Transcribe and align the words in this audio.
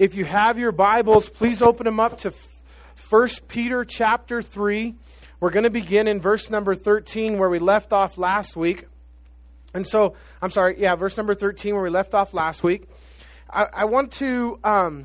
if 0.00 0.14
you 0.14 0.24
have 0.24 0.58
your 0.58 0.72
Bibles, 0.72 1.28
please 1.28 1.60
open 1.60 1.84
them 1.84 2.00
up 2.00 2.16
to 2.20 2.32
1 3.10 3.28
Peter 3.48 3.84
chapter 3.84 4.40
3. 4.40 4.94
We're 5.40 5.50
going 5.50 5.64
to 5.64 5.70
begin 5.70 6.08
in 6.08 6.22
verse 6.22 6.48
number 6.48 6.74
13 6.74 7.36
where 7.36 7.50
we 7.50 7.58
left 7.58 7.92
off 7.92 8.16
last 8.16 8.56
week. 8.56 8.86
And 9.74 9.86
so, 9.86 10.14
I'm 10.40 10.48
sorry, 10.48 10.80
yeah, 10.80 10.94
verse 10.94 11.18
number 11.18 11.34
13 11.34 11.74
where 11.74 11.84
we 11.84 11.90
left 11.90 12.14
off 12.14 12.32
last 12.32 12.62
week. 12.62 12.88
I, 13.50 13.66
I 13.74 13.84
want 13.84 14.12
to 14.12 14.58
um, 14.64 15.04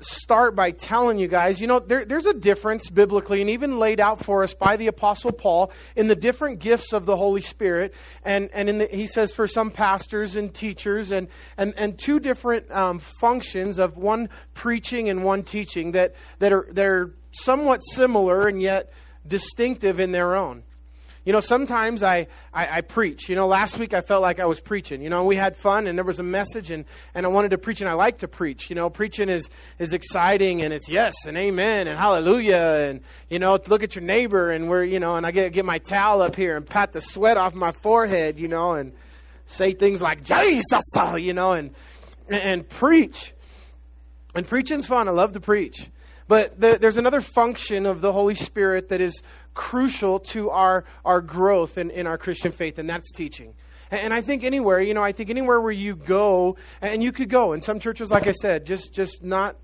start 0.00 0.54
by 0.54 0.70
telling 0.70 1.18
you 1.18 1.28
guys, 1.28 1.60
you 1.60 1.66
know, 1.66 1.78
there, 1.78 2.04
there's 2.04 2.26
a 2.26 2.34
difference 2.34 2.90
biblically 2.90 3.40
and 3.40 3.50
even 3.50 3.78
laid 3.78 4.00
out 4.00 4.24
for 4.24 4.42
us 4.42 4.54
by 4.54 4.76
the 4.76 4.86
Apostle 4.86 5.32
Paul 5.32 5.72
in 5.94 6.06
the 6.06 6.14
different 6.14 6.58
gifts 6.58 6.92
of 6.92 7.06
the 7.06 7.16
Holy 7.16 7.40
Spirit. 7.40 7.94
And, 8.24 8.50
and 8.52 8.80
the, 8.80 8.86
he 8.86 9.06
says 9.06 9.32
for 9.32 9.46
some 9.46 9.70
pastors 9.70 10.36
and 10.36 10.52
teachers 10.52 11.10
and, 11.10 11.28
and, 11.56 11.74
and 11.76 11.98
two 11.98 12.20
different 12.20 12.70
um, 12.70 12.98
functions 12.98 13.78
of 13.78 13.96
one 13.96 14.28
preaching 14.54 15.08
and 15.08 15.24
one 15.24 15.42
teaching 15.42 15.92
that, 15.92 16.14
that 16.38 16.52
are 16.52 16.66
they're 16.70 17.10
somewhat 17.32 17.80
similar 17.80 18.46
and 18.48 18.60
yet 18.60 18.92
distinctive 19.26 20.00
in 20.00 20.12
their 20.12 20.36
own. 20.36 20.62
You 21.26 21.32
know, 21.32 21.40
sometimes 21.40 22.04
I, 22.04 22.28
I, 22.54 22.76
I, 22.76 22.80
preach. 22.82 23.28
You 23.28 23.34
know, 23.34 23.48
last 23.48 23.78
week 23.80 23.92
I 23.92 24.00
felt 24.00 24.22
like 24.22 24.38
I 24.38 24.46
was 24.46 24.60
preaching. 24.60 25.02
You 25.02 25.10
know, 25.10 25.24
we 25.24 25.34
had 25.34 25.56
fun 25.56 25.88
and 25.88 25.98
there 25.98 26.04
was 26.04 26.20
a 26.20 26.22
message 26.22 26.70
and, 26.70 26.84
and 27.16 27.26
I 27.26 27.28
wanted 27.28 27.50
to 27.50 27.58
preach 27.58 27.80
and 27.80 27.90
I 27.90 27.94
like 27.94 28.18
to 28.18 28.28
preach. 28.28 28.70
You 28.70 28.76
know, 28.76 28.88
preaching 28.88 29.28
is, 29.28 29.50
is 29.80 29.92
exciting 29.92 30.62
and 30.62 30.72
it's 30.72 30.88
yes 30.88 31.14
and 31.26 31.36
amen 31.36 31.88
and 31.88 31.98
hallelujah 31.98 32.78
and, 32.88 33.00
you 33.28 33.40
know, 33.40 33.58
look 33.66 33.82
at 33.82 33.96
your 33.96 34.04
neighbor 34.04 34.52
and 34.52 34.68
we're, 34.68 34.84
you 34.84 35.00
know, 35.00 35.16
and 35.16 35.26
I 35.26 35.32
get, 35.32 35.52
get 35.52 35.64
my 35.64 35.78
towel 35.78 36.22
up 36.22 36.36
here 36.36 36.56
and 36.56 36.64
pat 36.64 36.92
the 36.92 37.00
sweat 37.00 37.36
off 37.36 37.54
my 37.54 37.72
forehead, 37.72 38.38
you 38.38 38.46
know, 38.46 38.74
and 38.74 38.92
say 39.46 39.72
things 39.72 40.00
like 40.00 40.22
Jesus, 40.22 40.62
you 41.18 41.34
know, 41.34 41.54
and, 41.54 41.74
and 42.28 42.68
preach. 42.68 43.34
And 44.32 44.46
preaching's 44.46 44.86
fun. 44.86 45.08
I 45.08 45.10
love 45.10 45.32
to 45.32 45.40
preach. 45.40 45.90
But 46.28 46.60
the, 46.60 46.78
there's 46.80 46.96
another 46.96 47.20
function 47.20 47.86
of 47.86 48.00
the 48.00 48.12
Holy 48.12 48.34
Spirit 48.34 48.88
that 48.88 49.00
is 49.00 49.22
crucial 49.56 50.20
to 50.20 50.50
our, 50.50 50.84
our 51.04 51.20
growth 51.20 51.78
in, 51.78 51.90
in 51.90 52.06
our 52.06 52.18
Christian 52.18 52.52
faith, 52.52 52.78
and 52.78 52.88
that's 52.88 53.10
teaching. 53.10 53.54
And, 53.90 54.12
I 54.12 54.20
think 54.20 54.44
anywhere, 54.44 54.80
you 54.80 54.94
know, 54.94 55.02
I 55.02 55.12
think 55.12 55.30
anywhere 55.30 55.60
where 55.60 55.72
you 55.72 55.96
go, 55.96 56.56
and 56.80 57.02
you 57.02 57.12
could 57.12 57.28
go, 57.28 57.52
in 57.52 57.60
some 57.62 57.78
churches, 57.78 58.10
like 58.10 58.26
I 58.26 58.32
said, 58.32 58.66
just, 58.66 58.92
just 58.92 59.22
not 59.22 59.56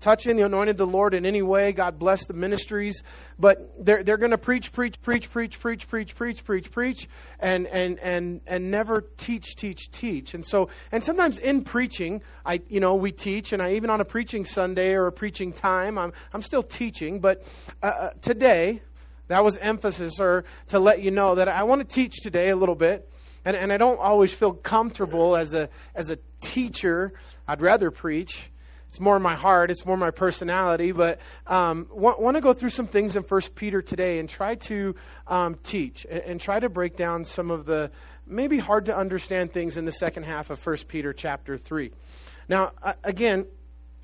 touching 0.00 0.36
the 0.36 0.44
anointed 0.44 0.76
the 0.76 0.86
Lord 0.86 1.12
in 1.12 1.26
any 1.26 1.42
way. 1.42 1.72
God 1.72 1.98
bless 1.98 2.24
the 2.24 2.32
ministries. 2.32 3.02
But 3.38 3.84
they're, 3.84 4.02
they're 4.02 4.16
going 4.16 4.30
to 4.30 4.38
preach, 4.38 4.72
preach, 4.72 5.00
preach, 5.02 5.30
preach, 5.30 5.58
preach, 5.60 5.88
preach, 5.88 6.14
preach, 6.14 6.44
preach, 6.44 6.70
preach, 6.70 7.08
and, 7.40 7.66
and, 7.66 7.98
and, 7.98 8.40
and 8.46 8.70
never 8.70 9.04
teach, 9.16 9.56
teach, 9.56 9.90
teach. 9.90 10.34
And 10.34 10.46
so, 10.46 10.68
and 10.92 11.04
sometimes 11.04 11.38
in 11.38 11.62
preaching, 11.62 12.22
I, 12.46 12.62
you 12.68 12.80
know, 12.80 12.94
we 12.94 13.12
teach, 13.12 13.52
and 13.52 13.62
I, 13.62 13.74
even 13.74 13.90
on 13.90 14.00
a 14.00 14.04
preaching 14.04 14.44
Sunday 14.44 14.94
or 14.94 15.06
a 15.06 15.12
preaching 15.12 15.52
time, 15.52 15.98
I'm, 15.98 16.12
I'm 16.32 16.42
still 16.42 16.62
teaching. 16.62 17.20
But 17.20 17.44
uh, 17.82 17.86
uh 17.86 18.10
today, 18.20 18.82
that 19.28 19.44
was 19.44 19.56
emphasis, 19.58 20.20
or 20.20 20.44
to 20.68 20.78
let 20.78 21.02
you 21.02 21.10
know 21.10 21.36
that 21.36 21.48
I 21.48 21.62
want 21.62 21.80
to 21.80 21.94
teach 21.94 22.16
today 22.20 22.50
a 22.50 22.56
little 22.56 22.74
bit. 22.74 23.08
And, 23.44 23.56
and 23.56 23.72
I 23.72 23.76
don't 23.76 24.00
always 24.00 24.32
feel 24.32 24.52
comfortable 24.52 25.36
as 25.36 25.54
a, 25.54 25.70
as 25.94 26.10
a 26.10 26.18
teacher. 26.40 27.12
I'd 27.46 27.62
rather 27.62 27.90
preach. 27.90 28.50
It's 28.88 29.00
more 29.00 29.18
my 29.18 29.34
heart, 29.34 29.70
it's 29.70 29.84
more 29.84 29.98
my 29.98 30.10
personality, 30.10 30.92
but 30.92 31.20
um, 31.46 31.88
want, 31.90 32.22
want 32.22 32.36
to 32.36 32.40
go 32.40 32.54
through 32.54 32.70
some 32.70 32.86
things 32.86 33.16
in 33.16 33.22
First 33.22 33.54
Peter 33.54 33.82
today 33.82 34.18
and 34.18 34.26
try 34.28 34.54
to 34.54 34.94
um, 35.26 35.56
teach 35.62 36.06
and, 36.10 36.22
and 36.22 36.40
try 36.40 36.58
to 36.58 36.70
break 36.70 36.96
down 36.96 37.24
some 37.26 37.50
of 37.50 37.66
the 37.66 37.90
maybe 38.26 38.58
hard 38.58 38.86
to 38.86 38.96
understand 38.96 39.52
things 39.52 39.76
in 39.76 39.84
the 39.84 39.92
second 39.92 40.22
half 40.22 40.48
of 40.48 40.58
First 40.58 40.88
Peter 40.88 41.12
chapter 41.12 41.58
3. 41.58 41.90
Now, 42.48 42.72
again, 43.04 43.46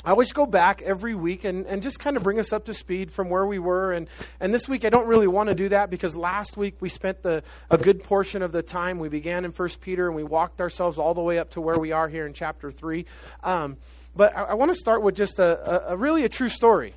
I 0.05 0.11
always 0.11 0.33
go 0.33 0.45
back 0.45 0.83
every 0.83 1.15
week 1.15 1.45
and, 1.45 1.67
and 1.67 1.83
just 1.83 1.99
kind 1.99 2.19
of 2.19 2.23
bring 2.23 2.39
us 2.39 2.53
up 2.53 2.67
to 2.67 2.75
speed 2.75 3.11
from 3.11 3.31
where 3.31 3.47
we 3.47 3.59
were. 3.59 3.93
And, 3.93 4.07
and 4.39 4.53
this 4.53 4.69
week 4.69 4.85
I 4.85 4.91
don't 4.91 5.07
really 5.07 5.27
want 5.27 5.49
to 5.49 5.55
do 5.55 5.71
that 5.71 5.89
because 5.89 6.15
last 6.15 6.59
week 6.59 6.77
we 6.81 6.91
spent 6.91 7.23
the, 7.23 7.43
a 7.71 7.79
good 7.79 8.03
portion 8.05 8.43
of 8.43 8.53
the 8.53 8.63
time. 8.63 8.99
We 8.99 9.09
began 9.09 9.47
in 9.47 9.51
1 9.53 9.69
Peter 9.81 10.07
and 10.07 10.15
we 10.15 10.23
walked 10.23 10.61
ourselves 10.61 10.99
all 10.99 11.15
the 11.15 11.23
way 11.23 11.39
up 11.39 11.51
to 11.53 11.61
where 11.63 11.79
we 11.79 11.93
are 11.93 12.07
here 12.09 12.27
in 12.27 12.35
chapter 12.35 12.71
3. 12.71 13.07
Um, 13.43 13.79
but 14.15 14.37
I, 14.37 14.43
I 14.43 14.55
want 14.55 14.73
to 14.73 14.79
start 14.79 15.03
with 15.03 15.17
just 15.17 15.39
a, 15.39 15.89
a, 15.91 15.95
a, 15.95 15.97
really 15.97 16.25
a 16.25 16.29
true 16.29 16.51
story. 16.51 16.93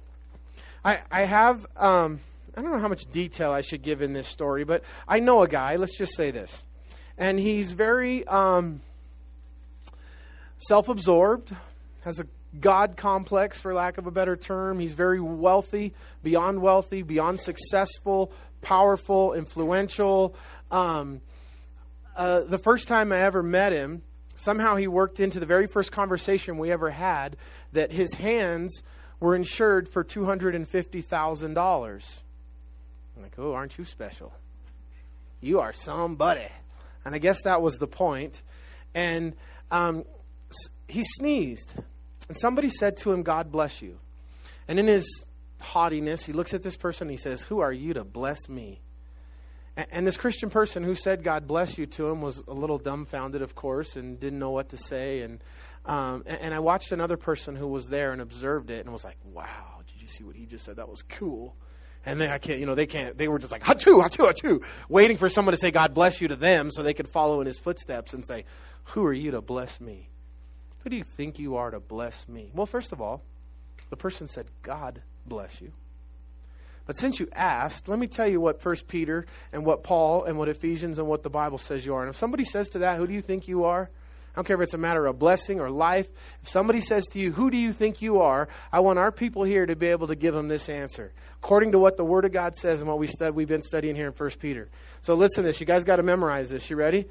I, 0.84 1.00
I 1.10 1.24
have, 1.24 1.66
um, 1.78 2.20
I 2.58 2.62
don't 2.62 2.74
know 2.74 2.80
how 2.80 2.90
much 2.90 3.10
detail 3.10 3.52
I 3.52 3.62
should 3.62 3.84
give 3.84 4.02
in 4.02 4.12
this 4.12 4.28
story, 4.28 4.66
but 4.66 4.84
I 5.08 5.20
know 5.20 5.44
a 5.44 5.48
guy, 5.48 5.78
let's 5.78 5.98
just 5.98 6.14
say 6.16 6.32
this. 6.32 6.66
And 7.18 7.40
he's 7.40 7.72
very 7.72 8.28
um, 8.28 8.82
self 10.58 10.90
absorbed, 10.90 11.56
has 12.04 12.20
a 12.20 12.28
God 12.60 12.98
complex, 12.98 13.60
for 13.60 13.74
lack 13.74 13.98
of 13.98 14.08
a 14.08 14.12
better 14.12 14.36
term. 14.36 14.80
He's 14.80 14.94
very 14.94 15.20
wealthy, 15.20 15.94
beyond 16.24 16.62
wealthy, 16.62 17.02
beyond 17.02 17.40
successful, 17.40 18.32
powerful, 18.62 19.34
influential. 19.34 20.36
Um, 20.72 21.22
uh, 22.16 22.42
the 22.42 22.58
first 22.58 22.88
time 22.88 23.12
I 23.12 23.20
ever 23.20 23.44
met 23.44 23.74
him, 23.74 24.02
somehow 24.36 24.76
he 24.76 24.88
worked 24.88 25.20
into 25.20 25.40
the 25.40 25.46
very 25.46 25.68
first 25.68 25.92
conversation 25.92 26.58
we 26.58 26.72
ever 26.72 26.90
had 26.90 27.38
that 27.74 27.92
his 27.92 28.14
hands 28.16 28.82
were 29.20 29.36
insured 29.36 29.90
for 29.90 30.04
$250,000. 30.04 32.20
I'm 33.16 33.24
like, 33.24 33.34
oh, 33.38 33.54
aren't 33.54 33.78
you 33.78 33.84
special? 33.84 34.34
You 35.42 35.60
are 35.60 35.74
somebody. 35.74 36.48
And 37.06 37.16
I 37.16 37.20
guess 37.20 37.44
that 37.44 37.62
was 37.62 37.76
the 37.76 37.88
point. 37.88 38.42
And 38.94 39.34
um, 39.72 40.04
he 40.88 41.04
sneezed. 41.04 41.74
And 42.28 42.38
somebody 42.38 42.70
said 42.70 42.98
to 42.98 43.12
him, 43.12 43.24
God 43.24 43.52
bless 43.52 43.82
you. 43.82 44.00
And 44.68 44.80
in 44.80 44.88
his 44.88 45.24
haughtiness, 45.60 46.26
he 46.26 46.34
looks 46.34 46.54
at 46.54 46.62
this 46.62 46.78
person 46.78 47.08
and 47.08 47.12
he 47.12 47.18
says, 47.18 47.42
Who 47.44 47.60
are 47.60 47.72
you 47.72 47.94
to 47.94 48.04
bless 48.04 48.50
me? 48.50 48.82
And 49.92 50.08
this 50.08 50.18
Christian 50.18 50.50
person 50.50 50.84
who 50.84 50.96
said, 50.96 51.24
God 51.24 51.46
bless 51.46 51.78
you 51.78 51.86
to 51.86 52.08
him 52.08 52.20
was 52.20 52.44
a 52.48 52.54
little 52.54 52.80
dumbfounded, 52.80 53.44
of 53.44 53.54
course, 53.54 53.96
and 53.96 54.20
didn't 54.20 54.40
know 54.40 54.50
what 54.50 54.70
to 54.70 54.78
say. 54.78 55.22
And, 55.22 55.44
um, 55.86 56.24
and 56.26 56.52
I 56.52 56.60
watched 56.60 56.92
another 56.92 57.16
person 57.16 57.56
who 57.56 57.68
was 57.68 57.88
there 57.88 58.12
and 58.12 58.20
observed 58.20 58.72
it 58.72 58.84
and 58.84 58.92
was 58.92 59.04
like, 59.04 59.18
wow, 59.24 59.82
did 59.86 60.02
you 60.02 60.08
see 60.08 60.24
what 60.24 60.36
he 60.36 60.48
just 60.48 60.66
said? 60.66 60.78
That 60.78 60.90
was 60.90 61.04
cool. 61.04 61.56
And 62.08 62.20
they, 62.20 62.28
I 62.28 62.40
can't, 62.40 62.60
you 62.60 62.66
know, 62.66 62.74
they 62.74 62.88
can't, 62.88 63.20
they 63.20 63.28
were 63.28 63.38
just 63.38 63.52
like, 63.52 63.66
achoo, 63.66 64.04
achoo, 64.04 64.32
achoo, 64.32 64.64
waiting 64.90 65.18
for 65.18 65.30
someone 65.30 65.54
to 65.54 65.60
say, 65.60 65.70
God 65.70 65.94
bless 65.94 66.22
you 66.22 66.30
to 66.30 66.36
them 66.36 66.72
so 66.72 66.82
they 66.82 66.96
could 66.96 67.08
follow 67.08 67.40
in 67.42 67.46
his 67.46 67.60
footsteps 67.60 68.16
and 68.16 68.26
say, 68.26 68.46
Who 68.86 69.06
are 69.06 69.14
you 69.14 69.32
to 69.32 69.42
bless 69.42 69.80
me? 69.80 70.10
Who 70.88 70.92
do 70.92 70.96
you 70.96 71.04
think 71.04 71.38
you 71.38 71.58
are 71.58 71.70
to 71.70 71.82
bless 71.82 72.30
me? 72.30 72.50
Well, 72.54 72.66
first 72.66 72.94
of 72.94 73.02
all, 73.02 73.22
the 73.90 73.98
person 73.98 74.26
said, 74.30 74.46
God 74.64 75.02
bless 75.26 75.60
you. 75.60 75.74
But 76.86 76.96
since 76.96 77.20
you 77.20 77.28
asked, 77.34 77.90
let 77.90 78.00
me 78.00 78.08
tell 78.08 78.26
you 78.26 78.40
what 78.40 78.62
First 78.62 78.88
Peter 78.88 79.26
and 79.52 79.66
what 79.66 79.84
Paul 79.84 80.24
and 80.24 80.38
what 80.38 80.48
Ephesians 80.48 80.98
and 80.98 81.06
what 81.06 81.24
the 81.24 81.30
Bible 81.30 81.58
says 81.58 81.86
you 81.86 81.94
are. 81.94 82.04
And 82.04 82.10
if 82.10 82.16
somebody 82.16 82.46
says 82.46 82.70
to 82.70 82.80
that, 82.80 82.96
who 82.96 83.06
do 83.06 83.14
you 83.14 83.20
think 83.20 83.50
you 83.50 83.66
are? 83.66 83.90
I 83.92 84.36
don't 84.38 84.48
care 84.48 84.56
if 84.56 84.62
it's 84.62 84.76
a 84.76 84.78
matter 84.78 85.06
of 85.06 85.20
blessing 85.20 85.60
or 85.60 85.70
life. 85.70 86.08
If 86.42 86.48
somebody 86.48 86.80
says 86.80 87.06
to 87.08 87.20
you, 87.20 87.34
Who 87.34 87.52
do 87.52 87.58
you 87.58 87.74
think 87.74 88.02
you 88.02 88.22
are? 88.22 88.48
I 88.72 88.80
want 88.80 88.98
our 88.98 89.12
people 89.12 89.44
here 89.44 89.66
to 89.66 89.76
be 89.76 89.88
able 89.88 90.08
to 90.08 90.16
give 90.16 90.34
them 90.34 90.48
this 90.48 90.70
answer, 90.70 91.12
according 91.44 91.74
to 91.74 91.80
what 91.80 91.98
the 91.98 92.06
Word 92.06 92.24
of 92.24 92.32
God 92.32 92.56
says 92.56 92.80
and 92.80 92.88
what 92.88 92.98
we 92.98 93.08
stud- 93.08 93.36
we've 93.36 93.50
been 93.50 93.62
studying 93.62 93.96
here 93.98 94.08
in 94.08 94.14
First 94.14 94.40
Peter. 94.40 94.70
So 95.02 95.16
listen 95.16 95.44
to 95.44 95.48
this. 95.50 95.60
You 95.60 95.66
guys 95.66 95.84
got 95.84 95.98
to 95.98 96.04
memorize 96.04 96.50
this. 96.50 96.70
You 96.70 96.78
ready? 96.78 97.08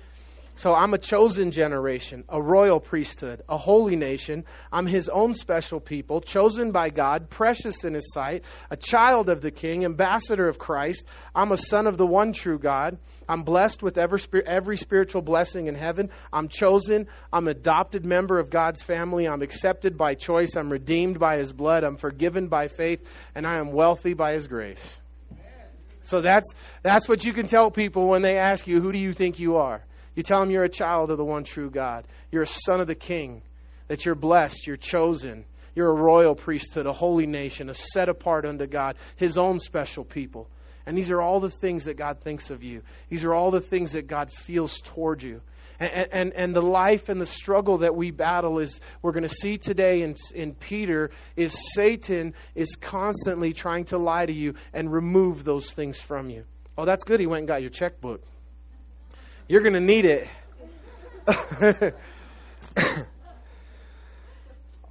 So 0.59 0.75
I'm 0.75 0.95
a 0.95 0.99
chosen 0.99 1.51
generation, 1.51 2.25
a 2.31 2.41
royal 2.41 2.81
priesthood, 2.81 3.43
a 3.47 3.59
holy 3.59 3.95
nation. 3.95 4.47
I'm 4.73 4.87
his 4.87 5.11
own 5.11 5.35
special 5.35 5.81
people, 5.81 6.23
chosen 6.23 6.73
by 6.73 6.89
God, 6.89 7.29
precious 7.29 7.85
in 7.85 7.93
his 7.93 8.11
sight, 8.15 8.43
a 8.71 8.77
child 8.77 9.29
of 9.29 9.43
the 9.43 9.51
king, 9.51 9.85
ambassador 9.85 10.49
of 10.49 10.59
Christ. 10.59 11.05
I'm 11.35 11.53
a 11.53 11.59
son 11.59 11.87
of 11.87 11.99
the 11.99 12.07
one 12.07 12.33
true 12.33 12.59
God. 12.59 12.97
I'm 13.29 13.43
blessed 13.43 13.83
with 13.83 13.99
every, 13.99 14.79
spiritual 14.79 15.21
blessing 15.21 15.67
in 15.67 15.75
heaven. 15.75 16.09
I'm 16.33 16.49
chosen. 16.49 17.07
I'm 17.35 17.49
adopted 17.49 18.07
member 18.07 18.39
of 18.39 18.49
God's 18.49 18.83
family. 18.83 19.29
I'm 19.29 19.43
accepted 19.43 19.99
by 19.99 20.15
choice. 20.15 20.57
I'm 20.57 20.73
redeemed 20.73 21.19
by 21.19 21.37
his 21.37 21.53
blood. 21.53 21.85
I'm 21.85 21.99
forgiven 21.99 22.49
by 22.49 22.69
faith, 22.69 23.07
and 23.35 23.47
I 23.47 23.57
am 23.57 23.73
wealthy 23.73 24.15
by 24.15 24.33
his 24.33 24.49
grace. 24.49 25.01
So 26.01 26.23
that's, 26.23 26.55
that's 26.83 27.11
what 27.11 27.27
you 27.27 27.35
can 27.35 27.47
tell 27.47 27.71
people 27.71 28.07
when 28.09 28.23
they 28.23 28.39
ask 28.39 28.67
you, 28.67 28.81
Who 28.81 28.91
do 28.91 28.99
you 28.99 29.13
think 29.13 29.39
you 29.39 29.57
are? 29.57 29.83
You 30.17 30.25
tell 30.25 30.41
them 30.41 30.51
you're 30.51 30.65
a 30.65 30.69
child 30.69 31.13
of 31.13 31.19
the 31.19 31.25
one 31.25 31.45
true 31.45 31.71
God. 31.71 32.05
You're 32.33 32.43
a 32.43 32.47
son 32.47 32.81
of 32.81 32.89
the 32.89 32.97
king, 32.97 33.43
that 33.87 34.05
you're 34.05 34.17
blessed, 34.17 34.67
you're 34.67 34.77
chosen. 34.77 35.45
You're 35.77 35.91
a 35.91 35.95
royal 35.95 36.35
priesthood, 36.35 36.87
a 36.87 36.93
holy 36.95 37.27
nation, 37.27 37.69
a 37.69 37.75
set 37.75 38.09
apart 38.09 38.47
unto 38.47 38.67
God, 38.67 38.97
his 39.15 39.37
own 39.37 39.61
special 39.61 40.05
people. 40.05 40.49
And 40.87 40.97
these 40.97 41.11
are 41.11 41.21
all 41.21 41.39
the 41.39 41.51
things 41.51 41.85
that 41.85 41.99
God 41.99 42.21
thinks 42.21 42.49
of 42.49 42.63
you. 42.63 42.83
These 43.11 43.25
are 43.25 43.35
all 43.35 43.51
the 43.51 43.61
things 43.61 43.93
that 43.93 44.07
God 44.07 44.33
feels 44.33 44.81
toward 44.81 45.23
you. 45.23 45.43
And, 45.79 46.09
and, 46.11 46.33
and 46.33 46.57
the 46.57 46.63
life 46.63 47.11
and 47.11 47.21
the 47.21 47.27
struggle 47.27 47.79
that 47.79 47.95
we 47.95 48.11
battle 48.11 48.59
is, 48.59 48.81
we're 49.03 49.13
going 49.13 49.25
to 49.25 49.29
see 49.29 49.59
today 49.59 50.01
in, 50.01 50.17
in 50.35 50.55
Peter, 50.55 51.11
is 51.37 51.55
Satan 51.75 52.33
is 52.55 52.75
constantly 52.77 53.53
trying 53.53 53.85
to 53.87 53.99
lie 53.99 54.25
to 54.25 54.33
you 54.33 54.55
and 54.73 54.91
remove 54.91 55.45
those 55.45 55.73
things 55.73 56.01
from 56.01 56.31
you. 56.31 56.45
Oh, 56.79 56.87
that's 56.87 57.05
good. 57.05 57.21
He 57.21 57.27
went 57.27 57.41
and 57.41 57.49
got 57.49 57.61
your 57.61 57.71
checkbook. 57.71 58.23
You're 59.49 59.61
going 59.61 59.75
to 59.75 59.81
need 59.81 60.05
it. 60.05 60.29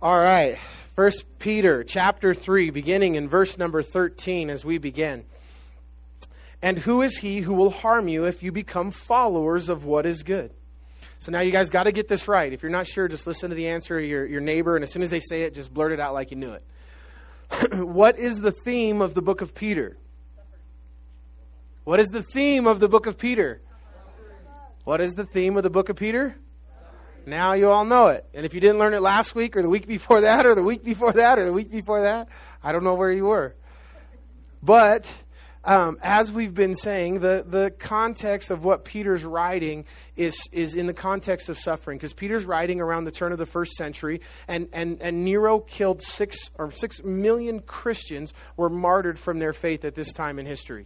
All 0.02 0.18
right. 0.18 0.58
First 0.96 1.26
Peter 1.40 1.84
chapter 1.84 2.34
3 2.34 2.70
beginning 2.70 3.16
in 3.16 3.28
verse 3.28 3.58
number 3.58 3.84
13 3.84 4.50
as 4.50 4.64
we 4.64 4.78
begin. 4.78 5.26
And 6.62 6.78
who 6.78 7.02
is 7.02 7.18
he 7.18 7.40
who 7.42 7.54
will 7.54 7.70
harm 7.70 8.08
you 8.08 8.24
if 8.26 8.44
you 8.44 8.54
become 8.54 8.92
followers 8.92 9.68
of 9.68 9.84
what 9.84 10.06
is 10.06 10.24
good? 10.24 10.52
So 11.20 11.34
now 11.34 11.42
you 11.42 11.52
guys 11.52 11.70
got 11.70 11.84
to 11.84 11.92
get 11.92 12.08
this 12.08 12.30
right. 12.30 12.54
If 12.54 12.64
you're 12.64 12.72
not 12.72 12.88
sure, 12.88 13.10
just 13.10 13.28
listen 13.28 13.50
to 13.50 13.56
the 13.56 13.68
answer 13.68 14.00
of 14.00 14.06
your, 14.06 14.26
your 14.26 14.42
neighbor, 14.42 14.76
and 14.76 14.84
as 14.84 14.92
soon 14.92 15.02
as 15.02 15.10
they 15.10 15.20
say 15.20 15.42
it, 15.42 15.54
just 15.54 15.74
blurt 15.74 15.92
it 15.92 16.00
out 16.00 16.14
like 16.14 16.32
you 16.32 16.38
knew 16.38 16.54
it. 16.54 16.64
what 17.84 18.18
is 18.18 18.40
the 18.40 18.52
theme 18.52 19.02
of 19.02 19.16
the 19.16 19.22
book 19.22 19.42
of 19.42 19.54
Peter? 19.54 19.98
What 21.84 22.00
is 22.00 22.08
the 22.08 22.24
theme 22.24 22.68
of 22.68 22.80
the 22.80 22.88
book 22.88 23.06
of 23.06 23.18
Peter? 23.18 23.62
What 24.86 25.02
is 25.02 25.16
the 25.16 25.26
theme 25.26 25.58
of 25.58 25.64
the 25.64 25.72
book 25.72 25.90
of 25.90 25.96
Peter? 25.96 26.36
Now 27.26 27.54
you 27.54 27.72
all 27.72 27.86
know 27.86 28.10
it. 28.10 28.24
And 28.36 28.46
if 28.46 28.54
you 28.54 28.60
didn't 28.60 28.78
learn 28.78 28.94
it 28.94 29.02
last 29.02 29.34
week 29.34 29.58
or 29.58 29.64
the 29.64 29.70
week 29.70 29.88
before 29.88 30.22
that 30.22 30.46
or 30.46 30.54
the 30.54 30.62
week 30.62 30.84
before 30.84 31.12
that 31.14 31.40
or 31.40 31.46
the 31.46 31.54
week 31.54 31.72
before 31.72 32.04
that, 32.04 32.30
I 32.64 32.72
don't 32.72 32.84
know 32.84 32.94
where 32.94 33.12
you 33.12 33.26
were. 33.26 33.56
But 34.62 35.12
um, 35.64 35.98
as 36.04 36.32
we've 36.32 36.54
been 36.54 36.76
saying, 36.76 37.22
the, 37.22 37.44
the 37.48 37.72
context 37.80 38.52
of 38.52 38.64
what 38.64 38.86
Peter's 38.86 39.24
writing 39.24 39.86
is, 40.16 40.40
is 40.52 40.76
in 40.76 40.86
the 40.86 40.94
context 40.94 41.50
of 41.50 41.58
suffering, 41.58 41.98
because 41.98 42.14
Peter's 42.14 42.46
writing 42.46 42.80
around 42.80 43.06
the 43.06 43.12
turn 43.12 43.32
of 43.32 43.40
the 43.40 43.48
first 43.48 43.74
century, 43.74 44.22
and, 44.48 44.70
and, 44.72 45.02
and 45.02 45.26
Nero 45.26 45.62
killed 45.62 46.04
six 46.04 46.52
or 46.60 46.70
six 46.70 47.04
million 47.04 47.62
Christians 47.62 48.36
were 48.56 48.70
martyred 48.70 49.18
from 49.18 49.40
their 49.40 49.54
faith 49.54 49.84
at 49.84 49.96
this 49.96 50.14
time 50.14 50.38
in 50.38 50.46
history. 50.46 50.86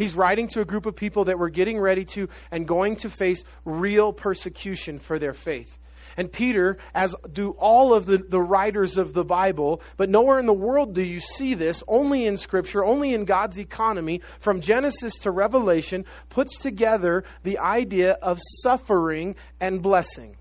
He's 0.00 0.16
writing 0.16 0.48
to 0.48 0.62
a 0.62 0.64
group 0.64 0.86
of 0.86 0.96
people 0.96 1.26
that 1.26 1.38
were 1.38 1.50
getting 1.50 1.78
ready 1.78 2.06
to 2.06 2.30
and 2.50 2.66
going 2.66 2.96
to 2.96 3.10
face 3.10 3.44
real 3.66 4.14
persecution 4.14 4.98
for 4.98 5.18
their 5.18 5.34
faith. 5.34 5.76
And 6.16 6.32
Peter, 6.32 6.78
as 6.94 7.14
do 7.30 7.50
all 7.50 7.92
of 7.92 8.06
the, 8.06 8.16
the 8.16 8.40
writers 8.40 8.96
of 8.96 9.12
the 9.12 9.26
Bible, 9.26 9.82
but 9.98 10.08
nowhere 10.08 10.38
in 10.38 10.46
the 10.46 10.54
world 10.54 10.94
do 10.94 11.02
you 11.02 11.20
see 11.20 11.52
this, 11.52 11.84
only 11.86 12.24
in 12.24 12.38
Scripture, 12.38 12.82
only 12.82 13.12
in 13.12 13.26
God's 13.26 13.60
economy, 13.60 14.22
from 14.38 14.62
Genesis 14.62 15.18
to 15.18 15.30
Revelation, 15.30 16.06
puts 16.30 16.56
together 16.56 17.22
the 17.42 17.58
idea 17.58 18.12
of 18.22 18.40
suffering 18.62 19.36
and 19.60 19.82
blessing. 19.82 20.34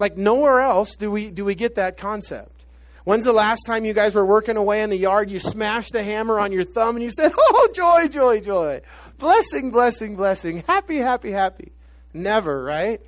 Like 0.00 0.16
nowhere 0.16 0.58
else 0.58 0.96
do 0.96 1.12
we, 1.12 1.30
do 1.30 1.44
we 1.44 1.54
get 1.54 1.76
that 1.76 1.96
concept. 1.96 2.61
When's 3.04 3.24
the 3.24 3.32
last 3.32 3.66
time 3.66 3.84
you 3.84 3.94
guys 3.94 4.14
were 4.14 4.24
working 4.24 4.56
away 4.56 4.82
in 4.82 4.90
the 4.90 4.96
yard? 4.96 5.30
You 5.30 5.40
smashed 5.40 5.92
the 5.92 6.04
hammer 6.04 6.38
on 6.38 6.52
your 6.52 6.64
thumb 6.64 6.96
and 6.96 7.02
you 7.02 7.10
said, 7.10 7.32
Oh, 7.38 7.68
joy, 7.74 8.08
joy, 8.08 8.40
joy. 8.40 8.80
Blessing, 9.18 9.70
blessing, 9.70 10.16
blessing. 10.16 10.62
Happy, 10.66 10.98
happy, 10.98 11.32
happy. 11.32 11.72
Never, 12.14 12.62
right? 12.62 13.00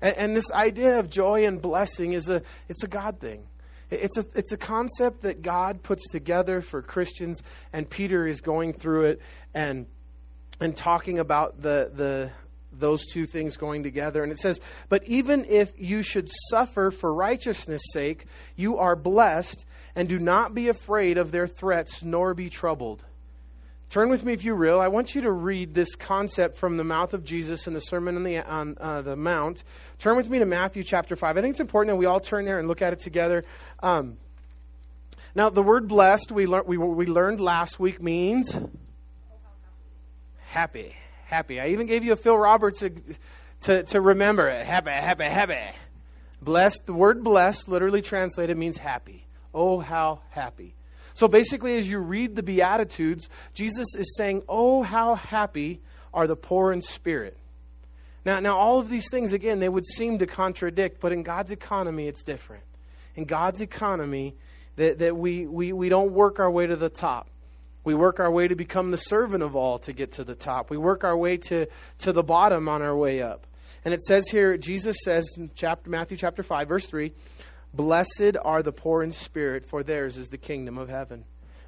And, 0.00 0.16
and 0.16 0.36
this 0.36 0.50
idea 0.52 0.98
of 0.98 1.10
joy 1.10 1.44
and 1.44 1.60
blessing 1.60 2.12
is 2.12 2.30
a, 2.30 2.42
it's 2.68 2.82
a 2.82 2.88
God 2.88 3.20
thing. 3.20 3.44
It's 3.90 4.16
a, 4.16 4.24
it's 4.34 4.52
a 4.52 4.56
concept 4.56 5.22
that 5.22 5.42
God 5.42 5.82
puts 5.82 6.08
together 6.08 6.62
for 6.62 6.80
Christians, 6.80 7.42
and 7.74 7.88
Peter 7.88 8.26
is 8.26 8.40
going 8.40 8.72
through 8.72 9.04
it 9.04 9.20
and, 9.52 9.86
and 10.60 10.74
talking 10.74 11.18
about 11.18 11.60
the, 11.60 11.90
the, 11.94 12.32
those 12.72 13.04
two 13.06 13.26
things 13.26 13.56
going 13.56 13.82
together. 13.82 14.22
And 14.22 14.32
it 14.32 14.38
says, 14.38 14.60
But 14.88 15.04
even 15.04 15.44
if 15.44 15.72
you 15.78 16.02
should 16.02 16.30
suffer 16.50 16.90
for 16.90 17.12
righteousness' 17.12 17.82
sake, 17.92 18.26
you 18.56 18.78
are 18.78 18.96
blessed, 18.96 19.64
and 19.94 20.08
do 20.08 20.18
not 20.18 20.54
be 20.54 20.68
afraid 20.68 21.18
of 21.18 21.32
their 21.32 21.46
threats, 21.46 22.02
nor 22.02 22.34
be 22.34 22.48
troubled. 22.48 23.04
Turn 23.92 24.08
with 24.08 24.24
me, 24.24 24.32
if 24.32 24.42
you 24.42 24.56
will. 24.56 24.80
I 24.80 24.88
want 24.88 25.14
you 25.14 25.20
to 25.20 25.30
read 25.30 25.74
this 25.74 25.94
concept 25.94 26.56
from 26.56 26.78
the 26.78 26.84
mouth 26.84 27.12
of 27.12 27.24
Jesus 27.24 27.66
in 27.66 27.74
the 27.74 27.80
Sermon 27.80 28.16
on 28.16 28.22
the, 28.22 28.38
on, 28.38 28.76
uh, 28.80 29.02
the 29.02 29.16
Mount. 29.16 29.64
Turn 29.98 30.16
with 30.16 30.30
me 30.30 30.38
to 30.38 30.46
Matthew 30.46 30.82
chapter 30.82 31.14
5. 31.14 31.36
I 31.36 31.42
think 31.42 31.52
it's 31.52 31.60
important 31.60 31.92
that 31.92 31.96
we 31.96 32.06
all 32.06 32.18
turn 32.18 32.46
there 32.46 32.58
and 32.58 32.66
look 32.66 32.80
at 32.80 32.94
it 32.94 33.00
together. 33.00 33.44
Um, 33.82 34.16
now, 35.34 35.50
the 35.50 35.62
word 35.62 35.88
blessed, 35.88 36.32
we, 36.32 36.46
lear- 36.46 36.62
we, 36.62 36.78
we 36.78 37.04
learned 37.04 37.38
last 37.38 37.78
week, 37.78 38.00
means 38.02 38.58
happy. 40.46 40.94
Happy. 41.32 41.58
I 41.58 41.68
even 41.68 41.86
gave 41.86 42.04
you 42.04 42.12
a 42.12 42.16
Phil 42.16 42.36
Robertson 42.36 42.94
to, 42.96 43.14
to, 43.62 43.82
to 43.84 44.02
remember 44.02 44.48
it. 44.48 44.66
Happy, 44.66 44.90
happy, 44.90 45.24
happy. 45.24 45.74
Blessed, 46.42 46.84
the 46.84 46.92
word 46.92 47.24
blessed, 47.24 47.68
literally 47.68 48.02
translated, 48.02 48.58
means 48.58 48.76
happy. 48.76 49.24
Oh, 49.54 49.78
how 49.78 50.20
happy. 50.28 50.74
So 51.14 51.28
basically, 51.28 51.78
as 51.78 51.88
you 51.88 52.00
read 52.00 52.36
the 52.36 52.42
Beatitudes, 52.42 53.30
Jesus 53.54 53.94
is 53.96 54.14
saying, 54.14 54.42
Oh, 54.46 54.82
how 54.82 55.14
happy 55.14 55.80
are 56.12 56.26
the 56.26 56.36
poor 56.36 56.70
in 56.70 56.82
spirit. 56.82 57.38
Now, 58.26 58.38
now, 58.40 58.58
all 58.58 58.78
of 58.78 58.90
these 58.90 59.08
things, 59.10 59.32
again, 59.32 59.58
they 59.58 59.70
would 59.70 59.86
seem 59.86 60.18
to 60.18 60.26
contradict, 60.26 61.00
but 61.00 61.12
in 61.12 61.22
God's 61.22 61.50
economy, 61.50 62.08
it's 62.08 62.22
different. 62.22 62.64
In 63.14 63.24
God's 63.24 63.62
economy, 63.62 64.36
that, 64.76 64.98
that 64.98 65.16
we, 65.16 65.46
we, 65.46 65.72
we 65.72 65.88
don't 65.88 66.12
work 66.12 66.40
our 66.40 66.50
way 66.50 66.66
to 66.66 66.76
the 66.76 66.90
top. 66.90 67.30
We 67.84 67.94
work 67.94 68.20
our 68.20 68.30
way 68.30 68.48
to 68.48 68.54
become 68.54 68.90
the 68.90 68.96
servant 68.96 69.42
of 69.42 69.56
all 69.56 69.78
to 69.80 69.92
get 69.92 70.12
to 70.12 70.24
the 70.24 70.34
top. 70.34 70.70
We 70.70 70.76
work 70.76 71.04
our 71.04 71.16
way 71.16 71.36
to, 71.38 71.66
to 71.98 72.12
the 72.12 72.22
bottom 72.22 72.68
on 72.68 72.82
our 72.82 72.96
way 72.96 73.22
up. 73.22 73.46
And 73.84 73.92
it 73.92 74.02
says 74.02 74.28
here, 74.28 74.56
Jesus 74.56 74.96
says 75.02 75.26
in 75.36 75.50
chapter, 75.54 75.90
Matthew 75.90 76.16
chapter 76.16 76.42
5, 76.42 76.68
verse 76.68 76.86
3, 76.86 77.12
Blessed 77.74 78.36
are 78.44 78.62
the 78.62 78.72
poor 78.72 79.02
in 79.02 79.10
spirit, 79.10 79.66
for 79.66 79.82
theirs 79.82 80.16
is 80.16 80.28
the 80.28 80.38
kingdom 80.38 80.78
of 80.78 80.88
heaven. 80.88 81.24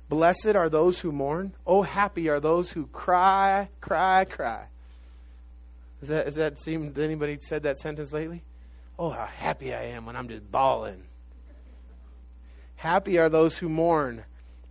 Blessed 0.08 0.55
are 0.55 0.69
those 0.69 1.00
who 1.00 1.11
mourn. 1.11 1.55
Oh, 1.66 1.82
happy 1.82 2.28
are 2.28 2.40
those 2.40 2.70
who 2.70 2.87
cry, 2.87 3.69
cry, 3.81 4.25
cry. 4.25 4.66
Is 6.02 6.08
that, 6.08 6.28
is 6.28 6.34
that 6.34 6.61
seem 6.61 6.93
anybody 6.99 7.38
said 7.40 7.62
that 7.62 7.78
sentence 7.78 8.12
lately? 8.12 8.43
Oh, 8.99 9.11
how 9.11 9.25
happy 9.25 9.75
I 9.75 9.84
am 9.84 10.06
when 10.06 10.14
I'm 10.14 10.28
just 10.28 10.50
bawling. 10.52 11.02
Happy 12.76 13.19
are 13.19 13.31
those 13.31 13.56
who 13.56 13.69
mourn, 13.69 14.25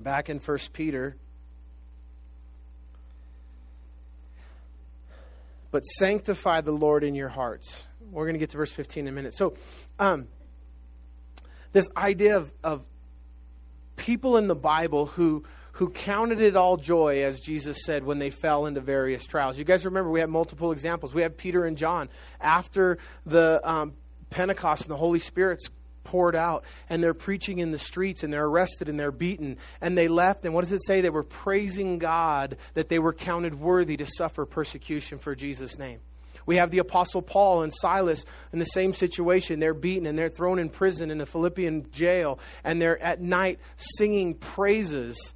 Back 0.00 0.28
in 0.28 0.38
1 0.38 0.58
Peter. 0.72 1.16
But 5.70 5.84
sanctify 5.84 6.62
the 6.62 6.72
Lord 6.72 7.04
in 7.04 7.14
your 7.14 7.28
hearts 7.28 7.86
we're 8.10 8.24
going 8.24 8.34
to 8.34 8.38
get 8.38 8.50
to 8.50 8.56
verse 8.56 8.70
15 8.70 9.06
in 9.06 9.08
a 9.08 9.14
minute. 9.14 9.34
So, 9.34 9.54
um, 9.98 10.28
this 11.72 11.88
idea 11.96 12.36
of, 12.36 12.52
of 12.62 12.84
people 13.96 14.36
in 14.36 14.46
the 14.46 14.54
Bible 14.54 15.06
who 15.06 15.44
who 15.72 15.90
counted 15.90 16.40
it 16.40 16.56
all 16.56 16.78
joy, 16.78 17.22
as 17.22 17.38
Jesus 17.38 17.84
said, 17.84 18.02
when 18.02 18.18
they 18.18 18.30
fell 18.30 18.64
into 18.64 18.80
various 18.80 19.26
trials. 19.26 19.58
You 19.58 19.64
guys 19.64 19.84
remember 19.84 20.10
we 20.10 20.20
have 20.20 20.30
multiple 20.30 20.72
examples. 20.72 21.12
We 21.12 21.20
have 21.20 21.36
Peter 21.36 21.66
and 21.66 21.76
John 21.76 22.08
after 22.40 22.96
the 23.26 23.60
um, 23.62 23.92
Pentecost 24.30 24.84
and 24.84 24.90
the 24.90 24.96
Holy 24.96 25.18
Spirit's 25.18 25.68
poured 26.06 26.36
out, 26.36 26.64
and 26.88 27.02
they're 27.02 27.14
preaching 27.14 27.58
in 27.58 27.72
the 27.72 27.78
streets, 27.78 28.22
and 28.22 28.32
they're 28.32 28.46
arrested 28.46 28.88
and 28.88 28.98
they're 28.98 29.10
beaten, 29.10 29.58
and 29.80 29.98
they 29.98 30.06
left. 30.06 30.44
And 30.44 30.54
what 30.54 30.62
does 30.62 30.72
it 30.72 30.84
say? 30.86 31.00
They 31.00 31.10
were 31.10 31.24
praising 31.24 31.98
God 31.98 32.56
that 32.74 32.88
they 32.88 33.00
were 33.00 33.12
counted 33.12 33.58
worthy 33.58 33.96
to 33.96 34.06
suffer 34.06 34.46
persecution 34.46 35.18
for 35.18 35.34
Jesus' 35.34 35.78
name. 35.78 35.98
We 36.46 36.58
have 36.58 36.70
the 36.70 36.78
Apostle 36.78 37.22
Paul 37.22 37.62
and 37.62 37.74
Silas 37.74 38.24
in 38.52 38.60
the 38.60 38.66
same 38.66 38.94
situation. 38.94 39.58
They're 39.58 39.74
beaten 39.74 40.06
and 40.06 40.16
they're 40.16 40.28
thrown 40.28 40.60
in 40.60 40.70
prison 40.70 41.10
in 41.10 41.20
a 41.20 41.26
Philippian 41.26 41.90
jail, 41.90 42.38
and 42.62 42.80
they're 42.80 43.02
at 43.02 43.20
night 43.20 43.58
singing 43.76 44.34
praises 44.34 45.34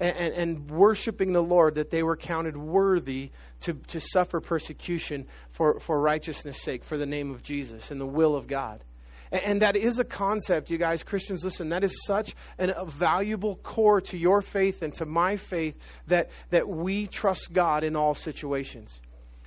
and, 0.00 0.16
and, 0.16 0.34
and, 0.34 0.70
worshiping 0.70 1.32
the 1.32 1.42
Lord 1.42 1.74
that 1.76 1.90
they 1.90 2.04
were 2.04 2.16
counted 2.16 2.56
worthy 2.56 3.30
to, 3.60 3.74
to 3.88 4.00
suffer 4.00 4.40
persecution 4.40 5.26
for, 5.50 5.80
for 5.80 6.00
righteousness' 6.00 6.62
sake, 6.62 6.84
for 6.84 6.96
the 6.96 7.06
name 7.06 7.32
of 7.32 7.42
Jesus 7.42 7.90
and 7.90 8.00
the 8.00 8.06
will 8.06 8.36
of 8.36 8.46
God. 8.46 8.84
And, 9.30 9.62
that 9.62 9.76
is 9.76 9.98
a 9.98 10.04
concept, 10.04 10.70
you 10.70 10.78
guys, 10.78 11.02
Christians, 11.02 11.44
listen, 11.44 11.68
that 11.70 11.84
is 11.84 12.04
such 12.04 12.34
an, 12.58 12.70
a 12.70 12.84
valuable 12.84 13.56
core 13.56 14.00
to 14.02 14.16
your 14.16 14.40
faith 14.40 14.82
and 14.82 14.94
to 14.94 15.04
my 15.04 15.36
faith 15.36 15.76
that, 16.06 16.30
that 16.50 16.68
we 16.68 17.06
trust 17.06 17.52
God 17.52 17.84
in 17.84 17.96
all 17.96 18.14
situations. 18.14 19.00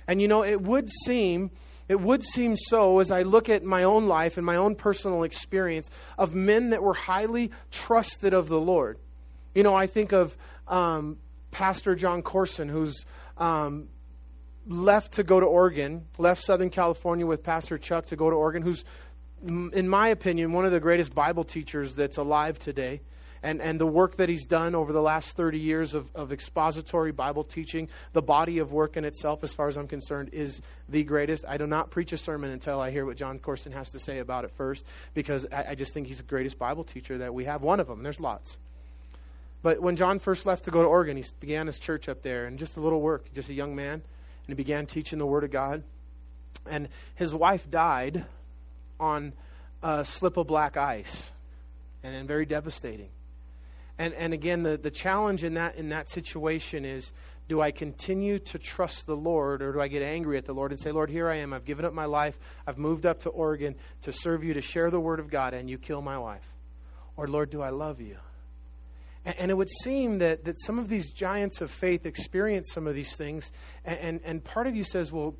And 0.06 0.20
you 0.20 0.28
know, 0.28 0.44
it 0.44 0.60
would 0.60 0.90
seem 1.04 1.50
it 1.88 2.00
would 2.00 2.22
seem 2.22 2.56
so 2.56 3.00
as 3.00 3.10
I 3.10 3.22
look 3.22 3.48
at 3.48 3.64
my 3.64 3.82
own 3.82 4.06
life 4.06 4.36
and 4.36 4.46
my 4.46 4.56
own 4.56 4.76
personal 4.76 5.24
experience 5.24 5.90
of 6.16 6.34
men 6.34 6.70
that 6.70 6.82
were 6.82 6.94
highly 6.94 7.50
trusted 7.70 8.32
of 8.32 8.48
the 8.48 8.60
Lord. 8.60 8.98
You 9.54 9.62
know, 9.62 9.74
I 9.74 9.88
think 9.88 10.12
of 10.12 10.36
um, 10.68 11.18
Pastor 11.50 11.94
Jon 11.94 12.22
Courson, 12.22 12.68
who's 12.68 13.04
um, 13.36 13.88
left 14.66 15.12
to 15.14 15.24
go 15.24 15.40
to 15.40 15.44
Oregon, 15.44 16.06
left 16.18 16.42
Southern 16.42 16.70
California 16.70 17.26
with 17.26 17.42
Pastor 17.42 17.78
Chuck 17.78 18.06
to 18.06 18.16
go 18.16 18.30
to 18.30 18.36
Oregon, 18.36 18.62
who's 18.62 18.84
in 19.42 19.88
my 19.88 20.08
opinion, 20.08 20.52
one 20.52 20.64
of 20.64 20.72
the 20.72 20.80
greatest 20.80 21.14
Bible 21.14 21.44
teachers 21.44 21.94
that's 21.94 22.16
alive 22.16 22.58
today. 22.58 23.00
And, 23.44 23.60
and 23.60 23.80
the 23.80 23.86
work 23.86 24.18
that 24.18 24.28
he's 24.28 24.46
done 24.46 24.76
over 24.76 24.92
the 24.92 25.02
last 25.02 25.36
30 25.36 25.58
years 25.58 25.94
of, 25.94 26.08
of 26.14 26.32
expository 26.32 27.10
Bible 27.10 27.42
teaching, 27.42 27.88
the 28.12 28.22
body 28.22 28.58
of 28.58 28.70
work 28.70 28.96
in 28.96 29.04
itself, 29.04 29.42
as 29.42 29.52
far 29.52 29.66
as 29.66 29.76
I'm 29.76 29.88
concerned, 29.88 30.30
is 30.32 30.62
the 30.88 31.02
greatest. 31.02 31.44
I 31.48 31.56
do 31.56 31.66
not 31.66 31.90
preach 31.90 32.12
a 32.12 32.16
sermon 32.16 32.52
until 32.52 32.80
I 32.80 32.92
hear 32.92 33.04
what 33.04 33.16
Jon 33.16 33.40
Courson 33.40 33.72
has 33.72 33.90
to 33.90 33.98
say 33.98 34.20
about 34.20 34.44
it 34.44 34.52
first, 34.52 34.86
because 35.12 35.44
I, 35.50 35.70
I 35.70 35.74
just 35.74 35.92
think 35.92 36.06
he's 36.06 36.18
the 36.18 36.22
greatest 36.22 36.56
Bible 36.56 36.84
teacher 36.84 37.18
that 37.18 37.34
we 37.34 37.44
have. 37.46 37.62
One 37.62 37.80
of 37.80 37.88
them, 37.88 38.04
there's 38.04 38.20
lots. 38.20 38.58
But 39.60 39.82
when 39.82 39.96
Jon 39.96 40.20
first 40.20 40.46
left 40.46 40.64
to 40.64 40.70
go 40.70 40.82
to 40.82 40.88
Oregon, 40.88 41.16
he 41.16 41.24
began 41.40 41.66
his 41.66 41.80
church 41.80 42.08
up 42.08 42.22
there, 42.22 42.46
and 42.46 42.60
just 42.60 42.76
a 42.76 42.80
little 42.80 43.00
work, 43.00 43.32
just 43.34 43.48
a 43.48 43.54
young 43.54 43.74
man, 43.74 43.94
and 43.94 44.46
he 44.46 44.54
began 44.54 44.86
teaching 44.86 45.18
the 45.18 45.26
Word 45.26 45.42
of 45.42 45.50
God. 45.50 45.82
And 46.70 46.88
his 47.16 47.34
wife 47.34 47.68
died 47.68 48.24
on 48.98 49.32
a 49.82 50.04
slip 50.04 50.36
of 50.36 50.46
black 50.46 50.76
ice, 50.76 51.32
and 52.02 52.14
then 52.14 52.26
very 52.26 52.46
devastating. 52.46 53.10
And 53.98 54.14
and 54.14 54.32
again, 54.32 54.62
the, 54.62 54.76
the 54.76 54.90
challenge 54.90 55.44
in 55.44 55.54
that 55.54 55.76
in 55.76 55.90
that 55.90 56.08
situation 56.08 56.84
is 56.84 57.12
do 57.48 57.60
I 57.60 57.70
continue 57.70 58.38
to 58.38 58.58
trust 58.58 59.06
the 59.06 59.16
Lord 59.16 59.62
or 59.62 59.72
do 59.72 59.80
I 59.80 59.88
get 59.88 60.02
angry 60.02 60.38
at 60.38 60.46
the 60.46 60.54
Lord 60.54 60.70
and 60.70 60.80
say, 60.80 60.90
Lord, 60.90 61.10
here 61.10 61.28
I 61.28 61.36
am. 61.36 61.52
I've 61.52 61.64
given 61.64 61.84
up 61.84 61.92
my 61.92 62.04
life. 62.04 62.38
I've 62.66 62.78
moved 62.78 63.04
up 63.04 63.20
to 63.24 63.28
Oregon 63.28 63.74
to 64.02 64.12
serve 64.12 64.44
you, 64.44 64.54
to 64.54 64.62
share 64.62 64.90
the 64.90 65.00
word 65.00 65.20
of 65.20 65.28
God, 65.28 65.52
and 65.52 65.68
you 65.68 65.76
kill 65.76 66.00
my 66.00 66.18
wife? 66.18 66.54
Or, 67.16 67.28
Lord, 67.28 67.50
do 67.50 67.60
I 67.60 67.70
love 67.70 68.00
you? 68.00 68.16
And, 69.24 69.34
and 69.38 69.50
it 69.50 69.54
would 69.54 69.68
seem 69.68 70.18
that, 70.18 70.44
that 70.44 70.58
some 70.60 70.78
of 70.78 70.88
these 70.88 71.10
giants 71.10 71.60
of 71.60 71.70
faith 71.70 72.06
experience 72.06 72.72
some 72.72 72.86
of 72.86 72.94
these 72.94 73.16
things. 73.16 73.52
And, 73.84 73.98
and, 73.98 74.20
and 74.24 74.44
part 74.44 74.66
of 74.66 74.74
you 74.74 74.84
says, 74.84 75.12
well, 75.12 75.34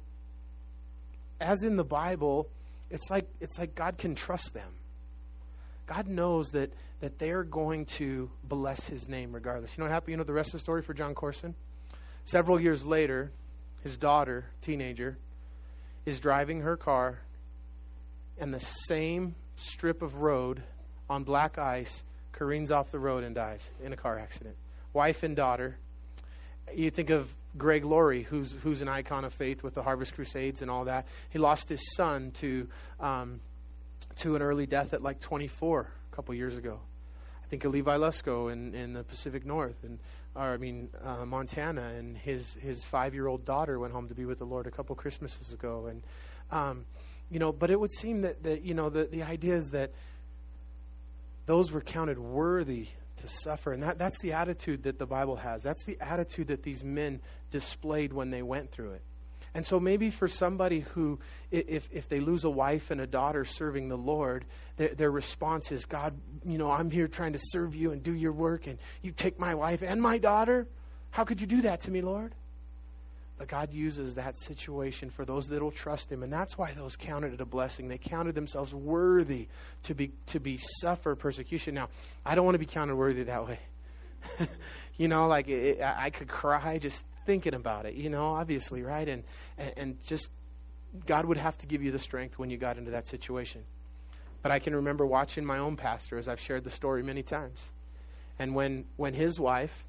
as 1.40 1.62
in 1.62 1.76
the 1.76 1.84
Bible, 1.84 2.48
it's 2.92 3.10
like, 3.10 3.26
it's 3.40 3.58
like 3.58 3.74
God 3.74 3.96
can 3.98 4.14
trust 4.14 4.52
them. 4.54 4.68
God 5.86 6.06
knows 6.06 6.50
that, 6.50 6.72
that 7.00 7.18
they're 7.18 7.42
going 7.42 7.86
to 7.86 8.30
bless 8.44 8.86
his 8.86 9.08
name 9.08 9.32
regardless. 9.32 9.76
You 9.76 9.82
know 9.82 9.86
what 9.86 9.94
happened? 9.94 10.12
You 10.12 10.16
know 10.18 10.24
the 10.24 10.32
rest 10.32 10.50
of 10.50 10.52
the 10.52 10.58
story 10.60 10.82
for 10.82 10.94
Jon 10.94 11.14
Courson? 11.14 11.54
Several 12.24 12.60
years 12.60 12.84
later, 12.84 13.32
his 13.82 13.96
daughter, 13.96 14.44
teenager, 14.60 15.18
is 16.06 16.20
driving 16.20 16.60
her 16.60 16.76
car, 16.76 17.20
and 18.38 18.52
the 18.52 18.60
same 18.60 19.34
strip 19.56 20.02
of 20.02 20.16
road 20.16 20.62
on 21.08 21.24
black 21.24 21.58
ice 21.58 22.04
careens 22.32 22.70
off 22.70 22.90
the 22.90 22.98
road 22.98 23.24
and 23.24 23.34
dies 23.34 23.70
in 23.82 23.92
a 23.92 23.96
car 23.96 24.18
accident. 24.18 24.56
Wife 24.92 25.22
and 25.22 25.34
daughter. 25.34 25.78
You 26.74 26.90
think 26.90 27.10
of 27.10 27.32
Greg 27.56 27.84
Laurie, 27.84 28.22
who's 28.22 28.54
who's 28.62 28.80
an 28.80 28.88
icon 28.88 29.24
of 29.24 29.32
faith 29.32 29.62
with 29.62 29.74
the 29.74 29.82
Harvest 29.82 30.14
Crusades 30.14 30.62
and 30.62 30.70
all 30.70 30.86
that. 30.86 31.06
He 31.30 31.38
lost 31.38 31.68
his 31.68 31.94
son 31.94 32.30
to 32.32 32.68
um, 33.00 33.40
to 34.16 34.36
an 34.36 34.42
early 34.42 34.66
death 34.66 34.94
at 34.94 35.02
like 35.02 35.20
24 35.20 35.80
a 36.10 36.14
couple 36.14 36.34
years 36.34 36.56
ago. 36.56 36.80
I 37.44 37.48
think 37.48 37.64
of 37.64 37.72
Levi 37.72 37.96
Lusko 37.96 38.50
in, 38.50 38.74
in 38.74 38.94
the 38.94 39.04
Pacific 39.04 39.44
North, 39.44 39.84
and 39.84 39.98
or 40.34 40.52
I 40.52 40.56
mean 40.56 40.88
uh, 41.04 41.26
Montana, 41.26 41.88
and 41.98 42.16
his 42.16 42.54
his 42.54 42.84
five 42.84 43.14
year 43.14 43.26
old 43.26 43.44
daughter 43.44 43.78
went 43.78 43.92
home 43.92 44.08
to 44.08 44.14
be 44.14 44.24
with 44.24 44.38
the 44.38 44.46
Lord 44.46 44.66
a 44.66 44.70
couple 44.70 44.96
Christmases 44.96 45.52
ago, 45.52 45.86
and 45.86 46.02
um, 46.50 46.86
you 47.30 47.38
know. 47.38 47.52
But 47.52 47.70
it 47.70 47.78
would 47.78 47.92
seem 47.92 48.22
that 48.22 48.42
that 48.44 48.62
you 48.62 48.72
know 48.72 48.88
the 48.88 49.04
the 49.04 49.22
idea 49.22 49.56
is 49.56 49.70
that 49.70 49.90
those 51.44 51.70
were 51.70 51.82
counted 51.82 52.18
worthy 52.18 52.86
to 53.22 53.28
suffer. 53.28 53.72
And 53.72 53.82
that, 53.82 53.98
that's 53.98 54.20
the 54.20 54.32
attitude 54.34 54.84
that 54.84 54.98
the 54.98 55.06
Bible 55.06 55.36
has. 55.36 55.62
That's 55.62 55.84
the 55.84 55.98
attitude 56.00 56.48
that 56.48 56.62
these 56.62 56.84
men 56.84 57.20
displayed 57.50 58.12
when 58.12 58.30
they 58.30 58.42
went 58.42 58.70
through 58.70 58.92
it. 58.92 59.02
And 59.54 59.66
so 59.66 59.78
maybe 59.78 60.10
for 60.10 60.28
somebody 60.28 60.80
who, 60.80 61.18
if, 61.50 61.88
if 61.92 62.08
they 62.08 62.20
lose 62.20 62.44
a 62.44 62.50
wife 62.50 62.90
and 62.90 63.00
a 63.00 63.06
daughter 63.06 63.44
serving 63.44 63.88
the 63.88 63.98
Lord, 63.98 64.46
their, 64.76 64.94
their 64.94 65.10
response 65.10 65.70
is, 65.70 65.84
God, 65.84 66.18
you 66.44 66.56
know, 66.56 66.70
I'm 66.70 66.90
here 66.90 67.06
trying 67.06 67.34
to 67.34 67.40
serve 67.40 67.74
you 67.74 67.92
and 67.92 68.02
do 68.02 68.14
your 68.14 68.32
work, 68.32 68.66
and 68.66 68.78
you 69.02 69.12
take 69.12 69.38
my 69.38 69.54
wife 69.54 69.82
and 69.82 70.00
my 70.00 70.16
daughter? 70.16 70.68
How 71.10 71.24
could 71.24 71.40
you 71.40 71.46
do 71.46 71.62
that 71.62 71.82
to 71.82 71.90
me, 71.90 72.00
Lord? 72.00 72.34
But 73.42 73.48
God 73.48 73.74
uses 73.74 74.14
that 74.14 74.38
situation 74.38 75.10
for 75.10 75.24
those 75.24 75.48
that 75.48 75.60
will 75.60 75.72
trust 75.72 76.12
Him, 76.12 76.22
and 76.22 76.32
that's 76.32 76.56
why 76.56 76.70
those 76.74 76.94
counted 76.94 77.34
it 77.34 77.40
a 77.40 77.44
blessing. 77.44 77.88
They 77.88 77.98
counted 77.98 78.36
themselves 78.36 78.72
worthy 78.72 79.48
to 79.82 79.96
be 79.96 80.12
to 80.26 80.38
be 80.38 80.60
suffer 80.80 81.16
persecution. 81.16 81.74
Now, 81.74 81.88
I 82.24 82.36
don't 82.36 82.44
want 82.44 82.54
to 82.54 82.60
be 82.60 82.66
counted 82.66 82.94
worthy 82.94 83.24
that 83.24 83.44
way. 83.44 83.58
you 84.96 85.08
know, 85.08 85.26
like 85.26 85.48
it, 85.48 85.82
I 85.82 86.10
could 86.10 86.28
cry 86.28 86.78
just 86.78 87.04
thinking 87.26 87.54
about 87.54 87.84
it. 87.84 87.94
You 87.94 88.10
know, 88.10 88.26
obviously, 88.26 88.84
right? 88.84 89.08
And, 89.08 89.24
and 89.58 89.72
and 89.76 90.06
just 90.06 90.30
God 91.04 91.24
would 91.24 91.36
have 91.36 91.58
to 91.58 91.66
give 91.66 91.82
you 91.82 91.90
the 91.90 91.98
strength 91.98 92.38
when 92.38 92.48
you 92.48 92.58
got 92.58 92.78
into 92.78 92.92
that 92.92 93.08
situation. 93.08 93.64
But 94.40 94.52
I 94.52 94.60
can 94.60 94.76
remember 94.76 95.04
watching 95.04 95.44
my 95.44 95.58
own 95.58 95.74
pastor, 95.74 96.16
as 96.16 96.28
I've 96.28 96.38
shared 96.38 96.62
the 96.62 96.70
story 96.70 97.02
many 97.02 97.24
times, 97.24 97.70
and 98.38 98.54
when 98.54 98.84
when 98.94 99.14
his 99.14 99.40
wife, 99.40 99.88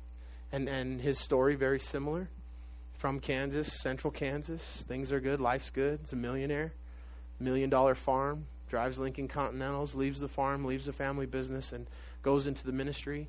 and 0.52 0.68
and 0.68 1.00
his 1.00 1.20
story 1.20 1.54
very 1.54 1.80
similar 1.80 2.30
from 3.04 3.20
Kansas, 3.20 3.82
central 3.82 4.12
Kansas. 4.12 4.86
Things 4.88 5.12
are 5.12 5.20
good. 5.20 5.42
Life's 5.42 5.72
good. 5.72 6.00
He's 6.00 6.14
a 6.14 6.16
millionaire. 6.16 6.72
Million 7.38 7.70
dollar 7.70 7.96
farm. 7.96 8.46
Drives 8.70 8.98
Lincoln 8.98 9.28
Continentals. 9.28 9.94
Leaves 9.94 10.22
the 10.22 10.30
farm. 10.30 10.64
Leaves 10.64 10.86
the 10.86 10.94
family 10.94 11.26
business 11.26 11.74
and 11.74 11.86
goes 12.22 12.48
into 12.48 12.66
the 12.66 12.72
ministry. 12.72 13.28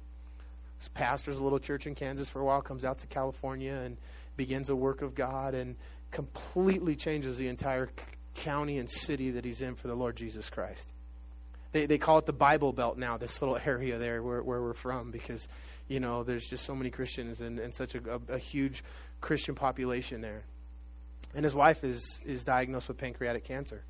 Pastors 0.94 1.38
a 1.38 1.42
little 1.42 1.58
church 1.58 1.88
in 1.88 1.96
Kansas 1.96 2.28
for 2.28 2.40
a 2.40 2.44
while. 2.44 2.62
Comes 2.62 2.84
out 2.84 3.00
to 3.00 3.08
California 3.08 3.72
and 3.72 3.96
begins 4.36 4.70
a 4.70 4.76
work 4.76 5.02
of 5.02 5.16
God 5.16 5.54
and 5.54 5.74
completely 6.12 6.94
changes 6.94 7.36
the 7.36 7.48
entire 7.48 7.90
county 8.36 8.78
and 8.78 8.88
city 8.88 9.32
that 9.32 9.44
he's 9.44 9.60
in 9.60 9.74
for 9.74 9.88
the 9.88 9.96
Lord 9.96 10.14
Jesus 10.14 10.48
Christ. 10.50 10.86
They, 11.72 11.86
they 11.86 11.98
call 11.98 12.18
it 12.18 12.26
the 12.26 12.32
Bible 12.32 12.72
Belt 12.72 12.96
now, 12.96 13.16
this 13.16 13.42
little 13.42 13.58
area 13.66 13.98
there 13.98 14.22
where, 14.22 14.40
where 14.40 14.62
we're 14.62 14.74
from, 14.74 15.10
because, 15.10 15.48
you 15.88 15.98
know, 15.98 16.22
there's 16.22 16.46
just 16.46 16.64
so 16.64 16.76
many 16.76 16.90
Christians 16.90 17.40
and, 17.40 17.58
and 17.58 17.74
such 17.74 17.96
a, 17.96 18.20
a, 18.28 18.34
a 18.34 18.38
huge 18.38 18.84
Christian 19.24 19.54
population 19.54 20.20
there. 20.20 20.44
And 21.34 21.44
his 21.44 21.54
wife 21.54 21.82
is, 21.82 22.20
is 22.26 22.44
diagnosed 22.44 22.88
with 22.88 22.98
pancreatic 22.98 23.42
cancer. 23.42 23.82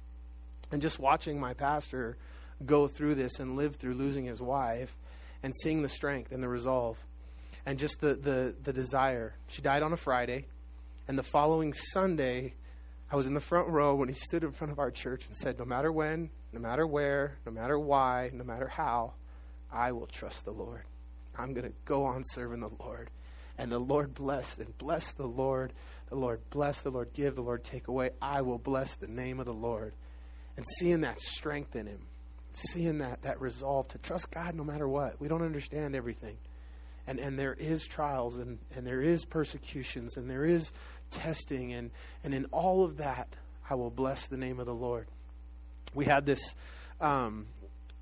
And 0.70 0.80
just 0.80 1.00
watching 1.00 1.40
my 1.40 1.54
pastor 1.54 2.16
go 2.64 2.86
through 2.86 3.16
this 3.16 3.40
and 3.40 3.56
live 3.56 3.74
through 3.74 3.94
losing 3.94 4.24
his 4.24 4.40
wife 4.40 4.96
and 5.42 5.52
seeing 5.62 5.82
the 5.82 5.88
strength 5.88 6.30
and 6.30 6.40
the 6.40 6.48
resolve 6.48 7.04
and 7.66 7.80
just 7.80 8.00
the, 8.00 8.14
the, 8.14 8.54
the 8.62 8.72
desire. 8.72 9.34
She 9.48 9.60
died 9.60 9.82
on 9.82 9.92
a 9.92 9.96
Friday. 9.96 10.46
And 11.08 11.18
the 11.18 11.24
following 11.24 11.74
Sunday, 11.74 12.54
I 13.10 13.16
was 13.16 13.26
in 13.26 13.34
the 13.34 13.40
front 13.40 13.68
row 13.68 13.96
when 13.96 14.08
he 14.08 14.14
stood 14.14 14.44
in 14.44 14.52
front 14.52 14.72
of 14.72 14.78
our 14.78 14.92
church 14.92 15.26
and 15.26 15.36
said, 15.36 15.58
No 15.58 15.64
matter 15.64 15.90
when, 15.90 16.30
no 16.52 16.60
matter 16.60 16.86
where, 16.86 17.38
no 17.44 17.50
matter 17.50 17.76
why, 17.76 18.30
no 18.32 18.44
matter 18.44 18.68
how, 18.68 19.14
I 19.72 19.90
will 19.90 20.06
trust 20.06 20.44
the 20.44 20.52
Lord. 20.52 20.84
I'm 21.36 21.54
going 21.54 21.66
to 21.66 21.76
go 21.84 22.04
on 22.04 22.22
serving 22.24 22.60
the 22.60 22.70
Lord. 22.78 23.10
And 23.58 23.70
the 23.70 23.78
Lord 23.78 24.14
bless 24.14 24.58
and 24.58 24.76
bless 24.78 25.12
the 25.12 25.26
Lord. 25.26 25.72
The 26.08 26.16
Lord 26.16 26.40
bless, 26.50 26.82
the 26.82 26.90
Lord 26.90 27.12
give, 27.12 27.36
the 27.36 27.42
Lord 27.42 27.64
take 27.64 27.88
away. 27.88 28.10
I 28.20 28.42
will 28.42 28.58
bless 28.58 28.96
the 28.96 29.06
name 29.06 29.40
of 29.40 29.46
the 29.46 29.54
Lord. 29.54 29.94
And 30.56 30.64
seeing 30.78 31.00
that 31.02 31.20
strength 31.20 31.74
in 31.76 31.86
him, 31.86 32.00
seeing 32.52 32.98
that, 32.98 33.22
that 33.22 33.40
resolve 33.40 33.88
to 33.88 33.98
trust 33.98 34.30
God 34.30 34.54
no 34.54 34.64
matter 34.64 34.88
what. 34.88 35.20
We 35.20 35.28
don't 35.28 35.42
understand 35.42 35.94
everything. 35.94 36.36
And, 37.06 37.18
and 37.18 37.38
there 37.38 37.54
is 37.54 37.86
trials 37.86 38.38
and, 38.38 38.58
and 38.74 38.86
there 38.86 39.02
is 39.02 39.24
persecutions 39.24 40.16
and 40.16 40.30
there 40.30 40.44
is 40.44 40.72
testing. 41.10 41.72
And, 41.72 41.90
and 42.22 42.32
in 42.32 42.46
all 42.46 42.84
of 42.84 42.98
that, 42.98 43.34
I 43.68 43.74
will 43.74 43.90
bless 43.90 44.26
the 44.26 44.36
name 44.36 44.60
of 44.60 44.66
the 44.66 44.74
Lord 44.74 45.08
we 45.94 46.04
had 46.04 46.26
this 46.26 46.54
um, 47.00 47.46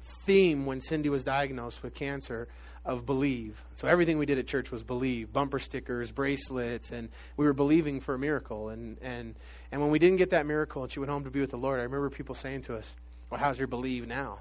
theme 0.03 0.67
when 0.67 0.81
Cindy 0.81 1.09
was 1.09 1.25
diagnosed 1.25 1.83
with 1.83 1.95
cancer 1.95 2.49
of 2.85 3.07
believe. 3.07 3.63
So 3.75 3.87
everything 3.87 4.19
we 4.19 4.27
did 4.27 4.39
at 4.39 4.47
church 4.47 4.71
was 4.71 4.83
believe, 4.83 5.33
bumper 5.33 5.59
stickers, 5.59 6.11
bracelets, 6.11 6.91
and 6.91 7.09
we 7.37 7.47
were 7.47 7.53
believing 7.53 8.01
for 8.01 8.15
a 8.15 8.19
miracle. 8.19 8.71
And 8.71 8.99
and 9.01 9.35
and 9.71 9.81
when 9.81 9.91
we 9.91 9.99
didn't 9.99 10.17
get 10.17 10.31
that 10.31 10.47
miracle 10.47 10.83
and 10.83 10.91
she 10.91 10.99
went 10.99 11.11
home 11.11 11.25
to 11.25 11.31
be 11.31 11.41
with 11.41 11.51
the 11.51 11.57
Lord, 11.57 11.79
I 11.79 11.85
remember 11.85 12.11
people 12.11 12.35
saying 12.35 12.63
to 12.63 12.77
us, 12.77 12.95
"Well, 13.31 13.41
how's 13.41 13.59
your 13.59 13.69
believe 13.69 14.07
now?" 14.07 14.41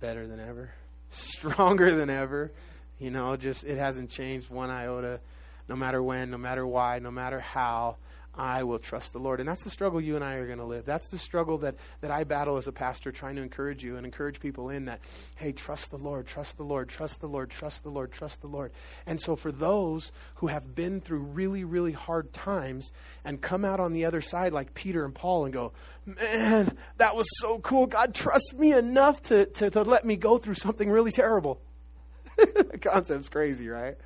Better 0.00 0.26
than 0.26 0.40
ever, 0.40 0.72
stronger 1.10 1.94
than 1.94 2.10
ever. 2.10 2.52
You 2.98 3.10
know, 3.10 3.36
just 3.36 3.64
it 3.64 3.76
hasn't 3.76 4.10
changed 4.10 4.50
one 4.50 4.70
iota, 4.70 5.20
no 5.68 5.76
matter 5.76 6.02
when, 6.02 6.30
no 6.30 6.38
matter 6.38 6.66
why, 6.66 7.00
no 7.00 7.10
matter 7.10 7.40
how. 7.40 7.96
I 8.36 8.64
will 8.64 8.78
trust 8.78 9.12
the 9.12 9.18
Lord. 9.18 9.40
And 9.40 9.48
that's 9.48 9.64
the 9.64 9.70
struggle 9.70 10.00
you 10.00 10.16
and 10.16 10.24
I 10.24 10.34
are 10.34 10.46
going 10.46 10.58
to 10.58 10.64
live. 10.64 10.84
That's 10.84 11.08
the 11.08 11.18
struggle 11.18 11.58
that, 11.58 11.76
that 12.00 12.10
I 12.10 12.24
battle 12.24 12.56
as 12.56 12.66
a 12.66 12.72
pastor, 12.72 13.12
trying 13.12 13.36
to 13.36 13.42
encourage 13.42 13.84
you 13.84 13.96
and 13.96 14.04
encourage 14.04 14.40
people 14.40 14.70
in 14.70 14.86
that, 14.86 15.00
hey, 15.36 15.52
trust 15.52 15.90
the 15.90 15.98
Lord, 15.98 16.26
trust 16.26 16.56
the 16.56 16.64
Lord, 16.64 16.88
trust 16.88 17.20
the 17.20 17.28
Lord, 17.28 17.50
trust 17.50 17.84
the 17.84 17.90
Lord, 17.90 18.10
trust 18.12 18.40
the 18.40 18.48
Lord. 18.48 18.72
And 19.06 19.20
so 19.20 19.36
for 19.36 19.52
those 19.52 20.10
who 20.36 20.48
have 20.48 20.74
been 20.74 21.00
through 21.00 21.20
really, 21.20 21.64
really 21.64 21.92
hard 21.92 22.32
times 22.32 22.92
and 23.24 23.40
come 23.40 23.64
out 23.64 23.80
on 23.80 23.92
the 23.92 24.04
other 24.04 24.20
side 24.20 24.52
like 24.52 24.74
Peter 24.74 25.04
and 25.04 25.14
Paul 25.14 25.44
and 25.44 25.54
go, 25.54 25.72
man, 26.04 26.76
that 26.96 27.14
was 27.14 27.26
so 27.40 27.58
cool. 27.60 27.86
God 27.86 28.14
trusts 28.14 28.52
me 28.54 28.72
enough 28.72 29.22
to, 29.22 29.46
to, 29.46 29.70
to 29.70 29.82
let 29.82 30.04
me 30.04 30.16
go 30.16 30.38
through 30.38 30.54
something 30.54 30.90
really 30.90 31.12
terrible. 31.12 31.60
the 32.36 32.78
concept's 32.80 33.28
crazy, 33.28 33.68
right? 33.68 33.96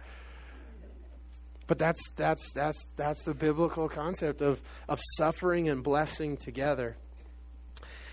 But 1.68 1.78
that's 1.78 2.10
that's 2.16 2.50
that's 2.52 2.84
that's 2.96 3.22
the 3.22 3.34
biblical 3.34 3.88
concept 3.88 4.40
of 4.40 4.60
of 4.88 5.00
suffering 5.16 5.68
and 5.68 5.84
blessing 5.84 6.36
together. 6.36 6.96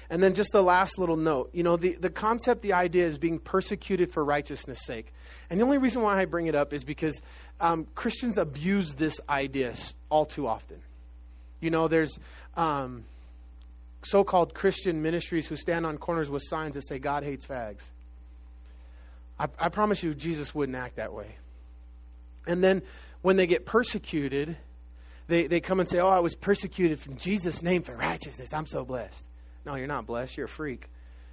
And 0.09 0.21
then 0.21 0.35
just 0.35 0.51
the 0.51 0.61
last 0.61 0.99
little 0.99 1.17
note. 1.17 1.49
You 1.51 1.63
know, 1.63 1.77
the, 1.77 1.93
the 1.93 2.11
concept, 2.11 2.61
the 2.61 2.73
idea 2.73 3.07
is 3.07 3.17
being 3.17 3.39
persecuted 3.39 4.11
for 4.11 4.23
righteousness' 4.23 4.85
sake. 4.85 5.11
And 5.49 5.59
the 5.59 5.63
only 5.63 5.79
reason 5.79 6.03
why 6.03 6.21
I 6.21 6.25
bring 6.25 6.45
it 6.45 6.53
up 6.53 6.73
is 6.73 6.83
because 6.83 7.19
um, 7.59 7.87
Christians 7.95 8.37
abuse 8.37 8.93
this 8.95 9.19
idea 9.27 9.73
all 10.09 10.25
too 10.25 10.47
often. 10.47 10.77
You 11.59 11.71
know, 11.71 11.87
there's 11.87 12.19
um, 12.55 13.05
so 14.03 14.23
called 14.23 14.53
Christian 14.53 15.01
ministries 15.01 15.47
who 15.47 15.55
stand 15.55 15.87
on 15.87 15.97
corners 15.97 16.29
with 16.29 16.43
signs 16.45 16.75
that 16.75 16.87
say, 16.87 16.99
God 16.99 17.23
hates 17.23 17.47
fags. 17.47 17.89
I, 19.39 19.47
I 19.57 19.69
promise 19.69 20.03
you, 20.03 20.13
Jesus 20.13 20.53
wouldn't 20.53 20.77
act 20.77 20.97
that 20.97 21.13
way. 21.13 21.35
And 22.45 22.63
then 22.63 22.83
when 23.25 23.37
they 23.37 23.47
get 23.47 23.65
persecuted, 23.65 24.55
they, 25.25 25.47
they 25.47 25.59
come 25.59 25.79
and 25.79 25.89
say, 25.89 25.99
Oh, 25.99 26.09
I 26.09 26.19
was 26.19 26.35
persecuted 26.35 26.99
from 26.99 27.17
Jesus' 27.17 27.63
name 27.63 27.81
for 27.81 27.95
righteousness. 27.95 28.53
I'm 28.53 28.67
so 28.67 28.85
blessed. 28.85 29.25
No, 29.65 29.73
you're 29.73 29.87
not 29.87 30.05
blessed. 30.05 30.37
You're 30.37 30.45
a 30.45 30.49
freak. 30.49 30.91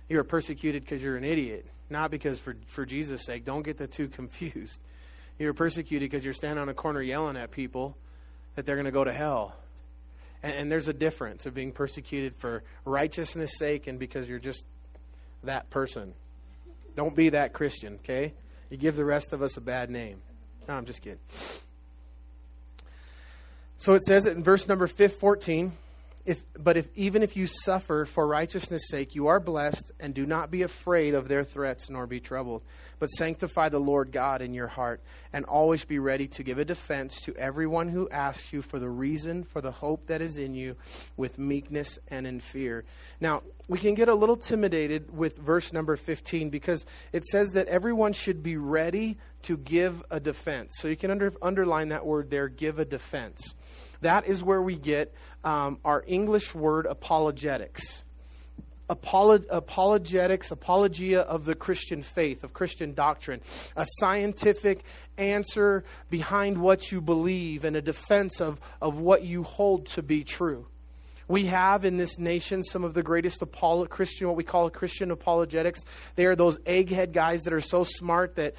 You're 0.08 0.24
persecuted 0.24 0.84
because 0.84 1.02
you're 1.02 1.18
an 1.18 1.24
idiot, 1.24 1.66
not 1.90 2.10
because 2.10 2.38
for, 2.38 2.56
for 2.66 2.86
Jesus' 2.86 3.26
sake. 3.26 3.44
Don't 3.44 3.62
get 3.62 3.76
the 3.76 3.86
two 3.86 4.08
confused. 4.20 4.80
You're 5.38 5.52
persecuted 5.52 6.10
because 6.10 6.24
you're 6.24 6.32
standing 6.32 6.62
on 6.62 6.70
a 6.70 6.74
corner 6.74 7.02
yelling 7.02 7.36
at 7.36 7.50
people 7.50 7.94
that 8.54 8.64
they're 8.64 8.76
going 8.76 8.86
to 8.86 8.90
go 8.90 9.04
to 9.04 9.12
hell. 9.12 9.54
And, 10.42 10.54
and 10.54 10.72
there's 10.72 10.88
a 10.88 10.94
difference 10.94 11.44
of 11.44 11.52
being 11.52 11.72
persecuted 11.72 12.34
for 12.36 12.62
righteousness' 12.86 13.58
sake 13.58 13.86
and 13.86 13.98
because 13.98 14.30
you're 14.30 14.38
just 14.38 14.64
that 15.44 15.68
person. 15.68 16.14
Don't 16.96 17.14
be 17.14 17.28
that 17.28 17.52
Christian, 17.52 17.96
okay? 17.96 18.32
You 18.70 18.78
give 18.78 18.96
the 18.96 19.04
rest 19.04 19.34
of 19.34 19.42
us 19.42 19.58
a 19.58 19.60
bad 19.60 19.90
name. 19.90 20.22
No, 20.66 20.72
I'm 20.72 20.86
just 20.86 21.02
kidding. 21.02 21.18
So 23.82 23.94
it 23.94 24.04
says 24.04 24.26
it 24.26 24.36
in 24.36 24.44
verse 24.44 24.68
number 24.68 24.86
14 24.86 25.72
if, 26.24 26.44
but 26.56 26.76
if 26.76 26.88
even 26.94 27.22
if 27.22 27.36
you 27.36 27.48
suffer 27.48 28.04
for 28.04 28.26
righteousness' 28.26 28.88
sake, 28.88 29.16
you 29.16 29.26
are 29.26 29.40
blessed, 29.40 29.90
and 29.98 30.14
do 30.14 30.24
not 30.24 30.52
be 30.52 30.62
afraid 30.62 31.14
of 31.14 31.26
their 31.26 31.42
threats, 31.42 31.90
nor 31.90 32.06
be 32.06 32.20
troubled. 32.20 32.62
But 33.00 33.08
sanctify 33.08 33.70
the 33.70 33.80
Lord 33.80 34.12
God 34.12 34.40
in 34.40 34.54
your 34.54 34.68
heart, 34.68 35.02
and 35.32 35.44
always 35.44 35.84
be 35.84 35.98
ready 35.98 36.28
to 36.28 36.44
give 36.44 36.58
a 36.58 36.64
defense 36.64 37.20
to 37.22 37.34
everyone 37.34 37.88
who 37.88 38.08
asks 38.08 38.52
you 38.52 38.62
for 38.62 38.78
the 38.78 38.88
reason 38.88 39.42
for 39.42 39.60
the 39.60 39.72
hope 39.72 40.06
that 40.06 40.22
is 40.22 40.36
in 40.36 40.54
you, 40.54 40.76
with 41.16 41.40
meekness 41.40 41.98
and 42.06 42.24
in 42.24 42.38
fear. 42.38 42.84
Now, 43.20 43.42
we 43.66 43.78
can 43.78 43.94
get 43.94 44.08
a 44.08 44.14
little 44.14 44.36
intimidated 44.36 45.16
with 45.16 45.36
verse 45.38 45.72
number 45.72 45.96
15 45.96 46.50
because 46.50 46.86
it 47.12 47.26
says 47.26 47.50
that 47.52 47.66
everyone 47.66 48.12
should 48.12 48.44
be 48.44 48.56
ready 48.56 49.18
to 49.42 49.56
give 49.56 50.04
a 50.10 50.20
defense. 50.20 50.74
So 50.78 50.86
you 50.86 50.96
can 50.96 51.10
under, 51.10 51.32
underline 51.42 51.88
that 51.88 52.06
word 52.06 52.30
there, 52.30 52.48
give 52.48 52.78
a 52.78 52.84
defense. 52.84 53.54
That 54.02 54.26
is 54.26 54.44
where 54.44 54.62
we 54.62 54.76
get 54.76 55.14
um, 55.42 55.78
our 55.84 56.04
English 56.06 56.54
word 56.54 56.86
apologetics. 56.86 58.04
Apolog- 58.90 59.46
apologetics, 59.48 60.50
apologia 60.50 61.22
of 61.22 61.44
the 61.44 61.54
Christian 61.54 62.02
faith, 62.02 62.44
of 62.44 62.52
Christian 62.52 62.92
doctrine, 62.94 63.40
a 63.76 63.86
scientific 64.00 64.84
answer 65.16 65.84
behind 66.10 66.58
what 66.58 66.92
you 66.92 67.00
believe 67.00 67.64
and 67.64 67.76
a 67.76 67.80
defense 67.80 68.40
of, 68.40 68.60
of 68.82 68.98
what 68.98 69.24
you 69.24 69.44
hold 69.44 69.86
to 69.86 70.02
be 70.02 70.24
true. 70.24 70.66
We 71.28 71.46
have 71.46 71.84
in 71.84 71.96
this 71.96 72.18
nation 72.18 72.62
some 72.62 72.84
of 72.84 72.92
the 72.92 73.02
greatest 73.02 73.40
apolo- 73.40 73.88
Christian, 73.88 74.26
what 74.26 74.36
we 74.36 74.44
call 74.44 74.68
Christian 74.68 75.10
apologetics. 75.10 75.80
They 76.16 76.26
are 76.26 76.36
those 76.36 76.58
egghead 76.58 77.12
guys 77.12 77.42
that 77.42 77.54
are 77.54 77.60
so 77.60 77.84
smart 77.84 78.34
that 78.36 78.54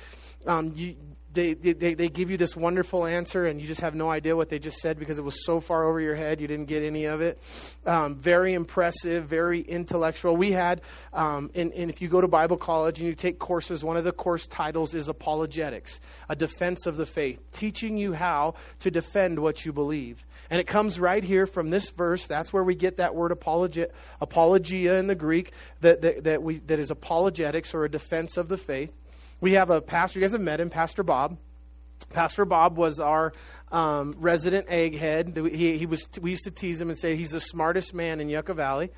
um, 0.48 0.72
you, 0.74 0.96
they, 1.34 1.54
they, 1.54 1.94
they 1.94 2.10
give 2.10 2.30
you 2.30 2.38
this 2.38 2.56
wonderful 2.56 3.06
answer 3.06 3.46
and 3.46 3.62
you 3.62 3.68
just 3.68 3.82
have 3.82 3.96
no 3.96 4.10
idea 4.10 4.36
what 4.36 4.50
they 4.50 4.60
just 4.60 4.78
said 4.78 5.00
because 5.00 5.18
it 5.18 5.24
was 5.24 5.46
so 5.46 5.60
far 5.60 5.86
over 5.86 6.00
your 6.00 6.16
head 6.16 6.40
you 6.40 6.48
didn't 6.48 6.66
get 6.66 6.84
any 6.84 7.06
of 7.06 7.22
it. 7.22 7.40
Um, 7.86 8.16
very 8.16 8.54
impressive 8.54 9.26
very 9.26 9.62
intellectual. 9.62 10.36
We 10.36 10.52
had 10.52 10.82
um, 11.14 11.52
and, 11.56 11.74
and 11.74 11.90
if 11.90 12.02
you 12.02 12.08
go 12.08 12.22
to 12.22 12.28
bible 12.28 12.58
college 12.58 13.00
and 13.00 13.08
you 13.08 13.16
take 13.16 13.40
courses 13.40 13.84
one 13.84 13.98
of 13.98 14.04
the 14.04 14.12
course 14.12 14.48
titles 14.48 14.94
is 14.94 15.08
apologetics 15.08 16.00
a 16.30 16.36
defense 16.36 16.86
of 16.86 16.98
the 16.98 17.06
faith 17.06 17.40
teaching 17.52 17.98
you 17.98 18.14
how 18.14 18.56
to 18.80 18.92
defend 18.92 19.40
what 19.40 19.66
you 19.66 19.74
believe. 19.74 20.26
And 20.50 20.60
it 20.60 20.68
comes 20.68 21.00
right 21.00 21.24
here 21.24 21.48
from 21.48 21.70
this 21.70 21.90
verse. 21.90 22.28
That's 22.28 22.52
where 22.52 22.64
we 22.64 22.76
get 22.76 22.98
that 22.98 23.16
word 23.16 23.32
apologia, 23.32 23.90
apologia 24.22 24.98
in 24.98 25.08
the 25.08 25.16
greek 25.16 25.52
that, 25.82 26.02
that, 26.02 26.24
that, 26.26 26.44
we, 26.44 26.60
that 26.60 26.80
is 26.80 26.92
apologetics 26.92 27.74
or 27.74 27.86
a 27.86 27.90
defense 27.90 28.38
of 28.38 28.50
the 28.50 28.58
faith 28.58 28.92
we 29.44 29.52
have 29.52 29.70
a 29.70 29.82
pastor, 29.82 30.20
you 30.20 30.24
guys 30.24 30.32
have 30.32 30.40
met 30.40 30.62
him, 30.62 30.70
Pastor 30.70 31.04
Bob. 31.04 31.38
Pastor 32.12 32.46
Bob 32.46 32.78
was 32.78 33.02
our 33.02 33.34
um, 33.74 34.16
resident 34.18 34.68
egghead. 34.68 35.54
He, 35.54 35.78
he 35.78 35.86
was, 35.86 36.08
we 36.22 36.30
used 36.30 36.46
to 36.46 36.52
tease 36.52 36.80
him 36.80 36.90
and 36.90 36.98
say 36.98 37.18
he's 37.18 37.32
the 37.32 37.42
smartest 37.42 37.94
man 37.94 38.22
in 38.22 38.30
Yucca 38.30 38.54
Valley. 38.54 38.92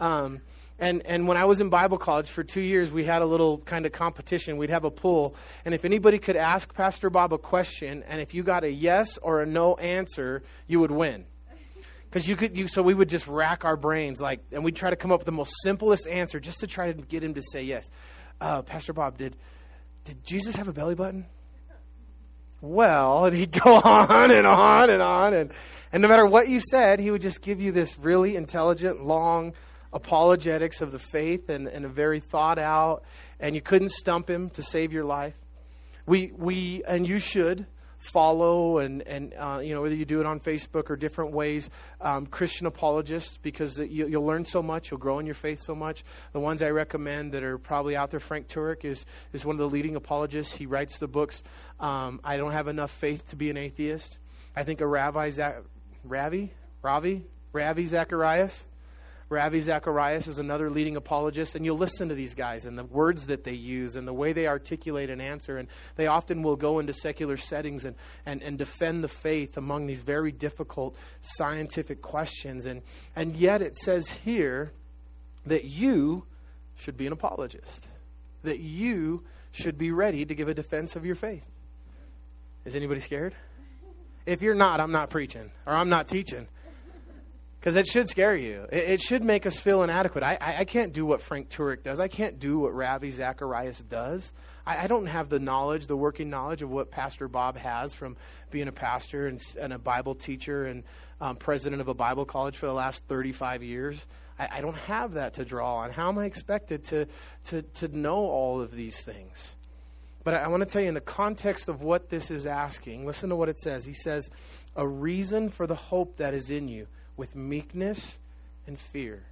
Um, 0.00 0.40
and, 0.80 1.06
and 1.06 1.28
when 1.28 1.36
I 1.36 1.44
was 1.44 1.60
in 1.60 1.68
Bible 1.68 1.98
college 1.98 2.28
for 2.28 2.42
two 2.42 2.60
years, 2.60 2.90
we 2.90 3.04
had 3.04 3.22
a 3.22 3.24
little 3.24 3.58
kind 3.58 3.86
of 3.86 3.92
competition. 3.92 4.56
We'd 4.56 4.70
have 4.70 4.82
a 4.82 4.90
pool. 4.90 5.36
And 5.64 5.72
if 5.72 5.84
anybody 5.84 6.18
could 6.18 6.34
ask 6.34 6.74
Pastor 6.74 7.08
Bob 7.08 7.32
a 7.32 7.38
question, 7.38 8.02
and 8.08 8.20
if 8.20 8.34
you 8.34 8.42
got 8.42 8.64
a 8.64 8.72
yes 8.72 9.18
or 9.18 9.40
a 9.40 9.46
no 9.46 9.76
answer, 9.76 10.42
you 10.66 10.80
would 10.80 10.90
win. 10.90 11.26
Because 12.10 12.28
you 12.28 12.34
could, 12.34 12.58
you, 12.58 12.66
so 12.66 12.82
we 12.82 12.92
would 12.92 13.08
just 13.08 13.28
rack 13.28 13.64
our 13.64 13.76
brains, 13.76 14.20
like, 14.20 14.40
and 14.50 14.64
we'd 14.64 14.74
try 14.74 14.90
to 14.90 14.96
come 14.96 15.12
up 15.12 15.20
with 15.20 15.26
the 15.26 15.30
most 15.30 15.54
simplest 15.62 16.08
answer 16.08 16.40
just 16.40 16.58
to 16.58 16.66
try 16.66 16.90
to 16.90 17.02
get 17.02 17.22
him 17.22 17.34
to 17.34 17.42
say 17.52 17.62
yes. 17.62 17.88
Uh, 18.40 18.62
Pastor 18.62 18.92
Bob, 18.92 19.16
did, 19.16 19.36
did 20.04 20.24
Jesus 20.24 20.56
have 20.56 20.68
a 20.68 20.72
belly 20.72 20.94
button? 20.94 21.26
Well, 22.60 23.26
and 23.26 23.36
he'd 23.36 23.52
go 23.52 23.74
on 23.74 24.30
and 24.30 24.46
on 24.46 24.90
and 24.90 25.02
on. 25.02 25.34
And, 25.34 25.52
and 25.92 26.02
no 26.02 26.08
matter 26.08 26.26
what 26.26 26.48
you 26.48 26.60
said, 26.60 27.00
he 27.00 27.10
would 27.10 27.20
just 27.20 27.42
give 27.42 27.60
you 27.60 27.72
this 27.72 27.98
really 27.98 28.36
intelligent, 28.36 29.04
long 29.04 29.52
apologetics 29.92 30.80
of 30.80 30.90
the 30.90 30.98
faith 30.98 31.50
and, 31.50 31.68
and 31.68 31.84
a 31.84 31.88
very 31.88 32.20
thought 32.20 32.58
out. 32.58 33.04
And 33.38 33.54
you 33.54 33.60
couldn't 33.60 33.90
stump 33.90 34.30
him 34.30 34.50
to 34.50 34.62
save 34.62 34.92
your 34.92 35.04
life. 35.04 35.34
We, 36.06 36.32
we 36.36 36.82
and 36.86 37.06
you 37.06 37.18
should 37.18 37.66
follow 38.02 38.78
and, 38.78 39.02
and 39.02 39.32
uh, 39.38 39.60
you 39.62 39.74
know 39.74 39.80
whether 39.80 39.94
you 39.94 40.04
do 40.04 40.18
it 40.18 40.26
on 40.26 40.40
facebook 40.40 40.90
or 40.90 40.96
different 40.96 41.32
ways 41.32 41.70
um, 42.00 42.26
christian 42.26 42.66
apologists 42.66 43.38
because 43.38 43.78
you, 43.78 44.06
will 44.06 44.26
learn 44.26 44.44
so 44.44 44.60
much 44.60 44.90
you'll 44.90 44.98
grow 44.98 45.18
in 45.18 45.26
your 45.26 45.34
faith 45.34 45.60
so 45.62 45.74
much. 45.74 46.04
The 46.32 46.40
ones 46.40 46.62
i 46.62 46.70
recommend 46.70 47.32
that 47.32 47.42
are 47.42 47.58
probably 47.58 47.96
out 47.96 48.10
there 48.10 48.20
frank 48.20 48.48
turek 48.48 48.84
is, 48.84 49.06
is 49.32 49.44
one 49.44 49.54
of 49.54 49.60
the 49.60 49.68
leading 49.68 49.96
apologists. 49.96 50.54
He 50.54 50.66
writes 50.66 50.98
the 50.98 51.08
books. 51.08 51.42
Um, 51.78 52.20
i 52.24 52.36
don't 52.36 52.52
have 52.52 52.68
enough 52.68 52.90
faith 52.90 53.28
to 53.28 53.36
be 53.36 53.50
an 53.50 53.56
atheist. 53.56 54.18
I 54.56 54.64
think 54.64 54.80
a 54.80 54.86
ravi 54.86 55.40
ravi? 56.04 56.52
Ravi? 56.82 57.26
Ravi 57.52 57.86
zacharias 57.86 58.66
Ravi 59.32 59.62
Zacharias 59.62 60.28
is 60.28 60.38
another 60.38 60.70
leading 60.70 60.96
apologist, 60.96 61.54
and 61.54 61.64
you'll 61.64 61.78
listen 61.78 62.10
to 62.10 62.14
these 62.14 62.34
guys 62.34 62.66
and 62.66 62.78
the 62.78 62.84
words 62.84 63.26
that 63.28 63.44
they 63.44 63.54
use 63.54 63.96
and 63.96 64.06
the 64.06 64.12
way 64.12 64.34
they 64.34 64.46
articulate 64.46 65.08
an 65.08 65.20
answer. 65.20 65.56
And 65.56 65.68
they 65.96 66.06
often 66.06 66.42
will 66.42 66.56
go 66.56 66.78
into 66.78 66.92
secular 66.92 67.38
settings 67.38 67.86
and, 67.86 67.96
and, 68.26 68.42
and 68.42 68.58
defend 68.58 69.02
the 69.02 69.08
faith 69.08 69.56
among 69.56 69.86
these 69.86 70.02
very 70.02 70.30
difficult 70.30 70.94
scientific 71.22 72.02
questions. 72.02 72.66
And, 72.66 72.82
and 73.16 73.34
yet 73.34 73.62
it 73.62 73.74
says 73.74 74.10
here 74.10 74.72
that 75.46 75.64
you 75.64 76.24
should 76.76 76.98
be 76.98 77.06
an 77.06 77.12
apologist, 77.12 77.88
that 78.42 78.60
you 78.60 79.24
should 79.50 79.78
be 79.78 79.90
ready 79.90 80.26
to 80.26 80.34
give 80.34 80.48
a 80.48 80.54
defense 80.54 80.94
of 80.94 81.06
your 81.06 81.14
faith. 81.14 81.46
Is 82.66 82.76
anybody 82.76 83.00
scared? 83.00 83.34
If 84.26 84.42
you're 84.42 84.54
not, 84.54 84.78
I'm 84.78 84.92
not 84.92 85.08
preaching 85.08 85.50
or 85.66 85.72
I'm 85.72 85.88
not 85.88 86.06
teaching 86.06 86.46
because 87.62 87.76
it 87.76 87.86
should 87.86 88.08
scare 88.08 88.34
you. 88.34 88.66
It, 88.72 88.90
it, 88.90 89.00
should 89.00 89.22
make 89.22 89.46
us 89.46 89.60
feel 89.60 89.84
inadequate. 89.84 90.24
I, 90.24 90.36
I, 90.40 90.56
I, 90.58 90.64
can't 90.64 90.92
do 90.92 91.06
what 91.06 91.20
Frank 91.20 91.48
Turek 91.48 91.84
does. 91.84 92.00
I 92.00 92.08
can't 92.08 92.40
do 92.40 92.58
what 92.58 92.74
Ravi 92.74 93.12
Zacharias 93.12 93.78
does. 93.84 94.32
I, 94.66 94.78
I, 94.78 94.86
don't 94.88 95.06
have 95.06 95.28
the 95.28 95.38
knowledge, 95.38 95.86
the 95.86 95.96
working 95.96 96.28
knowledge 96.28 96.62
of 96.62 96.70
what 96.70 96.90
Pastor 96.90 97.28
Bob 97.28 97.56
has 97.56 97.94
from 97.94 98.16
being 98.50 98.66
a 98.66 98.72
pastor 98.72 99.28
and, 99.28 99.40
and 99.60 99.72
a 99.72 99.78
Bible 99.78 100.16
teacher 100.16 100.64
and 100.64 100.82
um, 101.20 101.36
president 101.36 101.80
of 101.80 101.86
a 101.86 101.94
Bible 101.94 102.24
college 102.24 102.56
for 102.56 102.66
the 102.66 102.72
last 102.72 103.04
35 103.06 103.62
years. 103.62 104.08
I, 104.40 104.60
don't 104.60 104.76
have 104.76 105.12
that 105.12 105.34
to 105.34 105.44
draw 105.44 105.76
on. 105.76 105.92
How 105.92 106.08
am 106.08 106.18
I 106.18 106.24
expected 106.24 106.82
to, 106.86 107.06
to, 107.44 107.62
to 107.62 107.96
know 107.96 108.16
all 108.16 108.60
of 108.60 108.74
these 108.74 109.04
things? 109.04 109.54
But 110.24 110.34
I 110.34 110.48
want 110.48 110.62
to 110.62 110.66
tell 110.68 110.82
you, 110.82 110.88
in 110.88 110.94
the 110.94 111.00
context 111.00 111.68
of 111.68 111.80
what 111.80 112.08
this 112.08 112.28
is 112.28 112.44
asking, 112.44 113.06
listen 113.06 113.30
to 113.30 113.36
what 113.36 113.48
it 113.48 113.60
says. 113.60 113.84
He 113.84 113.92
says, 113.92 114.30
A 114.74 114.84
reason 114.84 115.48
for 115.48 115.68
the 115.68 115.76
hope 115.76 116.16
that 116.16 116.34
is 116.34 116.50
in 116.50 116.66
you 116.66 116.88
with 117.16 117.34
meekness 117.34 118.18
and 118.66 118.78
fear. 118.78 119.22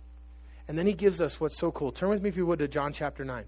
And 0.69 0.79
then 0.79 0.87
he 0.87 0.93
gives 0.93 1.21
us 1.21 1.41
what's 1.41 1.59
so 1.59 1.73
cool. 1.73 1.93
Turn 1.93 2.11
with 2.11 2.23
me, 2.23 2.29
if 2.29 2.37
you 2.37 2.47
would, 2.47 2.61
to 2.61 2.69
John 2.69 2.93
chapter 2.93 3.25
9. 3.25 3.45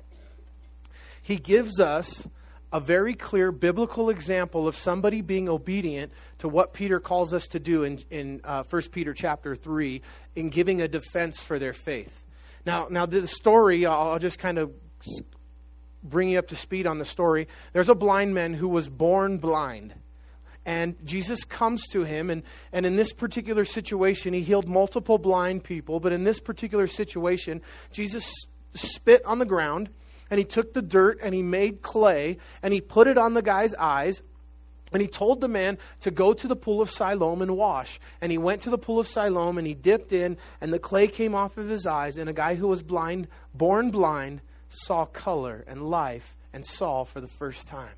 He 1.22 1.36
gives 1.36 1.78
us 1.78 2.26
a 2.72 2.80
very 2.80 3.14
clear 3.14 3.52
biblical 3.52 4.10
example 4.10 4.66
of 4.66 4.74
somebody 4.74 5.20
being 5.20 5.48
obedient 5.48 6.10
to 6.38 6.48
what 6.48 6.72
Peter 6.72 6.98
calls 6.98 7.34
us 7.34 7.46
to 7.48 7.60
do 7.60 7.84
in, 7.84 8.00
in 8.10 8.40
uh, 8.44 8.64
1 8.68 8.82
Peter 8.90 9.12
chapter 9.12 9.54
3 9.54 10.00
in 10.34 10.48
giving 10.48 10.80
a 10.80 10.88
defense 10.88 11.40
for 11.42 11.58
their 11.58 11.74
faith. 11.74 12.24
Now, 12.64 12.88
now 12.90 13.06
the 13.06 13.26
story, 13.26 13.84
I'll, 13.84 14.12
I'll 14.12 14.18
just 14.18 14.38
kind 14.38 14.58
of 14.58 14.72
bring 16.02 16.30
you 16.30 16.38
up 16.38 16.48
to 16.48 16.56
speed 16.56 16.86
on 16.86 16.98
the 16.98 17.04
story. 17.04 17.46
There's 17.72 17.88
a 17.88 17.94
blind 17.94 18.34
man 18.34 18.54
who 18.54 18.68
was 18.68 18.88
born 18.88 19.38
blind 19.38 19.94
And 20.64 20.96
Jesus 21.04 21.44
comes 21.44 21.86
to 21.88 22.04
him, 22.04 22.30
and, 22.30 22.42
and 22.72 22.86
in 22.86 22.96
this 22.96 23.12
particular 23.12 23.64
situation, 23.64 24.32
he 24.32 24.42
healed 24.42 24.68
multiple 24.68 25.18
blind 25.18 25.64
people. 25.64 25.98
But 25.98 26.12
in 26.12 26.24
this 26.24 26.40
particular 26.40 26.86
situation, 26.86 27.62
Jesus 27.90 28.32
spit 28.74 29.24
on 29.24 29.38
the 29.38 29.44
ground, 29.44 29.90
and 30.30 30.38
he 30.38 30.44
took 30.44 30.72
the 30.72 30.82
dirt, 30.82 31.18
and 31.22 31.34
he 31.34 31.42
made 31.42 31.82
clay, 31.82 32.38
and 32.62 32.72
he 32.72 32.80
put 32.80 33.08
it 33.08 33.18
on 33.18 33.34
the 33.34 33.42
guy's 33.42 33.74
eyes, 33.74 34.22
and 34.92 35.00
he 35.00 35.08
told 35.08 35.40
the 35.40 35.48
man 35.48 35.78
to 36.00 36.10
go 36.10 36.34
to 36.34 36.46
the 36.46 36.56
pool 36.56 36.80
of 36.80 36.90
Siloam 36.90 37.42
and 37.42 37.56
wash. 37.56 37.98
And 38.20 38.30
he 38.30 38.38
went 38.38 38.62
to 38.62 38.70
the 38.70 38.78
pool 38.78 39.00
of 39.00 39.08
Siloam 39.08 39.58
and 39.58 39.66
he 39.66 39.74
dipped 39.74 40.12
in, 40.12 40.36
and 40.60 40.72
the 40.72 40.78
clay 40.78 41.08
came 41.08 41.34
off 41.34 41.56
of 41.56 41.68
his 41.68 41.86
eyes. 41.86 42.18
And 42.18 42.28
a 42.28 42.34
guy 42.34 42.54
who 42.56 42.68
was 42.68 42.82
blind, 42.82 43.28
born 43.54 43.90
blind, 43.90 44.42
saw 44.68 45.06
color 45.06 45.64
and 45.66 45.88
life 45.88 46.36
and 46.52 46.64
saw 46.64 47.04
for 47.04 47.20
the 47.20 47.28
first 47.28 47.66
time. 47.66 47.94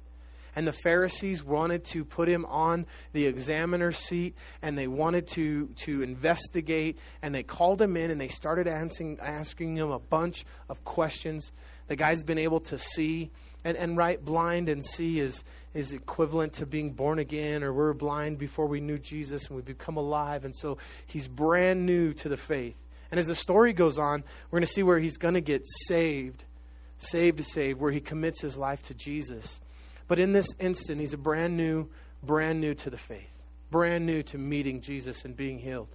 And 0.56 0.66
the 0.66 0.72
Pharisees 0.72 1.42
wanted 1.42 1.84
to 1.86 2.04
put 2.04 2.28
him 2.28 2.44
on 2.46 2.86
the 3.12 3.26
examiner's 3.26 3.98
seat 3.98 4.36
and 4.62 4.78
they 4.78 4.86
wanted 4.86 5.26
to, 5.28 5.66
to 5.76 6.02
investigate. 6.02 6.98
And 7.22 7.34
they 7.34 7.42
called 7.42 7.82
him 7.82 7.96
in 7.96 8.10
and 8.10 8.20
they 8.20 8.28
started 8.28 8.68
asking, 8.68 9.18
asking 9.20 9.76
him 9.76 9.90
a 9.90 9.98
bunch 9.98 10.44
of 10.68 10.84
questions. 10.84 11.52
The 11.88 11.96
guy's 11.96 12.22
been 12.22 12.38
able 12.38 12.60
to 12.60 12.78
see. 12.78 13.30
And, 13.64 13.76
and 13.76 13.96
right, 13.96 14.22
blind 14.22 14.68
and 14.68 14.84
see 14.84 15.20
is, 15.20 15.42
is 15.72 15.92
equivalent 15.92 16.54
to 16.54 16.66
being 16.66 16.92
born 16.92 17.18
again, 17.18 17.62
or 17.62 17.72
we're 17.72 17.94
blind 17.94 18.38
before 18.38 18.66
we 18.66 18.80
knew 18.80 18.98
Jesus 18.98 19.48
and 19.48 19.56
we 19.56 19.62
become 19.62 19.96
alive. 19.96 20.44
And 20.44 20.54
so 20.54 20.78
he's 21.06 21.28
brand 21.28 21.86
new 21.86 22.12
to 22.14 22.28
the 22.28 22.36
faith. 22.36 22.76
And 23.10 23.18
as 23.18 23.26
the 23.26 23.34
story 23.34 23.72
goes 23.72 23.98
on, 23.98 24.24
we're 24.50 24.58
going 24.58 24.66
to 24.66 24.72
see 24.72 24.82
where 24.82 24.98
he's 24.98 25.16
going 25.16 25.34
to 25.34 25.40
get 25.40 25.66
saved, 25.86 26.44
saved 26.98 27.38
to 27.38 27.44
save, 27.44 27.80
where 27.80 27.92
he 27.92 28.00
commits 28.00 28.40
his 28.40 28.56
life 28.56 28.82
to 28.84 28.94
Jesus. 28.94 29.60
But 30.06 30.18
in 30.18 30.32
this 30.32 30.48
instant, 30.58 31.00
he's 31.00 31.14
a 31.14 31.18
brand 31.18 31.56
new, 31.56 31.88
brand 32.22 32.60
new 32.60 32.74
to 32.74 32.90
the 32.90 32.96
faith, 32.96 33.30
brand 33.70 34.06
new 34.06 34.22
to 34.24 34.38
meeting 34.38 34.80
Jesus 34.80 35.24
and 35.24 35.36
being 35.36 35.58
healed. 35.58 35.88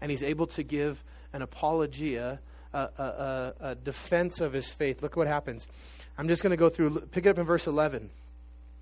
And 0.00 0.10
he's 0.10 0.22
able 0.22 0.46
to 0.48 0.62
give 0.62 1.02
an 1.32 1.42
apologia, 1.42 2.40
a, 2.72 2.78
a, 2.78 3.54
a, 3.60 3.74
defense 3.74 4.40
of 4.40 4.52
his 4.52 4.72
faith. 4.72 5.02
Look 5.02 5.16
what 5.16 5.26
happens. 5.26 5.66
I'm 6.18 6.28
just 6.28 6.42
going 6.42 6.50
to 6.50 6.56
go 6.56 6.68
through, 6.68 7.00
pick 7.12 7.26
it 7.26 7.30
up 7.30 7.38
in 7.38 7.44
verse 7.44 7.66
11. 7.66 8.10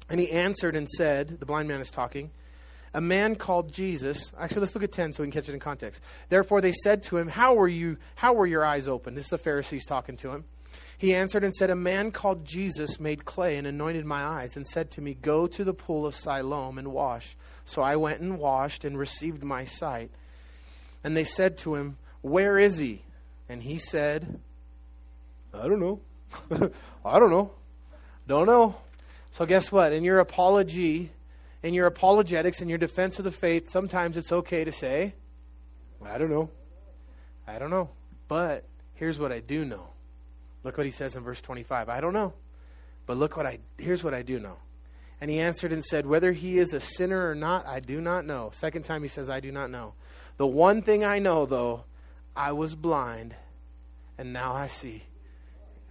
And 0.08 0.20
he 0.20 0.30
answered 0.30 0.74
and 0.74 0.88
said, 0.88 1.38
the 1.40 1.46
blind 1.46 1.68
man 1.68 1.80
is 1.80 1.90
talking, 1.90 2.30
a 2.94 3.00
man 3.00 3.36
called 3.36 3.72
Jesus. 3.72 4.32
Actually, 4.38 4.60
let's 4.62 4.74
look 4.74 4.84
at 4.84 4.92
10 4.92 5.12
so 5.12 5.22
we 5.22 5.30
can 5.30 5.40
catch 5.40 5.48
it 5.48 5.54
in 5.54 5.60
context. 5.60 6.02
Therefore, 6.28 6.60
they 6.60 6.72
said 6.72 7.02
to 7.04 7.16
him, 7.16 7.28
How 7.28 7.54
were 7.54 7.68
you, 7.68 7.96
how 8.14 8.34
were 8.34 8.46
your 8.46 8.64
eyes 8.64 8.86
open? 8.86 9.14
This 9.14 9.24
is 9.24 9.30
the 9.30 9.38
Pharisees 9.38 9.86
talking 9.86 10.16
to 10.18 10.30
him. 10.30 10.44
He 11.02 11.16
answered 11.16 11.42
and 11.42 11.52
said, 11.52 11.68
A 11.68 11.74
man 11.74 12.12
called 12.12 12.44
Jesus 12.44 13.00
made 13.00 13.24
clay 13.24 13.56
and 13.56 13.66
anointed 13.66 14.06
my 14.06 14.22
eyes 14.22 14.56
and 14.56 14.64
said 14.64 14.92
to 14.92 15.00
me, 15.00 15.14
Go 15.14 15.48
to 15.48 15.64
the 15.64 15.74
pool 15.74 16.06
of 16.06 16.14
Siloam 16.14 16.78
and 16.78 16.92
wash. 16.92 17.36
So 17.64 17.82
I 17.82 17.96
went 17.96 18.20
and 18.20 18.38
washed 18.38 18.84
and 18.84 18.96
received 18.96 19.42
my 19.42 19.64
sight. 19.64 20.12
And 21.02 21.16
they 21.16 21.24
said 21.24 21.58
to 21.58 21.74
him, 21.74 21.96
Where 22.20 22.56
is 22.56 22.78
he? 22.78 23.02
And 23.48 23.64
he 23.64 23.78
said, 23.78 24.38
I 25.52 25.66
don't 25.66 25.80
know. 25.80 26.00
I 27.04 27.18
don't 27.18 27.32
know. 27.32 27.50
Don't 28.28 28.46
know. 28.46 28.76
So, 29.32 29.44
guess 29.44 29.72
what? 29.72 29.92
In 29.92 30.04
your 30.04 30.20
apology, 30.20 31.10
in 31.64 31.74
your 31.74 31.88
apologetics, 31.88 32.62
in 32.62 32.68
your 32.68 32.78
defense 32.78 33.18
of 33.18 33.24
the 33.24 33.32
faith, 33.32 33.68
sometimes 33.70 34.16
it's 34.16 34.30
okay 34.30 34.62
to 34.62 34.70
say, 34.70 35.14
I 36.06 36.16
don't 36.18 36.30
know. 36.30 36.48
I 37.44 37.58
don't 37.58 37.70
know. 37.70 37.90
But 38.28 38.62
here's 38.94 39.18
what 39.18 39.32
I 39.32 39.40
do 39.40 39.64
know. 39.64 39.88
Look 40.64 40.76
what 40.76 40.86
he 40.86 40.92
says 40.92 41.16
in 41.16 41.22
verse 41.22 41.40
25. 41.40 41.88
I 41.88 42.00
don't 42.00 42.12
know. 42.12 42.34
But 43.06 43.16
look 43.16 43.36
what 43.36 43.46
I 43.46 43.58
here's 43.78 44.04
what 44.04 44.14
I 44.14 44.22
do 44.22 44.38
know. 44.38 44.56
And 45.20 45.30
he 45.30 45.38
answered 45.38 45.72
and 45.72 45.84
said, 45.84 46.06
Whether 46.06 46.32
he 46.32 46.58
is 46.58 46.72
a 46.72 46.80
sinner 46.80 47.28
or 47.28 47.34
not, 47.34 47.66
I 47.66 47.80
do 47.80 48.00
not 48.00 48.26
know. 48.26 48.50
Second 48.52 48.84
time 48.84 49.02
he 49.02 49.08
says, 49.08 49.30
I 49.30 49.40
do 49.40 49.52
not 49.52 49.70
know. 49.70 49.94
The 50.36 50.46
one 50.46 50.82
thing 50.82 51.04
I 51.04 51.18
know, 51.18 51.46
though, 51.46 51.84
I 52.34 52.52
was 52.52 52.74
blind, 52.74 53.34
and 54.18 54.32
now 54.32 54.52
I 54.52 54.66
see. 54.66 55.04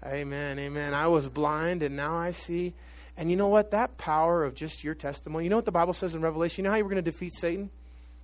Amen, 0.06 0.58
amen. 0.58 0.94
I 0.94 1.08
was 1.08 1.30
blind, 1.30 1.84
and 1.84 1.96
now 1.96 2.18
I 2.18 2.32
see. 2.32 2.74
And 3.16 3.30
you 3.30 3.38
know 3.38 3.48
what? 3.48 3.72
That 3.72 3.98
power 3.98 4.44
of 4.44 4.56
just 4.56 4.84
your 4.84 4.96
testimony, 4.96 5.46
you 5.46 5.50
know 5.50 5.58
what 5.58 5.66
the 5.66 5.72
Bible 5.72 5.94
says 5.94 6.16
in 6.16 6.22
Revelation? 6.22 6.64
You 6.64 6.66
know 6.66 6.72
how 6.72 6.78
you 6.78 6.84
were 6.84 6.90
going 6.90 7.04
to 7.04 7.12
defeat 7.12 7.34
Satan? 7.34 7.70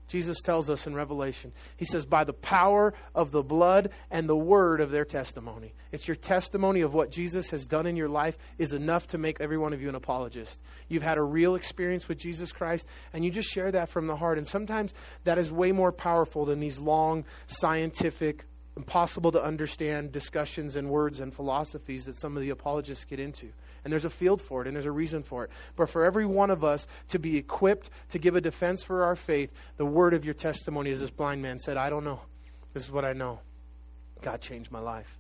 Jesus 0.08 0.42
tells 0.42 0.70
us 0.70 0.88
in 0.88 0.96
Revelation. 0.96 1.52
He 1.76 1.86
says, 1.86 2.06
by 2.06 2.24
the 2.24 2.34
power 2.34 2.94
of 3.14 3.32
the 3.32 3.44
blood 3.44 3.92
and 4.10 4.28
the 4.28 4.38
word 4.38 4.80
of 4.80 4.92
their 4.92 5.06
testimony. 5.06 5.74
It's 5.92 6.08
your 6.08 6.16
testimony 6.16 6.82
of 6.82 6.94
what 6.94 7.12
Jesus 7.12 7.50
has 7.50 7.66
done 7.66 7.86
in 7.86 7.96
your 7.96 8.10
life 8.10 8.38
is 8.58 8.74
enough 8.74 9.08
to 9.08 9.18
make 9.18 9.42
every 9.42 9.58
one 9.58 9.74
of 9.74 9.82
you 9.82 9.90
an 9.90 9.96
apologist. 9.96 10.62
You've 10.88 11.04
had 11.04 11.18
a 11.18 11.24
real 11.24 11.56
experience 11.56 12.08
with 12.08 12.18
Jesus 12.18 12.52
Christ, 12.52 12.88
and 13.14 13.26
you 13.26 13.32
just 13.32 13.50
share 13.50 13.72
that 13.72 13.90
from 13.90 14.08
the 14.08 14.16
heart. 14.16 14.38
And 14.38 14.48
sometimes 14.48 14.94
that 15.26 15.38
is 15.38 15.52
way 15.52 15.72
more 15.72 15.92
powerful 15.92 16.46
than 16.46 16.60
these 16.60 16.80
long 16.80 17.26
scientific 17.48 18.46
impossible 18.78 19.32
to 19.34 19.44
understand 19.44 20.12
discussions 20.12 20.76
and 20.76 20.90
words 20.90 21.20
and 21.20 21.34
philosophies 21.34 22.06
that 22.06 22.18
some 22.18 22.38
of 22.38 22.42
the 22.42 22.52
apologists 22.52 23.04
get 23.04 23.20
into. 23.20 23.52
And 23.84 23.92
there's 23.92 24.06
a 24.06 24.10
field 24.10 24.42
for 24.42 24.62
it 24.62 24.68
and 24.68 24.76
there's 24.76 24.86
a 24.86 24.92
reason 24.92 25.24
for 25.24 25.44
it. 25.44 25.50
But 25.76 25.90
for 25.90 26.06
every 26.06 26.26
one 26.26 26.50
of 26.50 26.64
us 26.64 26.88
to 27.10 27.20
be 27.20 27.38
equipped 27.38 27.90
to 28.10 28.20
give 28.20 28.36
a 28.36 28.42
defense 28.42 28.84
for 28.84 29.04
our 29.04 29.16
faith, 29.16 29.52
the 29.78 29.86
word 29.86 30.14
of 30.14 30.24
your 30.24 30.34
testimony, 30.34 30.92
as 30.92 31.02
this 31.02 31.12
blind 31.12 31.42
man 31.42 31.60
said, 31.60 31.76
I 31.76 31.90
don't 31.90 32.04
know. 32.04 32.22
This 32.74 32.84
is 32.84 32.92
what 32.92 33.04
I 33.04 33.14
know. 33.14 33.40
God 34.22 34.42
changed 34.42 34.72
my 34.72 34.80
life. 34.80 35.18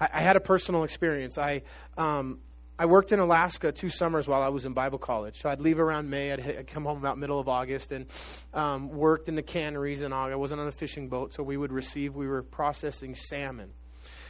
I, 0.00 0.08
I 0.12 0.20
had 0.20 0.36
a 0.36 0.40
personal 0.40 0.84
experience. 0.84 1.38
I, 1.38 1.62
um, 1.98 2.38
I 2.78 2.84
worked 2.84 3.10
in 3.10 3.20
Alaska 3.20 3.72
two 3.72 3.88
summers 3.88 4.28
while 4.28 4.42
I 4.42 4.48
was 4.48 4.66
in 4.66 4.74
Bible 4.74 4.98
college. 4.98 5.40
So 5.40 5.48
I'd 5.48 5.62
leave 5.62 5.80
around 5.80 6.10
May. 6.10 6.32
I'd, 6.32 6.40
I'd 6.40 6.66
come 6.66 6.84
home 6.84 6.98
about 6.98 7.16
middle 7.16 7.40
of 7.40 7.48
August 7.48 7.90
and 7.90 8.06
um, 8.52 8.90
worked 8.90 9.28
in 9.28 9.34
the 9.34 9.42
canneries 9.42 10.02
in 10.02 10.12
August. 10.12 10.34
I 10.34 10.36
wasn't 10.36 10.60
on 10.60 10.68
a 10.68 10.72
fishing 10.72 11.08
boat, 11.08 11.32
so 11.32 11.42
we 11.42 11.56
would 11.56 11.72
receive. 11.72 12.14
We 12.14 12.28
were 12.28 12.42
processing 12.42 13.14
salmon. 13.14 13.70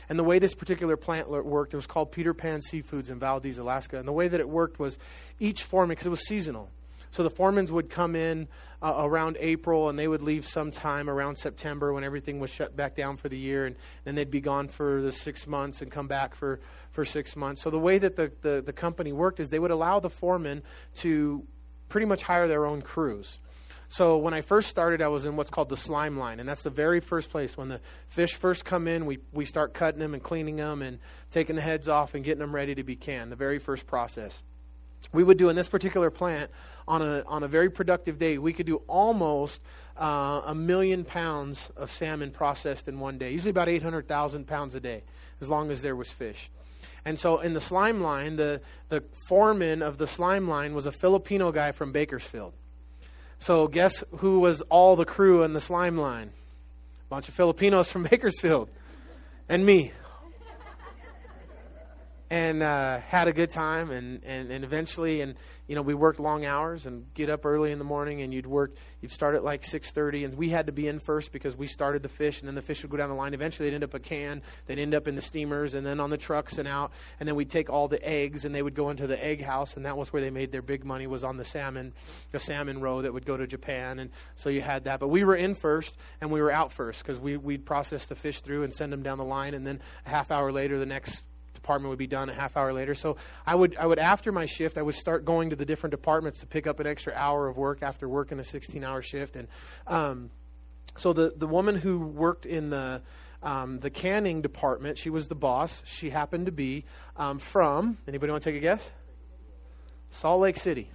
And 0.09 0.17
the 0.17 0.25
way 0.25 0.39
this 0.39 0.55
particular 0.55 0.97
plant 0.97 1.29
worked, 1.29 1.75
it 1.75 1.77
was 1.77 1.89
called 1.89 2.13
Peter 2.13 2.33
Pan 2.33 2.61
Seafoods 2.61 3.11
in 3.11 3.19
Valdez, 3.19 3.59
Alaska. 3.59 3.99
And 3.99 4.07
the 4.07 4.13
way 4.13 4.29
that 4.29 4.39
it 4.39 4.49
worked 4.49 4.79
was 4.79 4.97
each 5.41 5.65
foreman, 5.65 5.95
because 5.95 6.07
it 6.07 6.11
was 6.11 6.25
seasonal, 6.25 6.71
so 7.17 7.23
the 7.23 7.31
foremans 7.31 7.71
would 7.71 7.89
come 7.89 8.15
in 8.15 8.47
uh, 8.83 8.93
around 8.99 9.39
April 9.41 9.89
and 9.89 9.99
they 9.99 10.07
would 10.07 10.21
leave 10.21 10.47
sometime 10.47 11.09
around 11.09 11.37
September 11.37 11.95
when 11.95 12.05
everything 12.05 12.41
was 12.41 12.51
shut 12.51 12.77
back 12.77 12.95
down 12.95 13.17
for 13.17 13.31
the 13.31 13.39
year. 13.39 13.65
And 13.65 13.75
then 14.05 14.17
they'd 14.17 14.31
be 14.31 14.43
gone 14.43 14.69
for 14.69 15.01
the 15.01 15.11
six 15.11 15.47
months 15.47 15.81
and 15.81 15.91
come 15.91 16.09
back 16.09 16.35
for, 16.35 16.61
for 16.91 17.07
six 17.07 17.35
months. 17.35 17.63
So 17.63 17.71
the 17.71 17.79
way 17.79 17.97
that 17.97 18.17
the, 18.17 18.31
the, 18.43 18.61
the 18.61 18.73
company 18.75 19.15
worked 19.15 19.41
is 19.41 19.49
they 19.49 19.59
would 19.59 19.71
allow 19.71 19.99
the 19.99 20.11
foreman 20.11 20.63
to 20.97 21.43
pretty 21.89 22.05
much 22.05 22.23
hire 22.23 22.49
their 22.49 22.67
own 22.67 22.83
crews. 22.83 23.39
So 23.89 24.19
when 24.19 24.35
I 24.35 24.43
first 24.43 24.69
started, 24.69 25.01
I 25.01 25.09
was 25.09 25.25
in 25.25 25.37
what's 25.37 25.49
called 25.49 25.71
the 25.71 25.77
slime 25.79 26.19
line, 26.19 26.39
and 26.39 26.47
that's 26.47 26.65
the 26.65 26.71
very 26.71 27.01
first 27.01 27.31
place. 27.31 27.57
When 27.57 27.69
the 27.69 27.81
fish 28.09 28.35
first 28.35 28.67
come 28.67 28.89
in, 28.89 29.07
we, 29.07 29.21
we 29.33 29.47
start 29.47 29.73
cutting 29.73 30.01
them 30.01 30.13
and 30.13 30.23
cleaning 30.23 30.57
them 30.57 30.83
and 30.83 30.99
taking 31.31 31.57
the 31.57 31.63
heads 31.63 31.89
off 31.89 32.15
and 32.15 32.23
getting 32.23 32.41
them 32.41 32.55
ready 32.55 32.75
to 32.75 32.85
be 32.85 32.95
canned, 32.95 33.33
the 33.33 33.37
very 33.37 33.59
first 33.59 33.87
process 33.87 34.43
we 35.13 35.23
would 35.23 35.39
do 35.39 35.49
in 35.49 35.57
this 35.57 35.69
particular 35.69 36.11
plant 36.11 36.51
on 36.89 37.03
a, 37.03 37.23
on 37.27 37.43
a 37.43 37.49
very 37.49 37.71
productive 37.71 38.19
day, 38.19 38.39
we 38.39 38.53
could 38.53 38.67
do 38.67 38.77
almost 38.87 39.61
uh, 39.99 40.43
a 40.47 40.55
million 40.55 41.05
pounds 41.05 41.71
of 41.77 41.91
salmon 41.91 42.31
processed 42.31 42.89
in 42.89 43.01
one 43.01 43.19
day, 43.19 43.33
usually 43.33 43.51
about 43.51 43.69
800,000 43.69 44.47
pounds 44.47 44.75
a 44.75 44.81
day, 44.81 45.03
as 45.41 45.49
long 45.49 45.71
as 45.71 45.83
there 45.83 45.97
was 45.97 46.11
fish. 46.11 46.51
And 47.05 47.19
so 47.19 47.39
in 47.39 47.55
the 47.55 47.61
slime 47.61 48.01
line, 48.01 48.37
the, 48.37 48.61
the 48.89 49.03
foreman 49.29 49.83
of 49.83 49.99
the 49.99 50.07
slime 50.07 50.49
line 50.49 50.75
was 50.75 50.87
a 50.87 50.93
Filipino 50.93 51.53
guy 51.53 51.73
from 51.73 51.93
Bakersfield. 51.93 52.53
So 53.39 53.69
guess 53.69 54.03
who 54.19 54.41
was 54.41 54.61
all 54.63 54.97
the 54.97 55.05
crew 55.05 55.43
in 55.43 55.53
the 55.53 55.61
slime 55.61 55.99
line? 55.99 56.29
A 56.29 57.09
bunch 57.09 57.29
of 57.29 57.35
Filipinos 57.35 57.91
from 57.91 58.03
Bakersfield. 58.11 58.69
And 59.49 59.65
me 59.65 59.93
and 62.29 62.63
uh, 62.63 62.99
had 63.01 63.29
a 63.29 63.33
good 63.33 63.51
time 63.51 63.91
and, 63.91 64.23
and, 64.25 64.51
and 64.51 64.65
eventually 64.65 65.21
and 65.21 65.37
you 65.69 65.77
know 65.77 65.83
we 65.83 65.95
worked 65.95 66.19
long 66.19 66.45
hours 66.45 66.85
and 66.85 67.07
get 67.15 67.31
up 67.31 67.47
early 67.47 67.71
in 67.71 67.79
the 67.79 67.85
morning 67.85 68.21
and 68.23 68.35
you'd 68.35 68.47
work 68.47 68.75
you'd 69.01 69.13
start 69.13 69.37
at 69.37 69.45
like 69.45 69.63
6.30 69.63 70.25
and 70.25 70.35
we 70.35 70.49
had 70.49 70.67
to 70.67 70.73
be 70.73 70.89
in 70.89 70.99
first 70.99 71.33
because 71.33 71.57
we 71.57 71.69
started 71.69 72.03
the 72.03 72.09
fish 72.09 72.41
and 72.41 72.49
then 72.49 72.57
the 72.57 72.63
fish 72.63 72.83
would 72.83 72.91
go 72.91 72.97
down 72.97 73.09
the 73.09 73.15
line. 73.15 73.33
Eventually 73.33 73.69
they'd 73.69 73.77
end 73.77 73.85
up 73.85 73.95
a 73.95 74.01
can 74.01 74.43
they'd 74.67 74.79
end 74.79 74.95
up 74.95 75.07
in 75.07 75.15
the 75.15 75.23
steamers 75.23 75.75
and 75.75 75.87
then 75.87 76.01
on 76.01 76.11
the 76.11 76.17
trucks 76.17 76.59
and 76.59 76.67
out 76.67 76.91
and 77.21 77.29
then 77.29 77.37
we'd 77.37 77.51
take 77.51 77.71
all 77.71 77.87
the 77.87 78.05
eggs 78.07 78.45
and 78.45 78.55
they 78.55 78.63
would 78.63 78.75
go 78.75 78.91
into 78.91 79.07
the 79.07 79.25
egg 79.25 79.43
house 79.43 79.77
and 79.77 79.87
that 79.87 79.97
was 79.97 80.13
where 80.13 80.23
they 80.23 80.31
made 80.31 80.51
their 80.51 80.63
big 80.63 80.85
money 80.85 81.07
was 81.07 81.23
on 81.23 81.37
the 81.37 81.45
salmon 81.45 81.93
the 82.33 82.41
salmon 82.41 82.81
roe 82.81 83.03
that 83.03 83.13
would 83.13 83.25
go 83.25 83.37
to 83.37 83.47
japan 83.47 84.01
and 84.01 84.11
so 84.35 84.49
you 84.49 84.61
had 84.61 84.85
that. 84.85 84.99
But 84.99 85.09
we 85.09 85.23
were 85.23 85.37
in 85.37 85.55
first 85.55 85.97
and 86.21 86.33
we 86.33 86.43
were 86.43 86.51
out 86.51 86.73
first 86.73 87.03
because 87.03 87.21
we, 87.21 87.37
we'd 87.37 87.65
process 87.65 88.07
the 88.07 88.17
fish 88.17 88.41
through 88.41 88.65
and 88.65 88.75
send 88.75 88.93
them 88.93 89.03
down 89.03 89.19
the 89.19 89.25
line 89.25 89.55
and 89.55 89.65
then 89.65 89.81
a 90.05 90.09
half 90.09 90.33
hour 90.33 90.51
later 90.51 90.79
the 90.79 90.87
next 90.87 91.23
department 91.57 91.91
would 91.91 91.99
be 91.99 92.07
done 92.07 92.29
a 92.29 92.35
half 92.35 92.57
hour 92.57 92.73
later. 92.73 92.95
So 92.95 93.17
I 93.45 93.55
would, 93.55 93.77
I 93.77 93.87
would 93.87 93.99
after 93.99 94.31
my 94.31 94.47
shift, 94.47 94.79
I 94.79 94.83
would 94.83 94.95
start 94.95 95.25
going 95.25 95.51
to 95.51 95.57
the 95.57 95.67
different 95.67 95.91
departments 95.91 96.41
to 96.41 96.47
pick 96.47 96.67
up 96.67 96.79
an 96.81 96.87
extra 96.87 97.13
hour 97.15 97.49
of 97.49 97.57
work 97.57 97.83
after 97.83 98.09
working 98.09 98.39
a 98.39 98.45
16 98.45 98.85
hour 98.85 99.03
shift. 99.03 99.37
And 99.37 99.49
um, 99.87 100.31
so 100.97 101.13
the, 101.13 101.35
the 101.37 101.47
woman 101.47 101.77
who 101.77 101.99
worked 101.99 102.47
in 102.47 102.71
the, 102.71 103.03
um, 103.43 103.81
the 103.81 103.91
canning 103.91 104.43
department, 104.43 104.99
she 104.99 105.11
was 105.11 105.29
the 105.29 105.35
boss. 105.35 105.83
She 105.85 106.11
happened 106.11 106.47
to 106.47 106.53
be 106.53 106.85
um, 107.17 107.39
from, 107.39 107.99
anybody 108.07 108.31
want 108.31 108.45
to 108.45 108.51
take 108.51 108.59
a 108.59 108.63
guess? 108.63 108.91
Salt 110.11 110.41
Lake 110.41 110.57
City. 110.57 110.91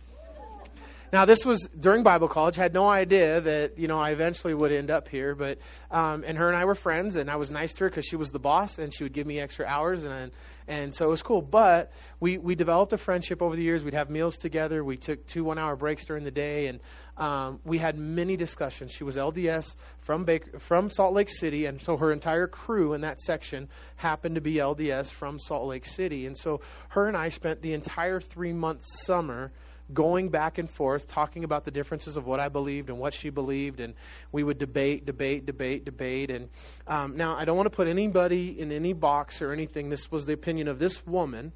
Now, 1.13 1.25
this 1.25 1.45
was 1.45 1.67
during 1.77 2.03
Bible 2.03 2.29
college. 2.29 2.55
Had 2.55 2.73
no 2.73 2.87
idea 2.87 3.41
that 3.41 3.77
you 3.77 3.89
know 3.89 3.99
I 3.99 4.11
eventually 4.11 4.53
would 4.53 4.71
end 4.71 4.89
up 4.89 5.09
here. 5.09 5.35
But 5.35 5.57
um, 5.89 6.23
and 6.25 6.37
her 6.37 6.47
and 6.47 6.55
I 6.55 6.63
were 6.63 6.75
friends, 6.75 7.17
and 7.17 7.29
I 7.29 7.35
was 7.35 7.51
nice 7.51 7.73
to 7.73 7.83
her 7.83 7.89
because 7.89 8.05
she 8.05 8.15
was 8.15 8.29
the 8.29 8.39
boss, 8.39 8.77
and 8.77 8.93
she 8.93 9.03
would 9.03 9.11
give 9.11 9.27
me 9.27 9.37
extra 9.37 9.65
hours, 9.65 10.05
and 10.05 10.31
and 10.69 10.95
so 10.95 11.07
it 11.07 11.09
was 11.09 11.21
cool. 11.21 11.41
But 11.41 11.91
we 12.21 12.37
we 12.37 12.55
developed 12.55 12.93
a 12.93 12.97
friendship 12.97 13.41
over 13.41 13.57
the 13.57 13.61
years. 13.61 13.83
We'd 13.83 13.93
have 13.93 14.09
meals 14.09 14.37
together. 14.37 14.85
We 14.85 14.95
took 14.95 15.27
two 15.27 15.43
one 15.43 15.57
hour 15.57 15.75
breaks 15.75 16.05
during 16.05 16.23
the 16.23 16.31
day, 16.31 16.67
and 16.67 16.79
um, 17.17 17.59
we 17.65 17.77
had 17.77 17.97
many 17.97 18.37
discussions. 18.37 18.93
She 18.93 19.03
was 19.03 19.17
LDS 19.17 19.75
from 19.99 20.23
Baker, 20.23 20.59
from 20.59 20.89
Salt 20.89 21.13
Lake 21.13 21.29
City, 21.29 21.65
and 21.65 21.81
so 21.81 21.97
her 21.97 22.13
entire 22.13 22.47
crew 22.47 22.93
in 22.93 23.01
that 23.01 23.19
section 23.19 23.67
happened 23.97 24.35
to 24.35 24.41
be 24.41 24.55
LDS 24.55 25.11
from 25.11 25.39
Salt 25.39 25.67
Lake 25.67 25.85
City, 25.85 26.25
and 26.25 26.37
so 26.37 26.61
her 26.89 27.09
and 27.09 27.17
I 27.17 27.27
spent 27.27 27.61
the 27.61 27.73
entire 27.73 28.21
three 28.21 28.53
month 28.53 28.85
summer 28.85 29.51
going 29.93 30.29
back 30.29 30.57
and 30.57 30.69
forth, 30.69 31.07
talking 31.07 31.43
about 31.43 31.65
the 31.65 31.71
differences 31.71 32.17
of 32.17 32.25
what 32.25 32.39
I 32.39 32.49
believed 32.49 32.89
and 32.89 32.99
what 32.99 33.13
she 33.13 33.29
believed, 33.29 33.79
and 33.79 33.93
we 34.31 34.43
would 34.43 34.57
debate, 34.57 35.05
debate, 35.05 35.45
debate, 35.45 35.85
debate. 35.85 36.31
And 36.31 36.49
um, 36.87 37.17
now, 37.17 37.35
I 37.35 37.45
don't 37.45 37.57
want 37.57 37.67
to 37.67 37.75
put 37.75 37.87
anybody 37.87 38.59
in 38.59 38.71
any 38.71 38.93
box 38.93 39.41
or 39.41 39.51
anything. 39.51 39.89
This 39.89 40.11
was 40.11 40.25
the 40.25 40.33
opinion 40.33 40.67
of 40.67 40.79
this 40.79 41.05
woman. 41.05 41.51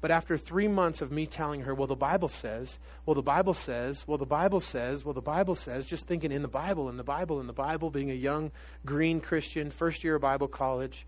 But 0.00 0.10
after 0.10 0.36
three 0.36 0.68
months 0.68 1.00
of 1.00 1.10
me 1.10 1.26
telling 1.26 1.62
her, 1.62 1.74
well, 1.74 1.86
the 1.86 1.96
Bible 1.96 2.28
says, 2.28 2.78
well, 3.06 3.14
the 3.14 3.22
Bible 3.22 3.54
says, 3.54 4.06
well, 4.06 4.18
the 4.18 4.26
Bible 4.26 4.60
says, 4.60 5.04
well, 5.04 5.14
the 5.14 5.22
Bible 5.22 5.54
says, 5.54 5.86
just 5.86 6.06
thinking 6.06 6.30
in 6.30 6.42
the 6.42 6.48
Bible, 6.48 6.88
in 6.88 6.96
the 6.96 7.02
Bible, 7.02 7.40
in 7.40 7.46
the 7.46 7.52
Bible, 7.52 7.90
being 7.90 8.10
a 8.10 8.14
young 8.14 8.52
green 8.84 9.20
Christian, 9.20 9.70
first 9.70 10.04
year 10.04 10.16
of 10.16 10.22
Bible 10.22 10.48
college. 10.48 11.06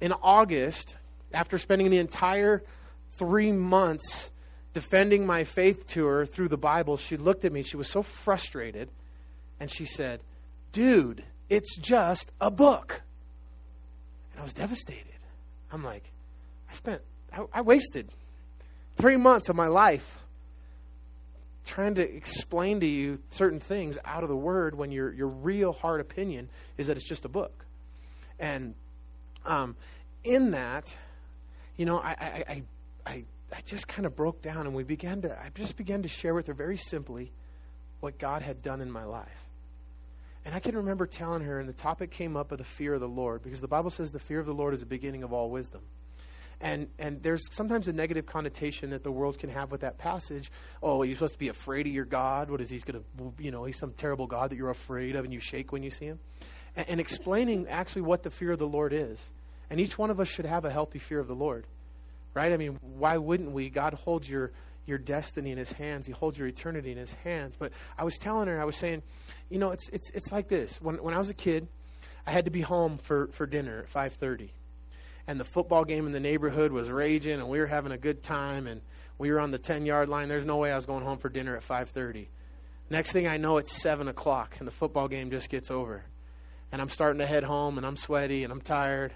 In 0.00 0.12
August, 0.12 0.96
after 1.32 1.56
spending 1.58 1.90
the 1.90 1.98
entire 1.98 2.62
three 3.12 3.52
months 3.52 4.30
defending 4.76 5.24
my 5.24 5.42
faith 5.42 5.86
to 5.86 6.04
her 6.04 6.26
through 6.26 6.48
the 6.48 6.58
Bible, 6.58 6.98
she 6.98 7.16
looked 7.16 7.46
at 7.46 7.52
me. 7.52 7.62
She 7.62 7.78
was 7.78 7.88
so 7.88 8.02
frustrated. 8.02 8.90
And 9.58 9.70
she 9.70 9.86
said, 9.86 10.20
Dude, 10.72 11.24
it's 11.48 11.78
just 11.78 12.30
a 12.42 12.50
book. 12.50 13.00
And 14.32 14.40
I 14.40 14.42
was 14.42 14.52
devastated. 14.52 15.14
I'm 15.72 15.82
like, 15.82 16.12
I 16.70 16.74
spent, 16.74 17.00
I, 17.32 17.46
I 17.54 17.60
wasted 17.62 18.10
three 18.98 19.16
months 19.16 19.48
of 19.48 19.56
my 19.56 19.68
life 19.68 20.18
trying 21.64 21.94
to 21.94 22.02
explain 22.02 22.80
to 22.80 22.86
you 22.86 23.18
certain 23.30 23.60
things 23.60 23.96
out 24.04 24.24
of 24.24 24.28
the 24.28 24.36
Word 24.36 24.74
when 24.74 24.92
your, 24.92 25.10
your 25.10 25.28
real 25.28 25.72
hard 25.72 26.02
opinion 26.02 26.50
is 26.76 26.88
that 26.88 26.98
it's 26.98 27.08
just 27.08 27.24
a 27.24 27.30
book. 27.30 27.64
And 28.38 28.74
um, 29.46 29.74
in 30.22 30.50
that, 30.50 30.94
you 31.78 31.86
know, 31.86 31.98
I, 31.98 32.10
I, 32.10 32.44
I, 32.46 32.62
I 33.06 33.24
I 33.52 33.60
just 33.64 33.86
kind 33.88 34.06
of 34.06 34.16
broke 34.16 34.42
down 34.42 34.66
and 34.66 34.74
we 34.74 34.82
began 34.82 35.22
to, 35.22 35.32
I 35.32 35.50
just 35.54 35.76
began 35.76 36.02
to 36.02 36.08
share 36.08 36.34
with 36.34 36.46
her 36.48 36.54
very 36.54 36.76
simply 36.76 37.32
what 38.00 38.18
God 38.18 38.42
had 38.42 38.62
done 38.62 38.80
in 38.80 38.90
my 38.90 39.04
life. 39.04 39.48
And 40.44 40.54
I 40.54 40.60
can 40.60 40.76
remember 40.76 41.06
telling 41.06 41.42
her, 41.42 41.58
and 41.58 41.68
the 41.68 41.72
topic 41.72 42.10
came 42.12 42.36
up 42.36 42.52
of 42.52 42.58
the 42.58 42.64
fear 42.64 42.94
of 42.94 43.00
the 43.00 43.08
Lord, 43.08 43.42
because 43.42 43.60
the 43.60 43.68
Bible 43.68 43.90
says 43.90 44.12
the 44.12 44.20
fear 44.20 44.38
of 44.38 44.46
the 44.46 44.54
Lord 44.54 44.74
is 44.74 44.80
the 44.80 44.86
beginning 44.86 45.24
of 45.24 45.32
all 45.32 45.50
wisdom. 45.50 45.82
And 46.60 46.88
and 46.98 47.22
there's 47.22 47.42
sometimes 47.52 47.86
a 47.88 47.92
negative 47.92 48.24
connotation 48.24 48.90
that 48.90 49.02
the 49.02 49.10
world 49.10 49.38
can 49.38 49.50
have 49.50 49.70
with 49.70 49.82
that 49.82 49.98
passage. 49.98 50.50
Oh, 50.82 51.02
you're 51.02 51.14
supposed 51.14 51.34
to 51.34 51.38
be 51.38 51.48
afraid 51.48 51.86
of 51.86 51.92
your 51.92 52.06
God. 52.06 52.48
What 52.48 52.60
is 52.60 52.70
he's 52.70 52.84
going 52.84 53.02
to, 53.02 53.42
you 53.42 53.50
know, 53.50 53.64
he's 53.64 53.76
some 53.76 53.92
terrible 53.92 54.26
God 54.26 54.50
that 54.50 54.56
you're 54.56 54.70
afraid 54.70 55.16
of 55.16 55.24
and 55.24 55.34
you 55.34 55.40
shake 55.40 55.70
when 55.70 55.82
you 55.82 55.90
see 55.90 56.06
him. 56.06 56.18
And, 56.74 56.88
and 56.88 57.00
explaining 57.00 57.68
actually 57.68 58.02
what 58.02 58.22
the 58.22 58.30
fear 58.30 58.52
of 58.52 58.58
the 58.58 58.66
Lord 58.66 58.94
is. 58.94 59.22
And 59.68 59.80
each 59.80 59.98
one 59.98 60.10
of 60.10 60.18
us 60.18 60.28
should 60.28 60.46
have 60.46 60.64
a 60.64 60.70
healthy 60.70 60.98
fear 60.98 61.18
of 61.18 61.26
the 61.26 61.34
Lord 61.34 61.66
right? 62.36 62.52
I 62.52 62.58
mean, 62.58 62.78
why 62.82 63.16
wouldn't 63.16 63.50
we? 63.50 63.70
God 63.70 63.94
holds 63.94 64.28
your 64.28 64.52
your 64.84 64.98
destiny 64.98 65.50
in 65.50 65.58
his 65.58 65.72
hands. 65.72 66.06
He 66.06 66.12
holds 66.12 66.38
your 66.38 66.46
eternity 66.46 66.92
in 66.92 66.98
his 66.98 67.12
hands. 67.12 67.56
But 67.58 67.72
I 67.98 68.04
was 68.04 68.16
telling 68.18 68.46
her, 68.46 68.60
I 68.60 68.64
was 68.64 68.76
saying, 68.76 69.02
you 69.48 69.58
know, 69.58 69.72
it's 69.72 69.88
it's 69.88 70.10
it's 70.10 70.30
like 70.30 70.46
this. 70.46 70.80
When 70.80 71.02
when 71.02 71.14
I 71.14 71.18
was 71.18 71.30
a 71.30 71.34
kid, 71.34 71.66
I 72.26 72.30
had 72.30 72.44
to 72.44 72.50
be 72.50 72.60
home 72.60 72.98
for, 72.98 73.28
for 73.28 73.46
dinner 73.46 73.80
at 73.80 73.88
five 73.88 74.12
thirty. 74.12 74.52
And 75.26 75.40
the 75.40 75.44
football 75.44 75.84
game 75.84 76.06
in 76.06 76.12
the 76.12 76.20
neighborhood 76.20 76.70
was 76.70 76.88
raging 76.88 77.40
and 77.40 77.48
we 77.48 77.58
were 77.58 77.66
having 77.66 77.90
a 77.90 77.98
good 77.98 78.22
time 78.22 78.68
and 78.68 78.80
we 79.18 79.32
were 79.32 79.40
on 79.40 79.50
the 79.50 79.58
ten 79.58 79.86
yard 79.86 80.08
line. 80.10 80.28
There's 80.28 80.44
no 80.44 80.58
way 80.58 80.70
I 80.70 80.76
was 80.76 80.86
going 80.86 81.04
home 81.04 81.18
for 81.18 81.30
dinner 81.30 81.56
at 81.56 81.62
five 81.62 81.88
thirty. 81.88 82.28
Next 82.90 83.12
thing 83.12 83.26
I 83.26 83.38
know 83.38 83.56
it's 83.56 83.72
seven 83.82 84.08
o'clock 84.08 84.56
and 84.58 84.68
the 84.68 84.72
football 84.72 85.08
game 85.08 85.30
just 85.30 85.48
gets 85.48 85.70
over. 85.70 86.04
And 86.70 86.82
I'm 86.82 86.90
starting 86.90 87.18
to 87.20 87.26
head 87.26 87.44
home 87.44 87.78
and 87.78 87.86
I'm 87.86 87.96
sweaty 87.96 88.44
and 88.44 88.52
I'm 88.52 88.60
tired 88.60 89.14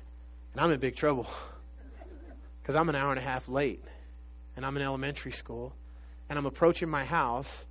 and 0.54 0.60
I'm 0.64 0.70
in 0.70 0.80
big 0.80 0.96
trouble. 0.96 1.28
because 2.70 2.80
I'm 2.80 2.88
an 2.88 2.94
hour 2.94 3.10
and 3.10 3.18
a 3.18 3.22
half 3.22 3.48
late 3.48 3.82
and 4.54 4.64
I'm 4.64 4.76
in 4.76 4.82
elementary 4.84 5.32
school 5.32 5.74
and 6.28 6.38
I'm 6.38 6.46
approaching 6.46 6.88
my 6.88 7.04
house 7.04 7.66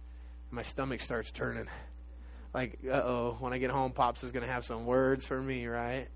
and 0.49 0.57
my 0.57 0.61
stomach 0.61 0.99
starts 0.99 1.31
turning. 1.31 1.67
Like, 2.53 2.79
uh 2.85 3.01
oh, 3.01 3.37
when 3.39 3.53
I 3.53 3.59
get 3.59 3.71
home, 3.71 3.93
Pops 3.93 4.25
is 4.25 4.33
going 4.33 4.45
to 4.45 4.51
have 4.51 4.65
some 4.65 4.85
words 4.85 5.25
for 5.25 5.41
me, 5.41 5.67
right? 5.67 6.09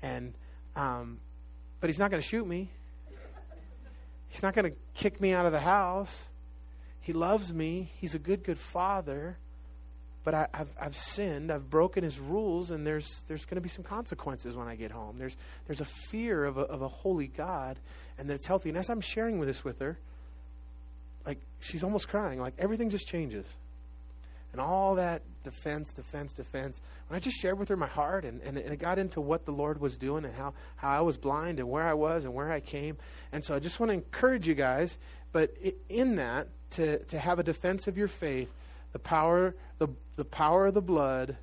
And, 0.00 0.32
um, 0.74 1.20
but 1.80 1.90
he's 1.90 1.98
not 1.98 2.10
going 2.10 2.22
to 2.22 2.26
shoot 2.26 2.46
me. 2.46 2.70
He's 4.28 4.42
not 4.42 4.54
going 4.54 4.72
to 4.72 4.76
kick 4.94 5.20
me 5.20 5.34
out 5.34 5.44
of 5.44 5.52
the 5.52 5.60
house. 5.60 6.30
He 7.02 7.12
loves 7.12 7.52
me. 7.52 7.90
He's 8.00 8.14
a 8.14 8.18
good, 8.18 8.42
good 8.42 8.58
father 8.58 9.36
but 10.24 10.32
I, 10.34 10.48
have 10.54 10.68
I've 10.80 10.96
sinned. 10.96 11.52
I've 11.52 11.68
broken 11.68 12.02
his 12.02 12.18
rules, 12.18 12.70
and 12.70 12.86
there's 12.86 13.24
there's 13.28 13.44
going 13.44 13.56
to 13.56 13.60
be 13.60 13.68
some 13.68 13.84
consequences 13.84 14.56
when 14.56 14.66
I 14.66 14.74
get 14.74 14.90
home. 14.90 15.18
There's 15.18 15.36
there's 15.66 15.82
a 15.82 15.84
fear 15.84 16.44
of 16.44 16.56
a, 16.56 16.62
of 16.62 16.80
a 16.80 16.88
holy 16.88 17.28
God, 17.28 17.78
and 18.18 18.28
that 18.28 18.34
it's 18.34 18.46
healthy. 18.46 18.70
And 18.70 18.78
as 18.78 18.88
I'm 18.88 19.02
sharing 19.02 19.38
with 19.38 19.48
this 19.48 19.62
with 19.62 19.78
her, 19.80 19.98
like 21.26 21.38
she's 21.60 21.84
almost 21.84 22.08
crying. 22.08 22.40
Like 22.40 22.54
everything 22.58 22.88
just 22.88 23.06
changes, 23.06 23.46
and 24.52 24.62
all 24.62 24.94
that 24.94 25.22
defense, 25.42 25.92
defense, 25.92 26.32
defense. 26.32 26.80
When 27.08 27.18
I 27.18 27.20
just 27.20 27.36
shared 27.36 27.58
with 27.58 27.68
her 27.68 27.76
my 27.76 27.86
heart, 27.86 28.24
and, 28.24 28.40
and, 28.40 28.56
and 28.56 28.72
it 28.72 28.78
got 28.78 28.98
into 28.98 29.20
what 29.20 29.44
the 29.44 29.52
Lord 29.52 29.78
was 29.78 29.98
doing, 29.98 30.24
and 30.24 30.34
how 30.34 30.54
how 30.76 30.88
I 30.88 31.02
was 31.02 31.18
blind, 31.18 31.58
and 31.60 31.68
where 31.68 31.86
I 31.86 31.94
was, 31.94 32.24
and 32.24 32.32
where 32.32 32.50
I 32.50 32.60
came. 32.60 32.96
And 33.30 33.44
so 33.44 33.54
I 33.54 33.58
just 33.58 33.78
want 33.78 33.90
to 33.90 33.94
encourage 33.94 34.48
you 34.48 34.54
guys, 34.54 34.96
but 35.32 35.54
in 35.90 36.16
that 36.16 36.48
to 36.70 37.04
to 37.04 37.18
have 37.18 37.38
a 37.38 37.42
defense 37.42 37.86
of 37.86 37.98
your 37.98 38.08
faith 38.08 38.48
the 38.94 38.98
power, 39.00 39.54
the, 39.78 39.88
the 40.16 40.24
power 40.24 40.66
of 40.66 40.74
the 40.74 40.80
blood, 40.80 41.36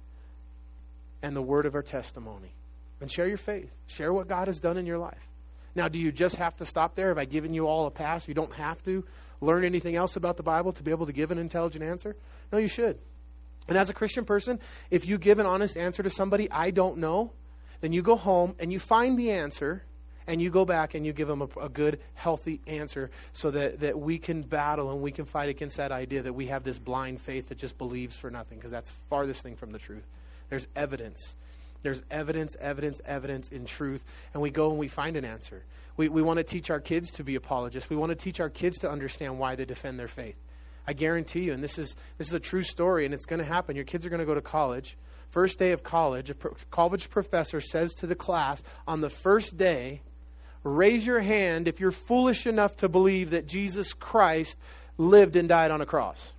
and 1.21 1.35
the 1.35 1.41
word 1.41 1.67
of 1.67 1.75
our 1.75 1.83
testimony. 1.83 2.55
And 2.99 3.11
share 3.11 3.27
your 3.27 3.37
faith. 3.37 3.69
Share 3.85 4.11
what 4.11 4.27
God 4.27 4.47
has 4.47 4.59
done 4.59 4.77
in 4.77 4.85
your 4.87 4.97
life. 4.97 5.27
Now, 5.75 5.87
do 5.87 5.99
you 5.99 6.11
just 6.11 6.37
have 6.37 6.55
to 6.57 6.65
stop 6.65 6.95
there? 6.95 7.09
Have 7.09 7.17
I 7.17 7.25
given 7.25 7.53
you 7.53 7.67
all 7.67 7.85
a 7.85 7.91
pass? 7.91 8.27
You 8.27 8.33
don't 8.33 8.53
have 8.53 8.81
to 8.83 9.03
learn 9.41 9.65
anything 9.65 9.95
else 9.95 10.15
about 10.15 10.37
the 10.37 10.43
Bible 10.43 10.71
to 10.71 10.83
be 10.83 10.91
able 10.91 11.05
to 11.05 11.13
give 11.13 11.29
an 11.29 11.37
intelligent 11.37 11.83
answer? 11.83 12.15
No, 12.51 12.57
you 12.57 12.67
should. 12.67 12.97
And 13.67 13.77
as 13.77 13.89
a 13.89 13.93
Christian 13.93 14.25
person, 14.25 14.59
if 14.89 15.07
you 15.07 15.17
give 15.17 15.39
an 15.39 15.45
honest 15.45 15.77
answer 15.77 16.03
to 16.03 16.09
somebody, 16.09 16.49
I 16.49 16.71
don't 16.71 16.97
know, 16.97 17.33
then 17.81 17.91
you 17.91 18.01
go 18.01 18.15
home 18.15 18.55
and 18.59 18.71
you 18.71 18.79
find 18.79 19.19
the 19.19 19.31
answer 19.31 19.83
and 20.27 20.41
you 20.41 20.49
go 20.49 20.65
back 20.65 20.95
and 20.95 21.05
you 21.05 21.13
give 21.13 21.27
them 21.27 21.41
a, 21.41 21.47
a, 21.59 21.69
good, 21.69 21.99
healthy 22.13 22.61
answer 22.67 23.09
so 23.33 23.51
that, 23.51 23.79
that 23.79 23.99
we 23.99 24.17
can 24.17 24.41
battle 24.41 24.91
and 24.91 25.01
we 25.01 25.11
can 25.11 25.25
fight 25.25 25.49
against 25.49 25.77
that 25.77 25.91
idea 25.91 26.21
that 26.21 26.33
we 26.33 26.47
have 26.47 26.63
this 26.63 26.79
blind 26.79 27.19
faith 27.19 27.49
that 27.49 27.57
just 27.57 27.77
believes 27.77 28.17
for 28.17 28.29
nothing, 28.29 28.57
because 28.57 28.71
that's 28.71 28.91
farthest 29.09 29.41
thing 29.41 29.55
from 29.55 29.71
the 29.71 29.79
truth. 29.79 30.05
There's 30.49 30.67
evidence. 30.75 31.35
There's 31.83 32.03
evidence, 32.11 32.55
evidence, 32.59 33.01
evidence 33.05 33.49
in 33.49 33.65
truth, 33.65 34.03
and 34.33 34.41
we 34.41 34.51
go 34.51 34.69
and 34.69 34.79
we 34.79 34.87
find 34.87 35.17
an 35.17 35.25
answer. 35.25 35.63
We, 35.97 36.09
we 36.09 36.21
want 36.21 36.37
to 36.37 36.43
teach 36.43 36.69
our 36.69 36.79
kids 36.79 37.11
to 37.11 37.23
be 37.23 37.35
apologists. 37.35 37.89
We 37.89 37.95
want 37.95 38.11
to 38.11 38.15
teach 38.15 38.39
our 38.39 38.49
kids 38.49 38.77
to 38.79 38.89
understand 38.89 39.39
why 39.39 39.55
they 39.55 39.65
defend 39.65 39.99
their 39.99 40.07
faith. 40.07 40.35
I 40.87 40.93
guarantee 40.93 41.43
you, 41.43 41.53
and 41.53 41.63
this 41.63 41.77
is, 41.77 41.95
this 42.17 42.27
is 42.27 42.33
a 42.33 42.39
true 42.39 42.63
story, 42.63 43.05
and 43.05 43.13
it's 43.13 43.25
going 43.25 43.39
to 43.39 43.45
happen. 43.45 43.75
Your 43.75 43.85
kids 43.85 44.05
are 44.05 44.09
going 44.09 44.19
to 44.19 44.25
go 44.25 44.35
to 44.35 44.41
college. 44.41 44.97
First 45.29 45.59
day 45.59 45.71
of 45.71 45.83
college, 45.83 46.29
a 46.29 46.35
college 46.71 47.09
professor 47.09 47.61
says 47.61 47.93
to 47.95 48.07
the 48.07 48.15
class 48.15 48.61
on 48.87 49.01
the 49.01 49.09
first 49.09 49.57
day, 49.57 50.01
Raise 50.63 51.05
your 51.05 51.19
hand 51.19 51.67
if 51.67 51.79
you're 51.79 51.91
foolish 51.91 52.45
enough 52.45 52.77
to 52.77 52.89
believe 52.89 53.31
that 53.31 53.47
Jesus 53.47 53.93
Christ 53.93 54.57
lived 54.97 55.35
and 55.35 55.49
died 55.49 55.71
on 55.71 55.81
a 55.81 55.85
cross. 55.85 56.33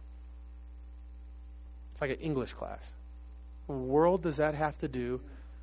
It's 1.93 2.01
like 2.01 2.11
an 2.11 2.21
English 2.21 2.53
class. 2.53 2.93
What 3.67 3.79
world 3.79 4.23
does 4.23 4.37
that 4.37 4.55
have 4.55 4.79
to 4.79 4.89
do 4.89 5.21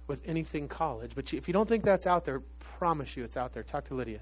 with 0.08 0.22
anything 0.26 0.68
college? 0.68 1.12
But 1.16 1.34
if 1.34 1.48
you 1.48 1.54
don't 1.54 1.70
think 1.70 1.84
that's 1.84 2.06
out 2.06 2.26
there, 2.26 2.42
promise 2.78 3.16
you 3.16 3.24
it's 3.24 3.38
out 3.38 3.54
there. 3.54 3.64
Talk 3.64 3.86
to 3.86 3.94
Lydia. 3.94 4.20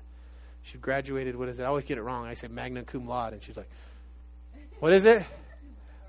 She 0.63 0.77
graduated, 0.77 1.35
what 1.35 1.47
is 1.47 1.59
it? 1.59 1.63
I 1.63 1.67
always 1.67 1.85
get 1.85 1.97
it 1.97 2.01
wrong. 2.01 2.25
I 2.25 2.33
say 2.33 2.47
magna 2.47 2.83
cum 2.83 3.07
laude, 3.07 3.33
and 3.33 3.43
she's 3.43 3.55
like, 3.55 3.69
what 4.79 4.93
is 4.93 5.05
it? 5.05 5.25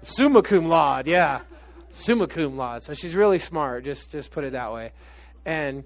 Summa 0.02 0.42
cum 0.42 0.66
laude, 0.66 1.06
yeah. 1.06 1.40
Summa 1.92 2.26
cum 2.26 2.56
laude. 2.56 2.82
So 2.82 2.94
she's 2.94 3.14
really 3.14 3.38
smart, 3.38 3.84
just, 3.84 4.10
just 4.10 4.30
put 4.30 4.44
it 4.44 4.52
that 4.52 4.72
way. 4.72 4.92
And 5.46 5.84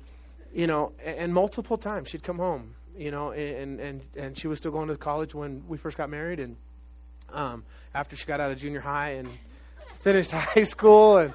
you 0.55 0.67
know, 0.67 0.93
and 1.05 1.33
multiple 1.33 1.79
times 1.79 2.11
she'd 2.11 2.23
come 2.23 2.39
home, 2.39 2.75
you 2.97 3.11
know, 3.11 3.33
and 3.33 3.81
and 3.81 4.03
and 4.17 4.39
she 4.39 4.49
was 4.49 4.59
still 4.59 4.71
going 4.71 4.89
to 4.89 4.97
college 4.97 5.35
when 5.35 5.65
we 5.67 5.79
first 5.79 5.97
got 5.97 6.11
married, 6.11 6.41
and 6.41 6.57
um, 7.33 7.65
after 7.95 8.17
she 8.17 8.27
got 8.27 8.41
out 8.41 8.51
of 8.51 8.59
junior 8.59 8.81
high 8.81 9.13
and 9.13 9.29
finished 10.01 10.31
high 10.33 10.65
school, 10.65 11.19
and 11.19 11.33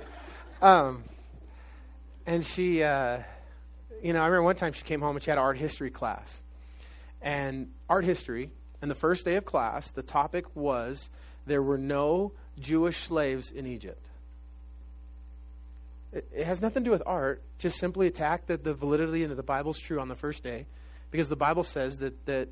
um, 0.61 1.03
and 2.25 2.45
she, 2.45 2.83
uh, 2.83 3.19
you 4.03 4.13
know, 4.13 4.21
I 4.21 4.25
remember 4.25 4.43
one 4.43 4.55
time 4.55 4.73
she 4.73 4.83
came 4.83 5.01
home 5.01 5.15
and 5.15 5.23
she 5.23 5.31
had 5.31 5.37
an 5.37 5.43
art 5.43 5.57
history 5.57 5.89
class, 5.89 6.43
and 7.21 7.71
art 7.89 8.05
history 8.05 8.51
And 8.81 8.91
the 8.91 8.95
first 8.95 9.25
day 9.25 9.35
of 9.35 9.45
class, 9.45 9.89
the 9.91 10.03
topic 10.03 10.55
was 10.55 11.09
there 11.45 11.63
were 11.63 11.77
no 11.77 12.33
Jewish 12.59 13.03
slaves 13.03 13.51
in 13.51 13.65
Egypt. 13.65 14.09
It, 16.13 16.45
has 16.45 16.61
nothing 16.61 16.83
to 16.83 16.87
do 16.87 16.91
with 16.91 17.03
art. 17.05 17.41
Just 17.59 17.77
simply 17.79 18.07
attack 18.07 18.47
that 18.47 18.63
the 18.63 18.73
validity 18.73 19.23
and 19.23 19.31
that 19.31 19.35
the 19.35 19.43
Bible's 19.43 19.79
true 19.79 19.99
on 19.99 20.07
the 20.07 20.15
first 20.15 20.43
day, 20.43 20.65
because 21.11 21.29
the 21.29 21.35
Bible 21.35 21.63
says 21.63 21.97
that 21.99 22.25
that 22.25 22.49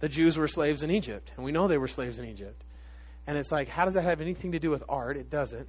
the 0.00 0.08
Jews 0.08 0.36
were 0.36 0.48
slaves 0.48 0.82
in 0.82 0.90
Egypt, 0.90 1.32
and 1.36 1.44
we 1.44 1.52
know 1.52 1.68
they 1.68 1.78
were 1.78 1.88
slaves 1.88 2.18
in 2.18 2.24
Egypt. 2.24 2.62
And 3.26 3.36
it's 3.36 3.52
like, 3.52 3.68
how 3.68 3.84
does 3.84 3.94
that 3.94 4.02
have 4.02 4.20
anything 4.20 4.52
to 4.52 4.58
do 4.58 4.70
with 4.70 4.82
art? 4.88 5.16
It 5.16 5.28
doesn't. 5.28 5.68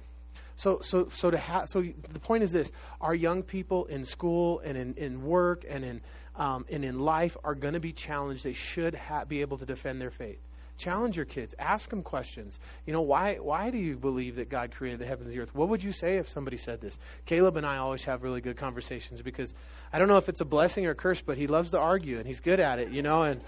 So, 0.56 0.80
so, 0.82 1.08
so 1.08 1.30
to 1.30 1.38
have, 1.38 1.68
so 1.68 1.82
the 1.82 2.20
point 2.20 2.42
is 2.42 2.52
this: 2.52 2.70
our 3.00 3.14
young 3.14 3.42
people 3.42 3.86
in 3.86 4.04
school 4.04 4.60
and 4.60 4.76
in, 4.76 4.94
in 4.94 5.22
work 5.22 5.64
and 5.68 5.84
in 5.84 6.00
um, 6.36 6.66
and 6.70 6.84
in 6.84 7.00
life 7.00 7.36
are 7.44 7.54
going 7.54 7.74
to 7.74 7.80
be 7.80 7.92
challenged. 7.92 8.44
They 8.44 8.52
should 8.52 8.94
ha- 8.94 9.24
be 9.24 9.40
able 9.40 9.58
to 9.58 9.66
defend 9.66 10.00
their 10.00 10.10
faith. 10.10 10.38
Challenge 10.80 11.14
your 11.14 11.26
kids. 11.26 11.54
Ask 11.58 11.90
them 11.90 12.02
questions. 12.02 12.58
You 12.86 12.94
know, 12.94 13.02
why, 13.02 13.34
why 13.34 13.68
do 13.68 13.76
you 13.76 13.98
believe 13.98 14.36
that 14.36 14.48
God 14.48 14.70
created 14.70 14.98
the 14.98 15.04
heavens 15.04 15.28
and 15.28 15.36
the 15.36 15.42
earth? 15.42 15.54
What 15.54 15.68
would 15.68 15.82
you 15.82 15.92
say 15.92 16.16
if 16.16 16.26
somebody 16.26 16.56
said 16.56 16.80
this? 16.80 16.98
Caleb 17.26 17.58
and 17.58 17.66
I 17.66 17.76
always 17.76 18.04
have 18.04 18.22
really 18.22 18.40
good 18.40 18.56
conversations 18.56 19.20
because 19.20 19.52
I 19.92 19.98
don't 19.98 20.08
know 20.08 20.16
if 20.16 20.30
it's 20.30 20.40
a 20.40 20.46
blessing 20.46 20.86
or 20.86 20.92
a 20.92 20.94
curse, 20.94 21.20
but 21.20 21.36
he 21.36 21.46
loves 21.46 21.70
to 21.72 21.78
argue 21.78 22.16
and 22.16 22.26
he's 22.26 22.40
good 22.40 22.60
at 22.60 22.78
it, 22.78 22.92
you 22.92 23.02
know, 23.02 23.24
and 23.24 23.42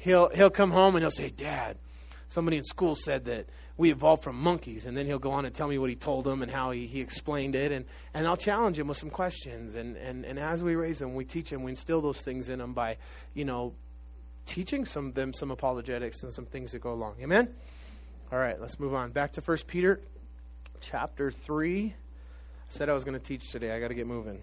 he'll, 0.00 0.28
he'll 0.28 0.50
come 0.50 0.70
home 0.70 0.96
and 0.96 1.02
he'll 1.02 1.10
say, 1.10 1.30
Dad, 1.30 1.78
somebody 2.28 2.58
in 2.58 2.64
school 2.64 2.94
said 2.94 3.24
that 3.24 3.46
we 3.78 3.90
evolved 3.90 4.22
from 4.22 4.36
monkeys 4.36 4.84
and 4.84 4.94
then 4.94 5.06
he'll 5.06 5.18
go 5.18 5.30
on 5.30 5.46
and 5.46 5.54
tell 5.54 5.68
me 5.68 5.78
what 5.78 5.88
he 5.88 5.96
told 5.96 6.26
them 6.26 6.42
and 6.42 6.50
how 6.50 6.72
he, 6.72 6.86
he 6.86 7.00
explained 7.00 7.54
it 7.54 7.72
and, 7.72 7.84
and 8.14 8.26
i'll 8.26 8.36
challenge 8.36 8.78
him 8.78 8.88
with 8.88 8.96
some 8.96 9.10
questions 9.10 9.74
and, 9.74 9.96
and, 9.96 10.24
and 10.24 10.38
as 10.38 10.64
we 10.64 10.74
raise 10.74 10.98
them 10.98 11.14
we 11.14 11.24
teach 11.24 11.52
him 11.52 11.62
we 11.62 11.70
instill 11.70 12.00
those 12.00 12.20
things 12.20 12.48
in 12.48 12.58
them 12.58 12.72
by 12.72 12.96
you 13.34 13.44
know 13.44 13.74
teaching 14.46 14.84
some 14.84 15.12
them 15.12 15.32
some 15.34 15.50
apologetics 15.50 16.22
and 16.22 16.32
some 16.32 16.46
things 16.46 16.72
that 16.72 16.80
go 16.80 16.92
along. 16.92 17.16
Amen. 17.20 17.48
All 18.32 18.38
right, 18.38 18.60
let's 18.60 18.80
move 18.80 18.94
on. 18.94 19.10
Back 19.10 19.32
to 19.32 19.40
First 19.40 19.66
Peter, 19.66 20.00
chapter 20.80 21.30
three. 21.30 21.94
I 22.68 22.72
said 22.72 22.88
I 22.88 22.94
was 22.94 23.04
going 23.04 23.18
to 23.18 23.24
teach 23.24 23.50
today. 23.50 23.72
I 23.72 23.80
got 23.80 23.88
to 23.88 23.94
get 23.94 24.06
moving. 24.06 24.40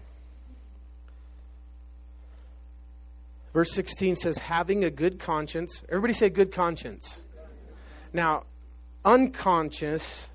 Verse 3.52 3.70
16 3.72 4.16
says, 4.16 4.38
having 4.38 4.84
a 4.84 4.90
good 4.90 5.20
conscience. 5.20 5.84
Everybody 5.88 6.12
say 6.12 6.28
good 6.28 6.50
conscience. 6.50 7.20
Now, 8.12 8.44
unconscious 9.04 10.28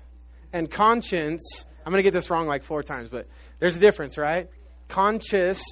and 0.54 0.70
conscience, 0.70 1.66
I'm 1.84 1.92
going 1.92 1.98
to 1.98 2.02
get 2.02 2.14
this 2.14 2.30
wrong 2.30 2.46
like 2.46 2.62
four 2.62 2.82
times, 2.82 3.10
but 3.10 3.26
there's 3.58 3.76
a 3.76 3.80
difference, 3.80 4.16
right? 4.16 4.48
Conscious 4.88 5.62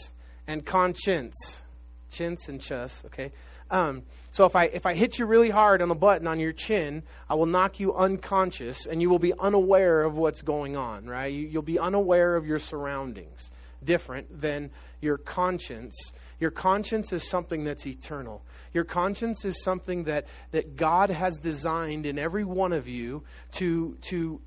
and 0.47 0.65
conscience. 0.65 1.63
Chins 2.11 2.49
and 2.49 2.61
chus, 2.61 3.03
okay? 3.07 3.33
Um, 3.71 4.03
so 4.31 4.47
if 4.47 4.57
I 4.57 4.65
if 4.65 4.87
I 4.87 4.95
hit 4.95 5.19
you 5.19 5.27
really 5.27 5.51
hard 5.51 5.83
on 5.83 5.89
the 5.89 5.95
button 5.95 6.27
on 6.27 6.39
your 6.39 6.53
chin, 6.53 7.03
I 7.29 7.35
will 7.35 7.47
knock 7.47 7.81
you 7.81 7.95
unconscious, 7.95 8.87
and 8.87 9.03
you 9.03 9.11
will 9.11 9.19
be 9.19 9.33
unaware 9.39 10.03
of 10.03 10.17
what's 10.17 10.43
going 10.43 10.77
on. 10.77 11.07
Right? 11.07 11.33
You, 11.33 11.47
you'll 11.47 11.63
be 11.63 11.79
unaware 11.79 12.37
of 12.37 12.47
your 12.47 12.59
surroundings. 12.59 13.51
Different 13.85 14.41
than 14.41 14.71
your 15.01 15.19
conscience. 15.19 16.13
Your 16.41 16.51
conscience 16.51 17.13
is 17.13 17.29
something 17.29 17.65
that's 17.65 17.87
eternal. 17.87 18.45
Your 18.73 18.85
conscience 18.85 19.45
is 19.45 19.63
something 19.63 20.05
that 20.05 20.27
that 20.51 20.77
God 20.77 21.11
has 21.11 21.39
designed 21.39 22.07
in 22.07 22.19
every 22.19 22.45
one 22.45 22.73
of 22.73 22.89
you 22.89 23.23
to 23.53 23.97
to 24.03 24.41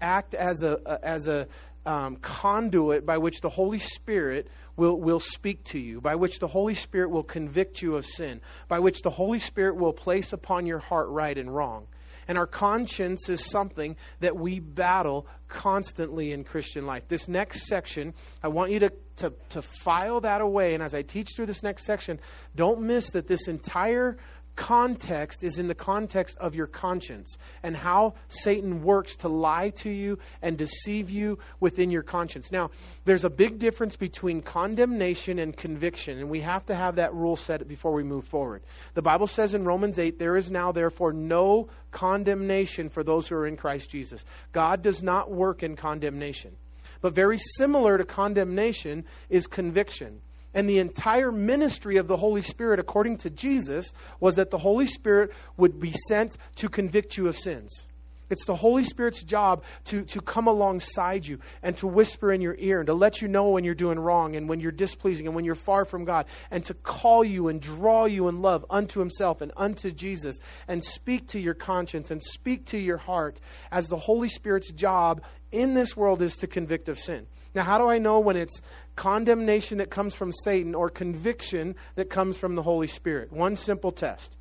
act 0.00 0.34
as 0.34 0.62
a, 0.62 1.00
as 1.02 1.26
a 1.26 1.48
um, 1.86 2.16
conduit 2.16 3.06
by 3.06 3.18
which 3.18 3.40
the 3.40 3.48
Holy 3.48 3.78
Spirit 3.78 4.48
will, 4.78 4.98
will 4.98 5.20
speak 5.20 5.64
to 5.64 5.78
you, 5.78 6.00
by 6.00 6.14
which 6.14 6.38
the 6.38 6.48
Holy 6.48 6.74
Spirit 6.74 7.10
will 7.10 7.24
convict 7.24 7.82
you 7.82 7.96
of 7.96 8.06
sin, 8.06 8.40
by 8.68 8.78
which 8.78 9.02
the 9.02 9.10
Holy 9.10 9.38
Spirit 9.40 9.76
will 9.76 9.92
place 9.92 10.32
upon 10.32 10.64
your 10.64 10.78
heart 10.78 11.08
right 11.08 11.36
and 11.36 11.54
wrong. 11.54 11.86
And 12.28 12.38
our 12.38 12.46
conscience 12.46 13.28
is 13.28 13.44
something 13.44 13.96
that 14.20 14.36
we 14.36 14.60
battle 14.60 15.26
constantly 15.48 16.32
in 16.32 16.44
Christian 16.44 16.86
life. 16.86 17.08
This 17.08 17.26
next 17.26 17.66
section, 17.66 18.12
I 18.42 18.48
want 18.48 18.70
you 18.70 18.80
to, 18.80 18.92
to, 19.16 19.32
to 19.50 19.62
file 19.62 20.20
that 20.20 20.42
away. 20.42 20.74
And 20.74 20.82
as 20.82 20.94
I 20.94 21.02
teach 21.02 21.30
through 21.34 21.46
this 21.46 21.62
next 21.62 21.86
section, 21.86 22.20
don't 22.54 22.82
miss 22.82 23.12
that 23.12 23.28
this 23.28 23.48
entire 23.48 24.18
context 24.58 25.44
is 25.44 25.60
in 25.60 25.68
the 25.68 25.74
context 25.74 26.36
of 26.38 26.56
your 26.56 26.66
conscience 26.66 27.38
and 27.62 27.76
how 27.76 28.14
Satan 28.26 28.82
works 28.82 29.14
to 29.16 29.28
lie 29.28 29.70
to 29.70 29.88
you 29.88 30.18
and 30.42 30.58
deceive 30.58 31.08
you 31.08 31.38
within 31.60 31.92
your 31.92 32.02
conscience. 32.02 32.50
Now, 32.50 32.72
there's 33.04 33.24
a 33.24 33.30
big 33.30 33.60
difference 33.60 33.94
between 33.94 34.42
condemnation 34.42 35.38
and 35.38 35.56
conviction, 35.56 36.18
and 36.18 36.28
we 36.28 36.40
have 36.40 36.66
to 36.66 36.74
have 36.74 36.96
that 36.96 37.14
rule 37.14 37.36
set 37.36 37.68
before 37.68 37.92
we 37.92 38.02
move 38.02 38.26
forward. 38.26 38.64
The 38.94 39.02
Bible 39.02 39.28
says 39.28 39.54
in 39.54 39.64
Romans 39.64 39.96
8, 39.96 40.18
there 40.18 40.36
is 40.36 40.50
now 40.50 40.72
therefore 40.72 41.12
no 41.12 41.68
condemnation 41.92 42.88
for 42.88 43.04
those 43.04 43.28
who 43.28 43.36
are 43.36 43.46
in 43.46 43.56
Christ 43.56 43.90
Jesus. 43.90 44.24
God 44.50 44.82
does 44.82 45.04
not 45.04 45.30
work 45.30 45.62
in 45.62 45.76
condemnation. 45.76 46.56
But 47.00 47.14
very 47.14 47.38
similar 47.38 47.96
to 47.96 48.04
condemnation 48.04 49.04
is 49.30 49.46
conviction. 49.46 50.20
And 50.54 50.68
the 50.68 50.78
entire 50.78 51.30
ministry 51.30 51.96
of 51.98 52.08
the 52.08 52.16
Holy 52.16 52.42
Spirit, 52.42 52.80
according 52.80 53.18
to 53.18 53.30
Jesus, 53.30 53.92
was 54.18 54.36
that 54.36 54.50
the 54.50 54.58
Holy 54.58 54.86
Spirit 54.86 55.30
would 55.56 55.78
be 55.78 55.92
sent 56.08 56.36
to 56.56 56.68
convict 56.68 57.16
you 57.16 57.28
of 57.28 57.36
sins. 57.36 57.86
It's 58.30 58.44
the 58.44 58.56
Holy 58.56 58.84
Spirit's 58.84 59.22
job 59.22 59.62
to, 59.86 60.04
to 60.04 60.20
come 60.20 60.46
alongside 60.46 61.26
you 61.26 61.38
and 61.62 61.76
to 61.78 61.86
whisper 61.86 62.32
in 62.32 62.40
your 62.40 62.56
ear 62.58 62.80
and 62.80 62.86
to 62.86 62.94
let 62.94 63.22
you 63.22 63.28
know 63.28 63.50
when 63.50 63.64
you're 63.64 63.74
doing 63.74 63.98
wrong 63.98 64.36
and 64.36 64.48
when 64.48 64.60
you're 64.60 64.72
displeasing 64.72 65.26
and 65.26 65.34
when 65.34 65.44
you're 65.44 65.54
far 65.54 65.84
from 65.84 66.04
God 66.04 66.26
and 66.50 66.64
to 66.66 66.74
call 66.74 67.24
you 67.24 67.48
and 67.48 67.60
draw 67.60 68.04
you 68.04 68.28
in 68.28 68.42
love 68.42 68.66
unto 68.68 69.00
Himself 69.00 69.40
and 69.40 69.52
unto 69.56 69.90
Jesus 69.90 70.38
and 70.66 70.84
speak 70.84 71.28
to 71.28 71.40
your 71.40 71.54
conscience 71.54 72.10
and 72.10 72.22
speak 72.22 72.66
to 72.66 72.78
your 72.78 72.98
heart 72.98 73.40
as 73.70 73.88
the 73.88 73.96
Holy 73.96 74.28
Spirit's 74.28 74.72
job 74.72 75.22
in 75.52 75.74
this 75.74 75.96
world 75.96 76.22
is 76.22 76.36
to 76.36 76.46
convict 76.46 76.88
of 76.88 76.98
sin. 76.98 77.26
Now, 77.54 77.62
how 77.64 77.78
do 77.78 77.88
I 77.88 77.98
know 77.98 78.20
when 78.20 78.36
it's 78.36 78.60
condemnation 78.96 79.78
that 79.78 79.90
comes 79.90 80.14
from 80.14 80.32
Satan 80.32 80.74
or 80.74 80.90
conviction 80.90 81.74
that 81.94 82.10
comes 82.10 82.36
from 82.36 82.54
the 82.54 82.62
Holy 82.62 82.86
Spirit? 82.86 83.32
One 83.32 83.56
simple 83.56 83.92
test. 83.92 84.36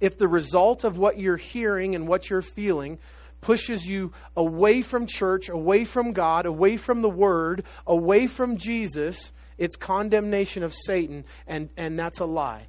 If 0.00 0.18
the 0.18 0.28
result 0.28 0.84
of 0.84 0.98
what 0.98 1.18
you're 1.18 1.36
hearing 1.36 1.94
and 1.94 2.08
what 2.08 2.28
you're 2.28 2.42
feeling 2.42 2.98
pushes 3.40 3.86
you 3.86 4.12
away 4.36 4.82
from 4.82 5.06
church, 5.06 5.48
away 5.48 5.84
from 5.84 6.12
God, 6.12 6.46
away 6.46 6.76
from 6.76 7.02
the 7.02 7.10
Word, 7.10 7.64
away 7.86 8.26
from 8.26 8.56
Jesus, 8.56 9.32
it's 9.58 9.76
condemnation 9.76 10.62
of 10.62 10.74
Satan, 10.74 11.24
and, 11.46 11.68
and 11.76 11.98
that's 11.98 12.18
a 12.18 12.24
lie 12.24 12.66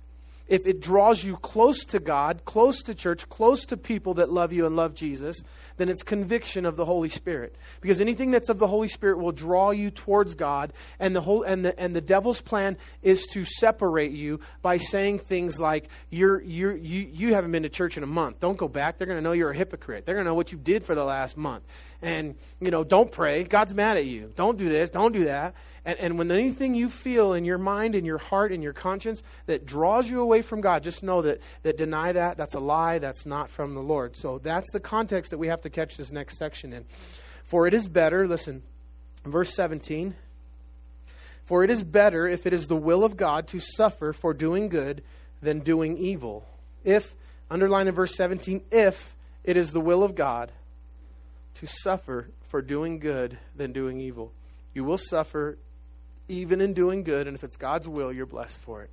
if 0.48 0.68
it 0.68 0.82
draws 0.82 1.24
you 1.24 1.38
close 1.38 1.86
to 1.86 2.00
God, 2.00 2.44
close 2.46 2.84
to 2.84 2.94
church, 2.94 3.28
close 3.30 3.66
to 3.66 3.78
people 3.78 4.16
that 4.16 4.30
love 4.30 4.52
you 4.52 4.66
and 4.66 4.76
love 4.76 4.94
Jesus, 4.94 5.42
then 5.78 5.90
it's 5.90 6.04
conviction 6.04 6.66
of 6.66 6.76
the 6.76 6.86
Holy 6.86 7.10
Spirit. 7.10 7.56
Because 7.82 8.02
anything 8.02 8.32
that's 8.32 8.50
of 8.50 8.60
the 8.60 8.68
Holy 8.68 8.88
Spirit 8.88 9.20
will 9.20 9.32
draw 9.32 9.72
you 9.72 9.92
towards 9.92 10.36
God, 10.36 10.74
and 11.00 11.16
the 11.16 11.22
whole 11.22 11.44
and 11.44 11.66
the 11.66 11.80
and 11.80 11.96
the 11.96 12.02
devil's 12.02 12.42
plan 12.42 12.78
is 13.02 13.26
to 13.28 13.44
separate 13.44 14.12
you 14.12 14.40
by 14.62 14.78
saying 14.78 15.20
things 15.20 15.60
like 15.60 15.90
you're 16.10 16.42
you're 16.42 16.76
you 16.76 17.10
you 17.12 17.34
haven't 17.34 17.52
been 17.52 17.64
to 17.64 17.70
church 17.70 17.98
in 17.98 18.04
a 18.04 18.08
month. 18.08 18.40
Don't 18.40 18.58
go 18.58 18.68
back. 18.68 18.98
They're 18.98 19.08
going 19.08 19.18
to 19.18 19.24
know 19.24 19.34
you're 19.34 19.52
a 19.52 19.56
hypocrite. 19.56 20.06
They're 20.06 20.16
going 20.16 20.26
to 20.26 20.30
know 20.30 20.36
what 20.36 20.52
you 20.52 20.58
did 20.58 20.84
for 20.84 20.96
the 20.96 21.04
last 21.04 21.38
month. 21.38 21.64
And 22.02 22.36
you 22.60 22.72
know, 22.72 22.84
don't 22.84 23.12
pray. 23.12 23.44
God's 23.44 23.74
mad 23.74 23.98
at 23.98 24.06
you. 24.06 24.32
Don't 24.36 24.58
do 24.58 24.70
this. 24.70 24.90
Don't 24.90 25.14
do 25.14 25.26
that. 25.26 25.56
And, 25.86 26.00
and 26.00 26.18
when 26.18 26.32
anything 26.32 26.76
you 26.76 26.90
feel 26.90 27.34
in 27.34 27.44
your 27.44 27.58
mind, 27.58 27.96
in 27.96 28.06
your 28.06 28.18
heart, 28.18 28.52
in 28.52 28.62
your 28.62 28.74
conscience 28.74 29.22
that 29.48 29.66
draws 29.66 30.10
you 30.10 30.22
away 30.22 30.42
from 30.42 30.62
God, 30.62 30.84
just 30.84 31.04
know 31.04 31.22
that, 31.24 31.42
that 31.64 31.78
deny 31.78 32.14
that. 32.14 32.38
That's 32.38 32.56
a 32.56 32.60
lie. 32.60 33.00
That's 33.00 33.26
not 33.26 33.50
from 33.50 33.74
the 33.74 33.82
Lord. 33.82 34.16
So 34.16 34.40
that's 34.40 34.72
the 34.72 34.80
context 34.80 35.32
that 35.32 35.38
we 35.38 35.48
have 35.48 35.62
to 35.64 35.70
catch 35.70 35.98
this 35.98 36.12
next 36.12 36.38
section 36.38 36.74
in. 36.74 36.86
For 37.44 37.68
it 37.68 37.74
is 37.74 37.88
better, 37.88 38.28
listen, 38.28 38.64
verse 39.26 39.54
17. 39.54 40.16
For 41.46 41.64
it 41.64 41.70
is 41.70 41.84
better, 41.84 42.28
if 42.28 42.46
it 42.46 42.54
is 42.54 42.68
the 42.68 42.78
will 42.78 43.04
of 43.04 43.18
God, 43.18 43.48
to 43.48 43.60
suffer 43.60 44.14
for 44.14 44.34
doing 44.34 44.70
good 44.70 45.04
than 45.42 45.60
doing 45.60 45.98
evil. 45.98 46.46
If, 46.84 47.16
underline 47.50 47.88
in 47.88 47.94
verse 47.94 48.16
17, 48.16 48.62
if 48.72 49.16
it 49.44 49.58
is 49.58 49.72
the 49.72 49.82
will 49.82 50.04
of 50.04 50.16
God 50.16 50.52
to 51.56 51.68
suffer 51.68 52.30
for 52.48 52.62
doing 52.62 53.00
good 53.00 53.38
than 53.56 53.72
doing 53.72 54.00
evil. 54.00 54.32
You 54.74 54.84
will 54.84 54.98
suffer 54.98 55.58
even 56.28 56.62
in 56.62 56.74
doing 56.74 57.04
good, 57.04 57.28
and 57.28 57.36
if 57.36 57.44
it's 57.44 57.58
God's 57.58 57.88
will, 57.88 58.12
you're 58.12 58.26
blessed 58.26 58.60
for 58.62 58.82
it. 58.84 58.90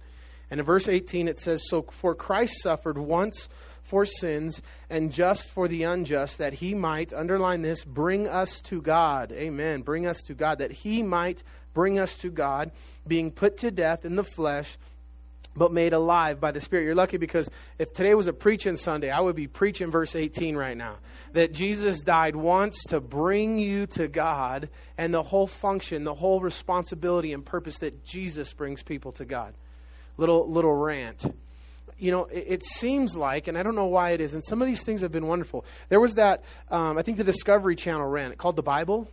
And 0.51 0.61
in 0.61 0.67
verse 0.67 0.89
18, 0.89 1.29
it 1.29 1.39
says, 1.39 1.63
So 1.69 1.83
for 1.83 2.15
Christ 2.15 2.61
suffered 2.61 2.99
once 2.99 3.49
for 3.83 4.05
sins, 4.05 4.63
and 4.89 5.13
just 5.13 5.51
for 5.51 5.67
the 5.67 5.85
unjust, 5.85 6.39
that 6.39 6.55
he 6.55 6.75
might, 6.75 7.13
underline 7.13 7.63
this, 7.63 7.85
bring 7.85 8.29
us 8.29 8.61
to 8.63 8.81
God. 8.81 9.33
Amen. 9.33 9.83
Bring 9.83 10.07
us 10.07 10.23
to 10.23 10.35
God. 10.35 10.59
That 10.59 10.71
he 10.71 11.03
might 11.03 11.43
bring 11.73 11.99
us 11.99 12.17
to 12.19 12.31
God, 12.31 12.73
being 13.07 13.31
put 13.31 13.59
to 13.59 13.71
death 13.71 14.05
in 14.05 14.17
the 14.17 14.25
flesh 14.25 14.77
but 15.57 15.73
made 15.73 15.93
alive 15.93 16.41
by 16.41 16.53
the 16.53 16.61
Spirit. 16.61 16.85
You're 16.85 16.95
lucky 16.95 17.17
because 17.17 17.51
if 17.79 17.93
today 17.93 18.15
was 18.15 18.29
a 18.29 18.33
preaching 18.33 18.77
Sunday, 18.77 19.11
I 19.11 19.21
would 19.21 19.37
be 19.37 19.49
preaching 19.49 19.91
verse 19.91 20.15
18 20.15 20.57
right 20.57 20.77
now. 20.77 20.97
That 21.33 21.53
Jesus 21.53 22.03
died 22.03 22.37
once 22.37 22.83
to 22.85 23.01
bring 23.01 23.59
you 23.59 23.87
to 23.89 24.09
God, 24.09 24.69
and 24.97 25.13
the 25.13 25.23
whole 25.23 25.47
function, 25.47 26.05
the 26.05 26.15
whole 26.15 26.41
responsibility 26.41 27.33
and 27.33 27.45
purpose 27.45 27.79
that 27.79 28.05
Jesus 28.05 28.53
brings 28.53 28.83
people 28.83 29.13
to 29.13 29.25
God. 29.25 29.55
Little 30.17 30.51
little 30.51 30.75
rant. 30.75 31.25
you 31.99 32.11
know, 32.11 32.25
it, 32.25 32.45
it, 32.49 32.65
seems 32.65 33.17
like, 33.17 33.47
and 33.47 33.57
I 33.59 33.63
don't 33.63 33.75
know 33.75 33.87
why 33.87 34.11
it 34.11 34.21
is, 34.21 34.35
and 34.35 34.43
some 34.43 34.63
of 34.63 34.69
these 34.69 34.83
things 34.83 35.03
have 35.03 35.13
been 35.13 35.27
wonderful. 35.27 35.65
There 35.89 36.01
was 36.01 36.15
that, 36.15 36.43
um, 36.71 36.97
I 36.97 37.03
think 37.03 37.19
the 37.19 37.25
Discovery 37.25 37.77
Channel 37.77 38.07
ran 38.07 38.33
it 38.33 38.39
called 38.39 38.57
The 38.57 38.63
Bible. 38.63 39.09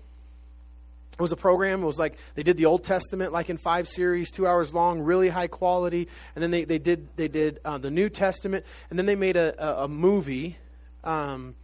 It 1.17 1.21
was 1.21 1.31
a 1.31 1.35
program. 1.35 1.81
It 1.81 1.85
was 1.85 1.97
like 1.97 2.17
they 2.35 2.43
did 2.43 2.57
the 2.57 2.67
Old 2.67 2.83
Testament 2.83 3.33
like 3.33 3.49
in 3.49 3.57
five 3.57 3.89
series, 3.89 4.29
two 4.29 4.45
hours 4.45 4.71
long, 4.71 4.99
really 4.99 5.29
high 5.29 5.47
quality, 5.47 6.07
and 6.35 6.43
then 6.43 6.51
they, 6.51 6.63
they 6.63 6.77
did 6.77 7.07
they 7.15 7.27
did 7.27 7.59
uh, 7.65 7.79
the 7.79 7.89
New 7.89 8.07
Testament, 8.07 8.65
and 8.91 8.99
then 8.99 9.07
they 9.07 9.15
made 9.15 9.35
a, 9.35 9.55
a, 9.57 9.85
a 9.85 9.87
movie, 9.87 10.57
um, 11.03 11.55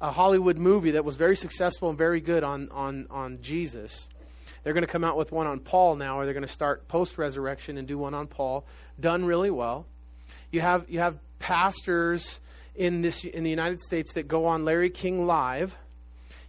a 0.00 0.10
Hollywood 0.10 0.56
movie 0.56 0.92
that 0.92 1.04
was 1.04 1.16
very 1.16 1.36
successful 1.36 1.90
and 1.90 1.98
very 1.98 2.22
good 2.22 2.42
on 2.42 2.70
on 2.70 3.06
on 3.10 3.38
Jesus. 3.42 4.08
They're 4.66 4.74
going 4.74 4.82
to 4.82 4.90
come 4.90 5.04
out 5.04 5.16
with 5.16 5.30
one 5.30 5.46
on 5.46 5.60
Paul 5.60 5.94
now, 5.94 6.18
or 6.18 6.24
they're 6.24 6.34
going 6.34 6.44
to 6.44 6.52
start 6.52 6.88
post 6.88 7.18
resurrection 7.18 7.78
and 7.78 7.86
do 7.86 7.98
one 7.98 8.14
on 8.14 8.26
Paul. 8.26 8.66
Done 8.98 9.24
really 9.24 9.48
well. 9.48 9.86
You 10.50 10.60
have 10.60 10.90
you 10.90 10.98
have 10.98 11.20
pastors 11.38 12.40
in 12.74 13.00
this 13.00 13.22
in 13.22 13.44
the 13.44 13.50
United 13.50 13.78
States 13.78 14.14
that 14.14 14.26
go 14.26 14.46
on 14.46 14.64
Larry 14.64 14.90
King 14.90 15.24
Live. 15.24 15.78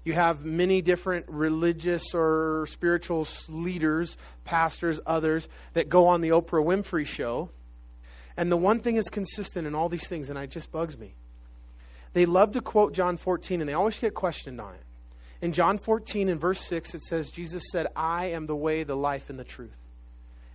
You 0.03 0.13
have 0.13 0.43
many 0.43 0.81
different 0.81 1.27
religious 1.27 2.15
or 2.15 2.65
spiritual 2.67 3.27
leaders, 3.49 4.17
pastors, 4.45 4.99
others 5.05 5.47
that 5.73 5.87
go 5.87 6.07
on 6.07 6.21
the 6.21 6.29
Oprah 6.29 6.65
Winfrey 6.65 7.05
show. 7.05 7.51
And 8.35 8.51
the 8.51 8.57
one 8.57 8.79
thing 8.79 8.95
is 8.95 9.11
consistent 9.11 9.67
in 9.67 9.75
all 9.75 9.89
these 9.89 10.07
things, 10.07 10.31
and 10.31 10.39
it 10.39 10.49
just 10.49 10.71
bugs 10.71 10.97
me. 10.97 11.13
They 12.13 12.25
love 12.25 12.53
to 12.53 12.61
quote 12.61 12.93
John 12.93 13.17
14, 13.17 13.61
and 13.61 13.69
they 13.69 13.75
always 13.75 13.99
get 13.99 14.15
questioned 14.15 14.59
on 14.59 14.73
it. 14.73 14.86
In 15.41 15.53
John 15.53 15.77
14, 15.77 16.29
in 16.29 16.39
verse 16.39 16.61
6, 16.61 16.95
it 16.95 17.01
says, 17.01 17.29
Jesus 17.29 17.63
said, 17.71 17.87
I 17.95 18.27
am 18.27 18.47
the 18.47 18.55
way, 18.55 18.83
the 18.83 18.97
life, 18.97 19.29
and 19.29 19.37
the 19.37 19.43
truth. 19.43 19.77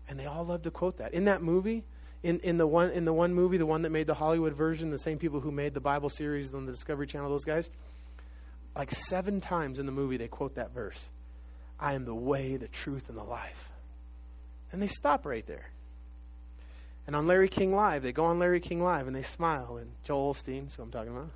And 0.08 0.18
they 0.18 0.26
all 0.26 0.44
love 0.44 0.62
to 0.62 0.70
quote 0.70 0.96
that. 0.96 1.14
In 1.14 1.26
that 1.26 1.42
movie, 1.42 1.84
in, 2.22 2.40
in 2.40 2.56
the 2.56 2.66
one 2.66 2.90
in 2.90 3.04
the 3.04 3.12
one 3.12 3.34
movie, 3.34 3.56
the 3.56 3.66
one 3.66 3.82
that 3.82 3.90
made 3.90 4.06
the 4.06 4.14
Hollywood 4.14 4.54
version, 4.54 4.90
the 4.90 4.98
same 4.98 5.18
people 5.18 5.40
who 5.40 5.50
made 5.50 5.74
the 5.74 5.80
Bible 5.80 6.08
series 6.08 6.52
on 6.54 6.66
the 6.66 6.72
Discovery 6.72 7.06
Channel, 7.06 7.30
those 7.30 7.44
guys, 7.44 7.70
like 8.76 8.90
seven 8.90 9.40
times 9.40 9.78
in 9.78 9.86
the 9.86 9.92
movie 9.92 10.16
they 10.16 10.28
quote 10.28 10.54
that 10.56 10.72
verse. 10.72 11.08
I 11.78 11.94
am 11.94 12.04
the 12.04 12.14
way, 12.14 12.56
the 12.56 12.68
truth, 12.68 13.08
and 13.08 13.18
the 13.18 13.24
life. 13.24 13.70
And 14.70 14.80
they 14.80 14.86
stop 14.86 15.26
right 15.26 15.46
there. 15.46 15.70
And 17.06 17.16
on 17.16 17.26
Larry 17.26 17.48
King 17.48 17.74
Live, 17.74 18.02
they 18.02 18.12
go 18.12 18.24
on 18.24 18.38
Larry 18.38 18.60
King 18.60 18.82
Live 18.82 19.08
and 19.08 19.16
they 19.16 19.22
smile. 19.22 19.76
And 19.76 19.90
Joel 20.04 20.32
Osteen, 20.32 20.74
who 20.74 20.82
I'm 20.82 20.90
talking 20.90 21.10
about, 21.10 21.30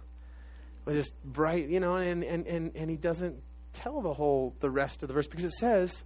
with 0.86 0.94
this 0.94 1.10
bright, 1.22 1.68
you 1.68 1.80
know, 1.80 1.96
and, 1.96 2.24
and, 2.24 2.46
and, 2.46 2.72
and 2.74 2.88
he 2.88 2.96
doesn't 2.96 3.42
tell 3.74 4.00
the 4.00 4.14
whole, 4.14 4.54
the 4.60 4.70
rest 4.70 5.02
of 5.02 5.08
the 5.08 5.14
verse 5.14 5.26
because 5.26 5.44
it 5.44 5.52
says, 5.52 6.04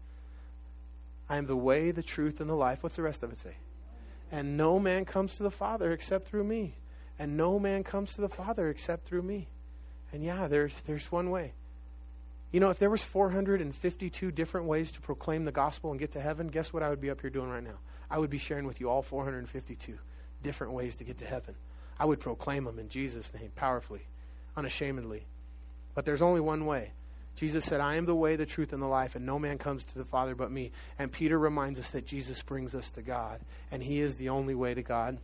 I 1.28 1.36
am 1.36 1.46
the 1.46 1.56
way, 1.56 1.92
the 1.92 2.02
truth, 2.02 2.40
and 2.40 2.50
the 2.50 2.54
life. 2.54 2.82
What's 2.82 2.96
the 2.96 3.02
rest 3.02 3.22
of 3.22 3.30
it 3.30 3.38
say? 3.38 3.54
And 4.32 4.56
no 4.56 4.80
man 4.80 5.04
comes 5.04 5.36
to 5.36 5.44
the 5.44 5.50
Father 5.50 5.92
except 5.92 6.26
through 6.26 6.44
me. 6.44 6.74
And 7.20 7.36
no 7.36 7.58
man 7.58 7.84
comes 7.84 8.14
to 8.14 8.20
the 8.20 8.28
Father 8.28 8.68
except 8.68 9.06
through 9.06 9.22
me. 9.22 9.48
And 10.12 10.24
yeah, 10.24 10.48
there's 10.48 10.74
there's 10.82 11.12
one 11.12 11.30
way. 11.30 11.52
You 12.50 12.58
know, 12.58 12.70
if 12.70 12.80
there 12.80 12.90
was 12.90 13.04
452 13.04 14.32
different 14.32 14.66
ways 14.66 14.90
to 14.92 15.00
proclaim 15.00 15.44
the 15.44 15.52
gospel 15.52 15.90
and 15.92 16.00
get 16.00 16.12
to 16.12 16.20
heaven, 16.20 16.48
guess 16.48 16.72
what 16.72 16.82
I 16.82 16.90
would 16.90 17.00
be 17.00 17.10
up 17.10 17.20
here 17.20 17.30
doing 17.30 17.48
right 17.48 17.62
now? 17.62 17.78
I 18.10 18.18
would 18.18 18.30
be 18.30 18.38
sharing 18.38 18.66
with 18.66 18.80
you 18.80 18.90
all 18.90 19.02
452 19.02 19.98
different 20.42 20.72
ways 20.72 20.96
to 20.96 21.04
get 21.04 21.18
to 21.18 21.26
heaven. 21.26 21.54
I 21.98 22.06
would 22.06 22.18
proclaim 22.18 22.64
them 22.64 22.78
in 22.78 22.88
Jesus' 22.88 23.32
name 23.34 23.52
powerfully, 23.54 24.00
unashamedly. 24.56 25.26
But 25.94 26.04
there's 26.04 26.22
only 26.22 26.40
one 26.40 26.66
way. 26.66 26.92
Jesus 27.36 27.64
said, 27.64 27.80
I 27.80 27.94
am 27.94 28.04
the 28.04 28.14
way, 28.14 28.36
the 28.36 28.46
truth, 28.46 28.72
and 28.72 28.82
the 28.82 28.86
life, 28.86 29.14
and 29.14 29.24
no 29.24 29.38
man 29.38 29.56
comes 29.56 29.84
to 29.86 29.98
the 29.98 30.04
Father 30.04 30.34
but 30.34 30.50
me. 30.50 30.72
And 30.98 31.10
Peter 31.10 31.38
reminds 31.38 31.78
us 31.78 31.90
that 31.92 32.06
Jesus 32.06 32.42
brings 32.42 32.74
us 32.74 32.90
to 32.92 33.02
God, 33.02 33.40
and 33.70 33.82
he 33.82 34.00
is 34.00 34.16
the 34.16 34.28
only 34.28 34.54
way 34.54 34.74
to 34.74 34.82
God. 34.82 35.18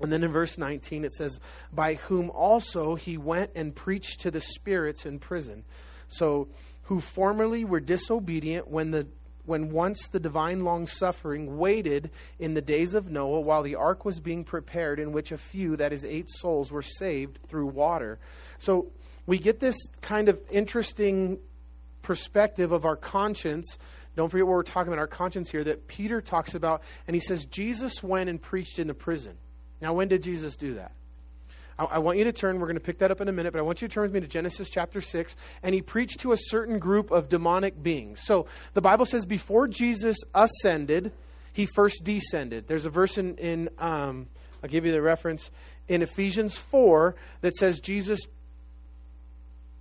And 0.00 0.12
then 0.12 0.22
in 0.22 0.30
verse 0.30 0.58
19 0.58 1.04
it 1.04 1.14
says, 1.14 1.40
By 1.72 1.94
whom 1.94 2.30
also 2.30 2.94
he 2.94 3.16
went 3.16 3.52
and 3.54 3.74
preached 3.74 4.20
to 4.20 4.30
the 4.30 4.40
spirits 4.40 5.06
in 5.06 5.18
prison. 5.18 5.64
So, 6.08 6.48
who 6.84 7.00
formerly 7.00 7.64
were 7.64 7.80
disobedient 7.80 8.68
when 8.68 8.90
the 8.90 9.08
when 9.46 9.70
once 9.70 10.08
the 10.08 10.20
divine 10.20 10.64
long 10.64 10.86
suffering 10.86 11.58
waited 11.58 12.10
in 12.38 12.54
the 12.54 12.60
days 12.60 12.94
of 12.94 13.10
Noah 13.10 13.40
while 13.40 13.62
the 13.62 13.76
ark 13.76 14.04
was 14.04 14.20
being 14.20 14.44
prepared, 14.44 15.00
in 15.00 15.12
which 15.12 15.32
a 15.32 15.38
few, 15.38 15.76
that 15.76 15.92
is, 15.92 16.04
eight 16.04 16.30
souls, 16.30 16.70
were 16.70 16.82
saved 16.82 17.38
through 17.48 17.66
water. 17.66 18.18
So 18.58 18.88
we 19.26 19.38
get 19.38 19.60
this 19.60 19.76
kind 20.00 20.28
of 20.28 20.40
interesting 20.50 21.38
perspective 22.02 22.72
of 22.72 22.84
our 22.84 22.96
conscience. 22.96 23.78
Don't 24.14 24.28
forget 24.28 24.46
what 24.46 24.52
we're 24.52 24.62
talking 24.62 24.92
about, 24.92 25.00
our 25.00 25.06
conscience 25.06 25.50
here, 25.50 25.64
that 25.64 25.88
Peter 25.88 26.20
talks 26.20 26.54
about, 26.54 26.82
and 27.06 27.14
he 27.14 27.20
says 27.20 27.44
Jesus 27.46 28.02
went 28.02 28.30
and 28.30 28.40
preached 28.40 28.78
in 28.78 28.86
the 28.86 28.94
prison. 28.94 29.36
Now, 29.80 29.94
when 29.94 30.08
did 30.08 30.22
Jesus 30.22 30.56
do 30.56 30.74
that? 30.74 30.92
I, 31.78 31.84
I 31.84 31.98
want 31.98 32.18
you 32.18 32.24
to 32.24 32.32
turn, 32.32 32.58
we're 32.58 32.66
going 32.66 32.76
to 32.76 32.80
pick 32.80 32.98
that 32.98 33.10
up 33.10 33.20
in 33.20 33.28
a 33.28 33.32
minute, 33.32 33.52
but 33.52 33.58
I 33.58 33.62
want 33.62 33.82
you 33.82 33.88
to 33.88 33.94
turn 33.94 34.02
with 34.02 34.12
me 34.12 34.20
to 34.20 34.26
Genesis 34.26 34.68
chapter 34.70 35.00
6. 35.00 35.36
And 35.62 35.74
he 35.74 35.82
preached 35.82 36.20
to 36.20 36.32
a 36.32 36.36
certain 36.38 36.78
group 36.78 37.10
of 37.10 37.28
demonic 37.28 37.82
beings. 37.82 38.22
So 38.24 38.46
the 38.74 38.82
Bible 38.82 39.04
says 39.04 39.26
before 39.26 39.68
Jesus 39.68 40.16
ascended, 40.34 41.12
he 41.52 41.66
first 41.66 42.04
descended. 42.04 42.68
There's 42.68 42.86
a 42.86 42.90
verse 42.90 43.18
in, 43.18 43.36
in 43.36 43.70
um, 43.78 44.26
I'll 44.62 44.68
give 44.68 44.84
you 44.84 44.92
the 44.92 45.02
reference, 45.02 45.50
in 45.88 46.02
Ephesians 46.02 46.56
4 46.56 47.14
that 47.42 47.54
says 47.56 47.80
Jesus, 47.80 48.20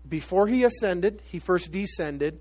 before 0.08 0.48
he 0.48 0.64
ascended, 0.64 1.22
he 1.26 1.40
first 1.40 1.72
descended. 1.72 2.40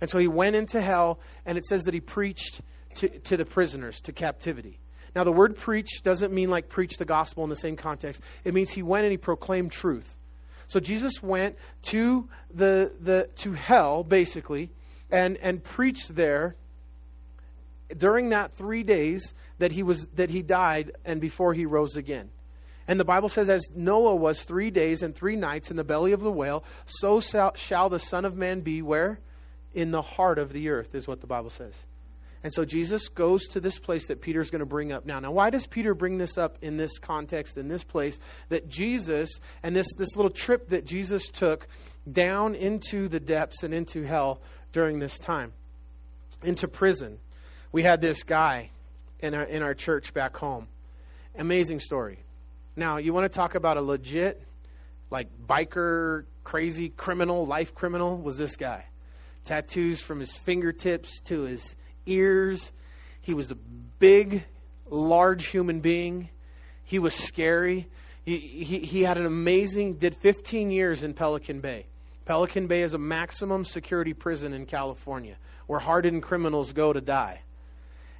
And 0.00 0.08
so 0.10 0.18
he 0.18 0.28
went 0.28 0.56
into 0.56 0.80
hell, 0.80 1.18
and 1.44 1.58
it 1.58 1.64
says 1.66 1.84
that 1.84 1.94
he 1.94 2.00
preached 2.00 2.60
to, 2.96 3.08
to 3.08 3.36
the 3.36 3.44
prisoners, 3.44 4.00
to 4.00 4.12
captivity. 4.12 4.78
Now, 5.16 5.24
the 5.24 5.32
word 5.32 5.56
preach 5.56 6.02
doesn't 6.02 6.30
mean 6.30 6.50
like 6.50 6.68
preach 6.68 6.98
the 6.98 7.06
gospel 7.06 7.42
in 7.42 7.48
the 7.48 7.56
same 7.56 7.74
context. 7.74 8.20
It 8.44 8.52
means 8.52 8.68
he 8.70 8.82
went 8.82 9.06
and 9.06 9.12
he 9.12 9.16
proclaimed 9.16 9.72
truth. 9.72 10.14
So 10.68 10.78
Jesus 10.78 11.22
went 11.22 11.56
to 11.84 12.28
the, 12.52 12.92
the 13.00 13.30
to 13.36 13.54
hell 13.54 14.04
basically 14.04 14.68
and 15.10 15.38
and 15.38 15.64
preached 15.64 16.16
there 16.16 16.54
during 17.96 18.28
that 18.28 18.52
3 18.56 18.82
days 18.82 19.32
that 19.56 19.72
he 19.72 19.82
was 19.82 20.08
that 20.08 20.28
he 20.28 20.42
died 20.42 20.92
and 21.06 21.18
before 21.18 21.54
he 21.54 21.64
rose 21.64 21.96
again. 21.96 22.28
And 22.86 23.00
the 23.00 23.04
Bible 23.04 23.30
says, 23.30 23.48
as 23.48 23.70
Noah 23.74 24.16
was 24.16 24.42
three 24.42 24.70
days 24.70 25.02
and 25.02 25.16
three 25.16 25.34
nights 25.34 25.70
in 25.70 25.78
the 25.78 25.84
belly 25.84 26.12
of 26.12 26.20
the 26.20 26.30
whale, 26.30 26.62
so 26.84 27.20
shall 27.20 27.88
the 27.88 27.98
Son 27.98 28.26
of 28.26 28.36
Man 28.36 28.60
be 28.60 28.82
where? 28.82 29.18
In 29.72 29.92
the 29.92 30.02
heart 30.02 30.38
of 30.38 30.52
the 30.52 30.68
earth, 30.68 30.94
is 30.94 31.08
what 31.08 31.22
the 31.22 31.26
Bible 31.26 31.50
says. 31.50 31.86
And 32.46 32.54
so 32.54 32.64
Jesus 32.64 33.08
goes 33.08 33.48
to 33.48 33.60
this 33.60 33.80
place 33.80 34.06
that 34.06 34.20
Peter's 34.20 34.52
going 34.52 34.60
to 34.60 34.66
bring 34.66 34.92
up 34.92 35.04
now. 35.04 35.18
Now, 35.18 35.32
why 35.32 35.50
does 35.50 35.66
Peter 35.66 35.94
bring 35.94 36.16
this 36.16 36.38
up 36.38 36.58
in 36.62 36.76
this 36.76 36.96
context, 37.00 37.56
in 37.56 37.66
this 37.66 37.82
place? 37.82 38.20
That 38.50 38.68
Jesus, 38.68 39.40
and 39.64 39.74
this, 39.74 39.92
this 39.94 40.14
little 40.14 40.30
trip 40.30 40.68
that 40.68 40.84
Jesus 40.84 41.28
took 41.28 41.66
down 42.12 42.54
into 42.54 43.08
the 43.08 43.18
depths 43.18 43.64
and 43.64 43.74
into 43.74 44.04
hell 44.04 44.40
during 44.70 45.00
this 45.00 45.18
time, 45.18 45.54
into 46.44 46.68
prison. 46.68 47.18
We 47.72 47.82
had 47.82 48.00
this 48.00 48.22
guy 48.22 48.70
in 49.18 49.34
our, 49.34 49.42
in 49.42 49.64
our 49.64 49.74
church 49.74 50.14
back 50.14 50.36
home. 50.36 50.68
Amazing 51.36 51.80
story. 51.80 52.20
Now, 52.76 52.98
you 52.98 53.12
want 53.12 53.24
to 53.24 53.36
talk 53.36 53.56
about 53.56 53.76
a 53.76 53.82
legit, 53.82 54.40
like 55.10 55.26
biker, 55.48 56.26
crazy 56.44 56.90
criminal, 56.90 57.44
life 57.44 57.74
criminal? 57.74 58.16
Was 58.16 58.38
this 58.38 58.54
guy. 58.54 58.84
Tattoos 59.44 60.00
from 60.00 60.20
his 60.20 60.36
fingertips 60.36 61.18
to 61.22 61.40
his 61.40 61.74
ears. 62.06 62.72
He 63.20 63.34
was 63.34 63.50
a 63.50 63.56
big, 63.98 64.44
large 64.88 65.46
human 65.46 65.80
being. 65.80 66.30
He 66.84 66.98
was 66.98 67.14
scary. 67.14 67.88
He, 68.24 68.38
he, 68.38 68.78
he 68.80 69.02
had 69.02 69.18
an 69.18 69.26
amazing, 69.26 69.94
did 69.94 70.14
15 70.14 70.70
years 70.70 71.02
in 71.02 71.14
Pelican 71.14 71.60
Bay. 71.60 71.86
Pelican 72.24 72.66
Bay 72.66 72.82
is 72.82 72.92
a 72.92 72.98
maximum 72.98 73.64
security 73.64 74.12
prison 74.12 74.52
in 74.52 74.66
California 74.66 75.36
where 75.66 75.78
hardened 75.78 76.22
criminals 76.22 76.72
go 76.72 76.92
to 76.92 77.00
die. 77.00 77.40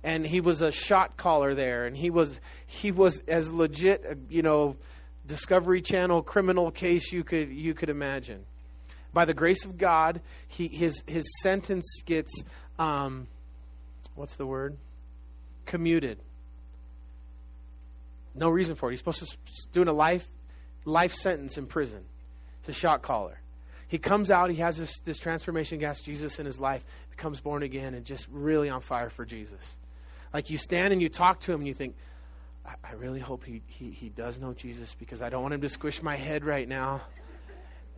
And 0.04 0.24
he 0.24 0.40
was 0.40 0.62
a 0.62 0.70
shot 0.70 1.16
caller 1.16 1.54
there, 1.54 1.86
and 1.86 1.96
he 1.96 2.10
was 2.10 2.40
he 2.66 2.92
was 2.92 3.20
as 3.26 3.52
legit, 3.52 4.04
you 4.28 4.42
know, 4.42 4.76
Discovery 5.26 5.80
Channel 5.80 6.22
criminal 6.22 6.70
case 6.70 7.12
you 7.12 7.24
could 7.24 7.50
you 7.50 7.74
could 7.74 7.90
imagine. 7.90 8.44
By 9.12 9.24
the 9.24 9.34
grace 9.34 9.64
of 9.64 9.76
God, 9.76 10.20
he 10.46 10.68
his 10.68 11.02
his 11.08 11.24
sentence 11.42 12.02
gets 12.04 12.44
um, 12.78 13.26
what's 14.16 14.36
the 14.36 14.46
word? 14.46 14.76
Commuted. 15.64 16.18
No 18.34 18.48
reason 18.48 18.74
for 18.74 18.88
it. 18.88 18.92
He's 18.92 19.00
supposed 19.00 19.20
to 19.20 19.36
doing 19.72 19.88
a 19.88 19.92
life 19.92 20.28
life 20.84 21.14
sentence 21.14 21.58
in 21.58 21.66
prison. 21.66 22.04
It's 22.60 22.68
a 22.68 22.72
shot 22.72 23.02
caller. 23.02 23.40
He 23.88 23.98
comes 23.98 24.30
out, 24.30 24.50
he 24.50 24.56
has 24.56 24.76
this, 24.76 24.98
this 25.00 25.18
transformation 25.18 25.76
against 25.76 26.04
Jesus 26.04 26.38
in 26.40 26.46
his 26.46 26.58
life, 26.58 26.84
becomes 27.10 27.40
born 27.40 27.62
again, 27.62 27.94
and 27.94 28.04
just 28.04 28.26
really 28.30 28.68
on 28.68 28.80
fire 28.80 29.10
for 29.10 29.24
Jesus. 29.24 29.76
Like 30.34 30.50
you 30.50 30.58
stand 30.58 30.92
and 30.92 31.00
you 31.00 31.08
talk 31.08 31.40
to 31.40 31.52
him 31.52 31.60
and 31.60 31.68
you 31.68 31.74
think, 31.74 31.94
I, 32.64 32.74
I 32.82 32.92
really 32.94 33.20
hope 33.20 33.44
he, 33.44 33.62
he, 33.66 33.90
he 33.90 34.08
does 34.08 34.40
know 34.40 34.54
Jesus 34.54 34.94
because 34.94 35.22
I 35.22 35.30
don't 35.30 35.42
want 35.42 35.54
him 35.54 35.60
to 35.60 35.68
squish 35.68 36.02
my 36.02 36.16
head 36.16 36.44
right 36.44 36.68
now 36.68 37.02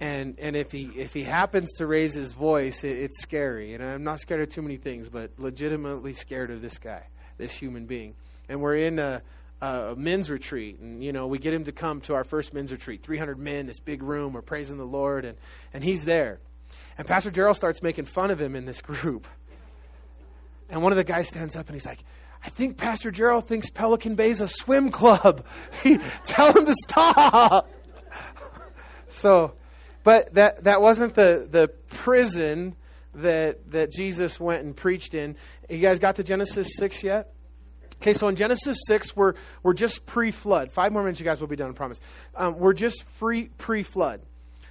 and 0.01 0.39
and 0.39 0.57
if 0.57 0.71
he 0.71 0.85
if 0.97 1.13
he 1.13 1.23
happens 1.23 1.73
to 1.75 1.87
raise 1.87 2.15
his 2.15 2.33
voice, 2.33 2.85
it, 2.85 2.97
it's 2.99 3.21
scary. 3.21 3.75
And 3.75 3.83
I'm 3.83 4.05
not 4.05 4.21
scared 4.21 4.41
of 4.41 4.49
too 4.49 4.63
many 4.63 4.77
things, 4.77 5.09
but 5.09 5.33
legitimately 5.39 6.13
scared 6.13 6.51
of 6.51 6.63
this 6.63 6.79
guy, 6.79 7.03
this 7.37 7.53
human 7.53 7.87
being. 7.87 8.15
And 8.49 8.61
we're 8.61 8.77
in 8.77 8.99
a 8.99 9.23
a 9.61 9.95
men's 9.97 10.31
retreat, 10.31 10.79
and 10.79 11.03
you 11.03 11.13
know 11.13 11.27
we 11.27 11.39
get 11.39 11.53
him 11.53 11.65
to 11.65 11.73
come 11.73 12.01
to 12.03 12.15
our 12.15 12.25
first 12.25 12.55
men's 12.55 12.71
retreat. 12.71 13.03
300 13.03 13.39
men, 13.39 13.67
this 13.67 13.81
big 13.81 14.03
room, 14.03 14.33
we're 14.33 14.43
praising 14.43 14.77
the 14.79 14.85
Lord, 14.85 15.25
and 15.25 15.37
and 15.75 15.83
he's 15.83 16.05
there, 16.05 16.39
and 16.97 17.07
Pastor 17.07 17.31
Gerald 17.31 17.57
starts 17.57 17.83
making 17.83 18.05
fun 18.05 18.31
of 18.31 18.41
him 18.41 18.55
in 18.55 18.67
this 18.67 18.81
group, 18.83 19.27
and 20.69 20.83
one 20.83 20.93
of 20.93 20.97
the 20.97 21.05
guys 21.05 21.29
stands 21.29 21.57
up 21.57 21.67
and 21.67 21.75
he's 21.75 21.87
like. 21.87 22.03
I 22.41 22.51
think 22.51 22.77
Pastor 22.77 23.11
Gerald 23.11 23.49
thinks 23.49 23.69
Pelican 23.69 24.15
Bay 24.15 24.31
is 24.31 24.41
a 24.41 24.47
swim 24.47 24.93
club. 24.93 25.45
Tell 26.25 26.53
him 26.53 26.67
to 26.67 26.75
stop. 26.87 27.69
so, 29.09 29.55
but 30.05 30.35
that 30.35 30.65
that 30.65 30.81
wasn't 30.81 31.15
the 31.15 31.49
the 31.51 31.69
prison 31.89 32.77
that 33.15 33.71
that 33.71 33.93
Jesus 33.93 34.39
went 34.39 34.65
and 34.65 34.77
preached 34.77 35.15
in. 35.15 35.37
You 35.69 35.79
guys 35.79 35.99
got 35.99 36.17
to 36.17 36.25
Genesis 36.25 36.69
six 36.77 37.03
yet? 37.03 37.33
Okay, 38.01 38.13
so 38.13 38.29
in 38.29 38.37
Genesis 38.37 38.79
6, 38.87 39.17
we're, 39.17 39.35
we're 39.65 39.75
just 39.75 40.07
pre 40.07 40.31
flood. 40.31 40.71
Five 40.71 40.93
more 40.93 41.03
minutes, 41.03 41.19
you 41.19 41.25
guys 41.25 41.41
will 41.41 41.49
be 41.49 41.57
done, 41.57 41.71
I 41.71 41.73
promise. 41.73 42.01
Um, 42.37 42.57
we're 42.59 42.73
just 42.73 43.03
free 43.19 43.51
pre 43.59 43.83
flood. 43.83 44.21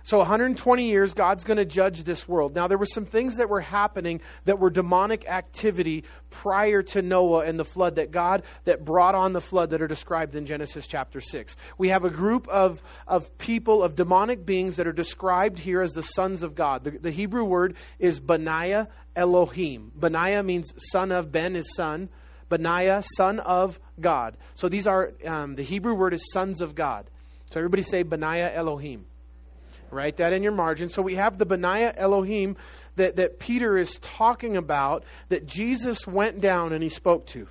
So 0.08 0.20
120 0.20 0.86
years, 0.86 1.14
God's 1.14 1.43
going 1.43 1.58
to 1.58 1.66
judge 1.66 2.05
this 2.05 2.30
world. 2.30 2.55
Now, 2.55 2.70
there 2.70 2.78
were 2.78 2.86
some 2.86 3.03
things 3.03 3.36
that 3.36 3.49
were 3.49 3.60
happening 3.60 4.22
that 4.45 4.58
were 4.58 4.70
demonic 4.70 5.28
activity 5.28 6.05
prior 6.30 6.82
to 6.82 7.01
Noah 7.01 7.43
and 7.45 7.60
the 7.60 7.66
flood 7.66 7.97
that 7.97 8.10
God 8.10 8.43
that 8.64 8.86
brought 8.86 9.16
on 9.16 9.34
the 9.34 9.41
flood 9.41 9.72
that 9.72 9.82
are 9.82 9.88
described 9.88 10.38
in 10.38 10.45
Genesis 10.45 10.88
chapter 10.88 11.20
6. 11.20 11.58
We 11.78 11.89
have 11.89 12.05
a 12.05 12.10
group 12.10 12.47
of, 12.47 12.82
of 13.05 13.38
people, 13.38 13.84
of 13.84 13.97
demonic 13.97 14.45
beings 14.45 14.78
that 14.78 14.88
are 14.88 14.93
described 14.93 15.60
here 15.60 15.82
as 15.82 15.91
the 15.91 16.03
sons 16.03 16.41
of 16.41 16.55
God. 16.55 16.86
The, 16.86 16.91
the 16.91 17.12
Hebrew 17.12 17.43
word 17.43 17.76
is 17.99 18.22
Benaiah 18.22 18.88
Elohim. 19.14 19.91
Benaiah 19.93 20.41
means 20.41 20.74
son 20.89 21.12
of, 21.12 21.34
Ben 21.34 21.53
is 21.53 21.76
son. 21.76 22.08
Benaiah, 22.47 23.03
son 23.18 23.41
of 23.41 23.78
God. 23.99 24.38
So 24.55 24.70
these 24.70 24.88
are, 24.88 25.12
um, 25.26 25.55
the 25.55 25.64
Hebrew 25.64 25.95
word 25.95 26.14
is 26.14 26.32
sons 26.32 26.62
of 26.62 26.76
God. 26.76 27.10
So 27.51 27.60
everybody 27.60 27.84
say 27.84 28.03
Benaiah 28.03 28.53
Elohim. 28.55 29.05
Write 29.92 30.18
that 30.18 30.34
in 30.34 30.44
your 30.44 30.52
margin. 30.52 30.90
So 30.90 31.02
we 31.02 31.16
have 31.16 31.38
the 31.38 31.46
Benaiah 31.46 31.94
Elohim 31.96 32.58
that, 32.96 33.16
that 33.18 33.40
Peter 33.40 33.78
is 33.78 33.98
talking 34.02 34.58
about 34.58 35.04
that 35.30 35.46
Jesus 35.46 36.06
went 36.06 36.42
down 36.42 36.74
and 36.74 36.84
he 36.84 36.90
spoke 36.90 37.26
to. 37.28 37.48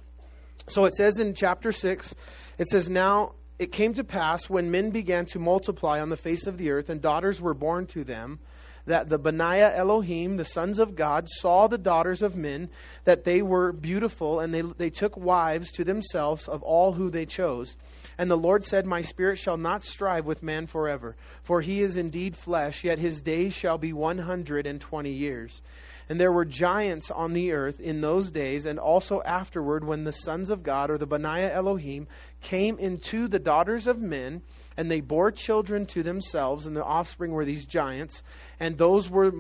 So 0.68 0.84
it 0.84 0.94
says 0.94 1.18
in 1.18 1.34
chapter 1.34 1.72
6, 1.72 2.14
it 2.58 2.68
says, 2.68 2.90
Now 2.90 3.32
it 3.58 3.72
came 3.72 3.94
to 3.94 4.04
pass 4.04 4.50
when 4.50 4.70
men 4.70 4.90
began 4.90 5.26
to 5.26 5.38
multiply 5.38 6.00
on 6.00 6.10
the 6.10 6.16
face 6.16 6.46
of 6.46 6.58
the 6.58 6.70
earth 6.70 6.90
and 6.90 7.00
daughters 7.00 7.40
were 7.40 7.54
born 7.54 7.86
to 7.86 8.04
them 8.04 8.40
that 8.86 9.08
the 9.08 9.18
Benaiah 9.18 9.74
Elohim, 9.74 10.36
the 10.36 10.44
sons 10.44 10.78
of 10.78 10.94
God, 10.94 11.28
saw 11.28 11.66
the 11.66 11.78
daughters 11.78 12.22
of 12.22 12.36
men, 12.36 12.70
that 13.04 13.24
they 13.24 13.42
were 13.42 13.72
beautiful, 13.72 14.40
and 14.40 14.54
they, 14.54 14.62
they 14.62 14.90
took 14.90 15.16
wives 15.16 15.70
to 15.72 15.84
themselves 15.84 16.48
of 16.48 16.62
all 16.62 16.92
who 16.92 17.10
they 17.10 17.26
chose. 17.26 17.76
And 18.18 18.30
the 18.30 18.36
Lord 18.36 18.64
said, 18.64 18.86
My 18.86 19.02
spirit 19.02 19.38
shall 19.38 19.56
not 19.58 19.82
strive 19.82 20.24
with 20.24 20.42
man 20.42 20.66
forever, 20.66 21.16
for 21.42 21.60
he 21.60 21.82
is 21.82 21.96
indeed 21.96 22.36
flesh, 22.36 22.82
yet 22.82 22.98
his 22.98 23.20
days 23.20 23.52
shall 23.52 23.78
be 23.78 23.92
one 23.92 24.18
hundred 24.18 24.66
and 24.66 24.80
twenty 24.80 25.12
years. 25.12 25.60
And 26.08 26.20
there 26.20 26.32
were 26.32 26.44
giants 26.44 27.10
on 27.10 27.32
the 27.32 27.52
earth 27.52 27.80
in 27.80 28.00
those 28.00 28.30
days, 28.30 28.64
and 28.64 28.78
also 28.78 29.22
afterward, 29.22 29.84
when 29.84 30.04
the 30.04 30.12
sons 30.12 30.50
of 30.50 30.62
God, 30.62 30.88
or 30.88 30.98
the 30.98 31.06
Benaiah 31.06 31.52
Elohim, 31.52 32.06
came 32.40 32.78
into 32.78 33.26
the 33.26 33.40
daughters 33.40 33.88
of 33.88 34.00
men, 34.00 34.42
and 34.76 34.88
they 34.88 35.00
bore 35.00 35.32
children 35.32 35.84
to 35.86 36.04
themselves, 36.04 36.64
and 36.64 36.76
the 36.76 36.84
offspring 36.84 37.32
were 37.32 37.44
these 37.44 37.66
giants, 37.66 38.22
and 38.60 38.78
those 38.78 39.10
were 39.10 39.32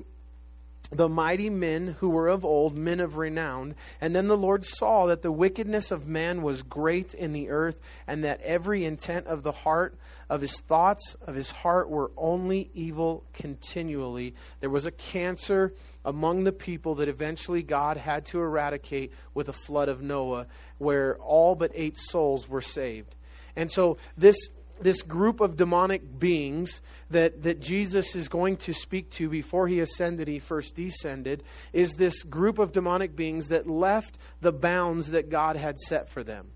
the 0.90 1.08
mighty 1.08 1.50
men 1.50 1.96
who 1.98 2.08
were 2.08 2.28
of 2.28 2.44
old, 2.44 2.78
men 2.78 3.00
of 3.00 3.16
renown. 3.16 3.74
And 4.00 4.14
then 4.14 4.28
the 4.28 4.36
Lord 4.36 4.64
saw 4.64 5.06
that 5.06 5.22
the 5.22 5.32
wickedness 5.32 5.90
of 5.90 6.06
man 6.06 6.42
was 6.42 6.62
great 6.62 7.12
in 7.12 7.32
the 7.32 7.50
earth, 7.50 7.78
and 8.06 8.22
that 8.24 8.40
every 8.42 8.84
intent 8.84 9.26
of 9.26 9.42
the 9.42 9.52
heart, 9.52 9.96
of 10.30 10.40
his 10.40 10.60
thoughts, 10.60 11.16
of 11.26 11.34
his 11.34 11.50
heart, 11.50 11.90
were 11.90 12.12
only 12.16 12.70
evil 12.72 13.24
continually. 13.32 14.34
There 14.60 14.70
was 14.70 14.86
a 14.86 14.92
cancer 14.92 15.74
among 16.04 16.44
the 16.44 16.52
people 16.52 16.94
that 16.96 17.08
eventually 17.08 17.62
God 17.62 17.96
had 17.96 18.24
to 18.26 18.40
eradicate 18.40 19.12
with 19.34 19.48
a 19.48 19.52
flood 19.52 19.88
of 19.88 20.02
Noah, 20.02 20.46
where 20.78 21.16
all 21.18 21.56
but 21.56 21.72
eight 21.74 21.98
souls 21.98 22.48
were 22.48 22.60
saved. 22.60 23.14
And 23.56 23.72
so 23.72 23.96
this 24.16 24.36
this 24.80 25.02
group 25.02 25.40
of 25.40 25.56
demonic 25.56 26.18
beings 26.18 26.82
that, 27.10 27.42
that 27.42 27.60
Jesus 27.60 28.14
is 28.14 28.28
going 28.28 28.56
to 28.58 28.74
speak 28.74 29.10
to 29.10 29.28
before 29.28 29.68
he 29.68 29.80
ascended, 29.80 30.28
he 30.28 30.38
first 30.38 30.74
descended, 30.74 31.42
is 31.72 31.94
this 31.94 32.22
group 32.22 32.58
of 32.58 32.72
demonic 32.72 33.16
beings 33.16 33.48
that 33.48 33.66
left 33.66 34.18
the 34.40 34.52
bounds 34.52 35.10
that 35.10 35.30
God 35.30 35.56
had 35.56 35.78
set 35.78 36.08
for 36.08 36.22
them. 36.22 36.48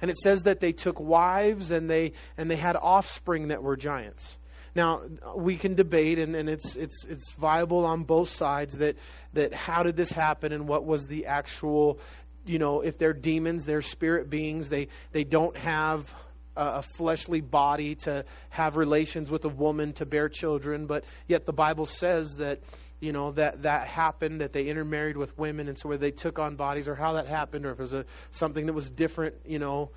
And 0.00 0.10
it 0.10 0.16
says 0.18 0.42
that 0.42 0.60
they 0.60 0.72
took 0.72 1.00
wives 1.00 1.70
and 1.70 1.90
they, 1.90 2.12
and 2.36 2.50
they 2.50 2.56
had 2.56 2.76
offspring 2.76 3.48
that 3.48 3.62
were 3.62 3.76
giants. 3.76 4.38
Now 4.74 5.02
we 5.34 5.56
can 5.56 5.74
debate, 5.74 6.20
and, 6.20 6.36
and 6.36 6.48
it's 6.48 6.76
it's 6.76 7.04
it's 7.06 7.32
viable 7.32 7.84
on 7.84 8.04
both 8.04 8.28
sides 8.28 8.78
that 8.78 8.96
that 9.32 9.52
how 9.52 9.82
did 9.82 9.96
this 9.96 10.12
happen 10.12 10.52
and 10.52 10.68
what 10.68 10.84
was 10.84 11.08
the 11.08 11.26
actual, 11.26 11.98
you 12.46 12.60
know, 12.60 12.82
if 12.82 12.96
they're 12.96 13.12
demons, 13.12 13.64
they're 13.64 13.82
spirit 13.82 14.30
beings, 14.30 14.68
they 14.68 14.86
they 15.10 15.24
don't 15.24 15.56
have 15.56 16.14
a 16.58 16.82
fleshly 16.82 17.40
body 17.40 17.94
to 17.94 18.24
have 18.50 18.76
relations 18.76 19.30
with 19.30 19.44
a 19.44 19.48
woman 19.48 19.92
to 19.94 20.06
bear 20.06 20.28
children, 20.28 20.86
but 20.86 21.04
yet 21.26 21.46
the 21.46 21.52
Bible 21.52 21.86
says 21.86 22.36
that 22.36 22.60
you 23.00 23.12
know 23.12 23.30
that 23.32 23.62
that 23.62 23.86
happened 23.86 24.40
that 24.40 24.52
they 24.52 24.66
intermarried 24.66 25.16
with 25.16 25.36
women 25.38 25.68
and 25.68 25.78
so 25.78 25.88
where 25.88 25.98
they 25.98 26.10
took 26.10 26.38
on 26.38 26.56
bodies 26.56 26.88
or 26.88 26.96
how 26.96 27.12
that 27.12 27.28
happened 27.28 27.64
or 27.64 27.70
if 27.70 27.78
it 27.78 27.82
was 27.82 27.92
a, 27.92 28.04
something 28.32 28.66
that 28.66 28.72
was 28.72 28.90
different 28.90 29.36
you 29.46 29.60
know 29.60 29.90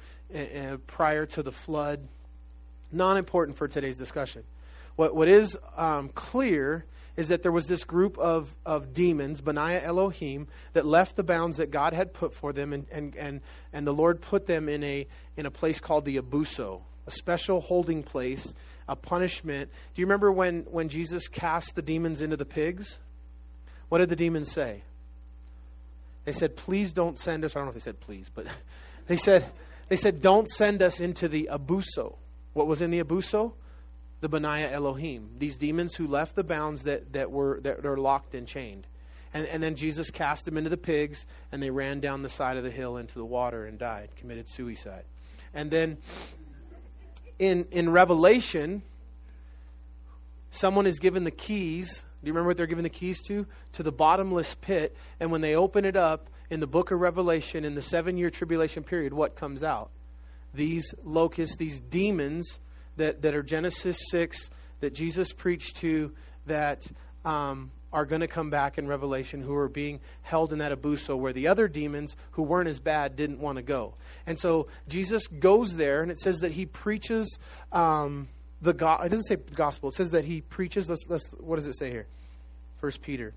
prior 0.88 1.26
to 1.26 1.44
the 1.44 1.52
flood. 1.52 2.08
Not 2.92 3.18
important 3.18 3.58
for 3.58 3.68
today's 3.68 3.98
discussion. 3.98 4.44
What 4.96 5.16
what 5.16 5.28
is 5.28 5.58
um, 5.78 6.10
clear 6.10 6.86
is 7.18 7.28
that 7.30 7.44
there 7.44 7.52
was 7.52 7.68
this 7.68 7.84
group 7.84 8.18
of, 8.18 8.56
of 8.66 8.94
demons, 8.94 9.42
Benaiah 9.42 9.84
Elohim, 9.84 10.48
that 10.74 10.86
left 10.86 11.16
the 11.16 11.24
bounds 11.24 11.58
that 11.58 11.72
God 11.72 11.94
had 11.94 12.14
put 12.14 12.34
for 12.34 12.54
them, 12.54 12.74
and, 12.74 12.86
and, 12.92 13.16
and, 13.16 13.42
and 13.74 13.86
the 13.86 13.94
Lord 13.94 14.22
put 14.22 14.48
them 14.48 14.70
in 14.70 14.84
a, 14.84 15.08
in 15.36 15.46
a 15.46 15.52
place 15.52 15.80
called 15.80 16.06
the 16.06 16.18
Abuso, 16.18 16.82
a 17.08 17.12
special 17.12 17.62
holding 17.62 18.04
place, 18.04 18.54
a 18.88 18.96
punishment. 18.96 19.70
Do 19.94 20.02
you 20.02 20.06
remember 20.06 20.32
when, 20.32 20.62
when 20.72 20.90
Jesus 20.90 21.28
cast 21.28 21.76
the 21.76 21.82
demons 21.82 22.22
into 22.22 22.38
the 22.38 22.46
pigs? 22.46 23.00
What 23.90 23.98
did 23.98 24.10
the 24.10 24.16
demons 24.16 24.52
say? 24.52 24.84
They 26.26 26.34
said, 26.34 26.56
Please 26.56 26.94
don't 26.94 27.20
send 27.20 27.44
us. 27.44 27.56
I 27.56 27.60
don't 27.60 27.66
know 27.66 27.70
if 27.70 27.76
they 27.76 27.82
said 27.82 28.00
please, 28.00 28.30
but 28.34 28.46
they 29.08 29.18
said, 29.18 29.46
they 29.90 29.96
said, 29.96 30.22
Don't 30.22 30.48
send 30.48 30.82
us 30.82 31.00
into 31.00 31.28
the 31.28 31.50
Abuso. 31.52 32.16
What 32.54 32.68
was 32.68 32.82
in 32.82 32.92
the 32.92 33.04
Abuso? 33.04 33.54
The 34.22 34.30
Benaiah 34.30 34.72
Elohim, 34.72 35.32
these 35.38 35.58
demons 35.58 35.96
who 35.96 36.08
left 36.08 36.36
the 36.36 36.44
bounds 36.44 36.84
that, 36.84 37.14
that 37.14 37.32
were 37.32 37.60
that 37.62 37.86
are 37.86 37.98
locked 37.98 38.34
and 38.34 38.48
chained. 38.48 38.88
And, 39.34 39.46
and 39.48 39.64
then 39.64 39.76
Jesus 39.76 40.12
cast 40.12 40.46
them 40.46 40.58
into 40.58 40.70
the 40.70 40.78
pigs, 40.78 41.26
and 41.52 41.62
they 41.62 41.70
ran 41.70 42.00
down 42.00 42.22
the 42.22 42.30
side 42.30 42.58
of 42.58 42.64
the 42.64 42.72
hill 42.72 42.98
into 42.98 43.16
the 43.16 43.26
water 43.26 43.66
and 43.66 43.80
died, 43.80 44.10
committed 44.18 44.50
suicide. 44.50 45.04
And 45.54 45.72
then 45.72 45.98
in, 47.40 47.66
in 47.72 47.90
Revelation, 47.90 48.84
someone 50.52 50.86
is 50.86 51.00
given 51.00 51.24
the 51.24 51.32
keys. 51.32 52.04
Do 52.22 52.28
you 52.28 52.34
remember 52.34 52.50
what 52.50 52.58
they're 52.58 52.68
given 52.68 52.84
the 52.84 52.90
keys 52.90 53.22
to? 53.24 53.48
To 53.74 53.84
the 53.84 53.92
bottomless 53.92 54.56
pit. 54.56 54.96
And 55.20 55.32
when 55.32 55.42
they 55.42 55.56
open 55.56 55.86
it 55.86 55.96
up 55.96 56.30
in 56.50 56.60
the 56.60 56.68
book 56.68 56.92
of 56.92 57.00
Revelation, 57.00 57.66
in 57.66 57.74
the 57.74 57.82
seven 57.82 58.18
year 58.18 58.30
tribulation 58.30 58.84
period, 58.84 59.14
what 59.14 59.36
comes 59.36 59.64
out? 59.64 59.90
These 60.54 60.94
locusts, 61.04 61.56
these 61.56 61.80
demons 61.80 62.60
that, 63.02 63.24
that 63.24 63.34
are 63.34 63.44
Genesis 63.44 63.98
6 64.12 64.50
that 64.80 64.94
Jesus 64.94 65.34
preached 65.34 65.78
to 65.78 66.12
that 66.46 66.86
um, 67.26 67.72
are 67.92 68.06
going 68.06 68.22
to 68.22 68.28
come 68.28 68.50
back 68.50 68.78
in 68.78 68.88
Revelation 68.88 69.42
who 69.42 69.56
are 69.56 69.68
being 69.68 70.00
held 70.22 70.54
in 70.54 70.60
that 70.60 70.72
abuso 70.72 71.18
where 71.18 71.34
the 71.34 71.48
other 71.48 71.68
demons 71.68 72.16
who 72.32 72.44
weren't 72.44 72.70
as 72.70 72.80
bad 72.80 73.16
didn't 73.16 73.40
want 73.40 73.58
to 73.58 73.62
go. 73.62 73.96
And 74.26 74.40
so 74.40 74.68
Jesus 74.88 75.28
goes 75.28 75.76
there 75.76 76.02
and 76.02 76.12
it 76.12 76.20
says 76.20 76.40
that 76.40 76.52
he 76.52 76.66
preaches 76.66 77.38
um, 77.72 78.28
the 78.62 78.74
gospel. 78.74 79.06
It 79.06 79.10
doesn't 79.10 79.26
say 79.26 79.36
gospel. 79.56 79.90
It 79.90 79.96
says 79.96 80.12
that 80.12 80.26
he 80.26 80.42
preaches. 80.42 80.90
Let's, 80.90 81.06
let's, 81.10 81.28
what 81.40 81.56
does 81.56 81.68
it 81.68 81.78
say 81.78 81.90
here? 81.90 82.06
First 82.80 83.02
Peter. 83.02 83.34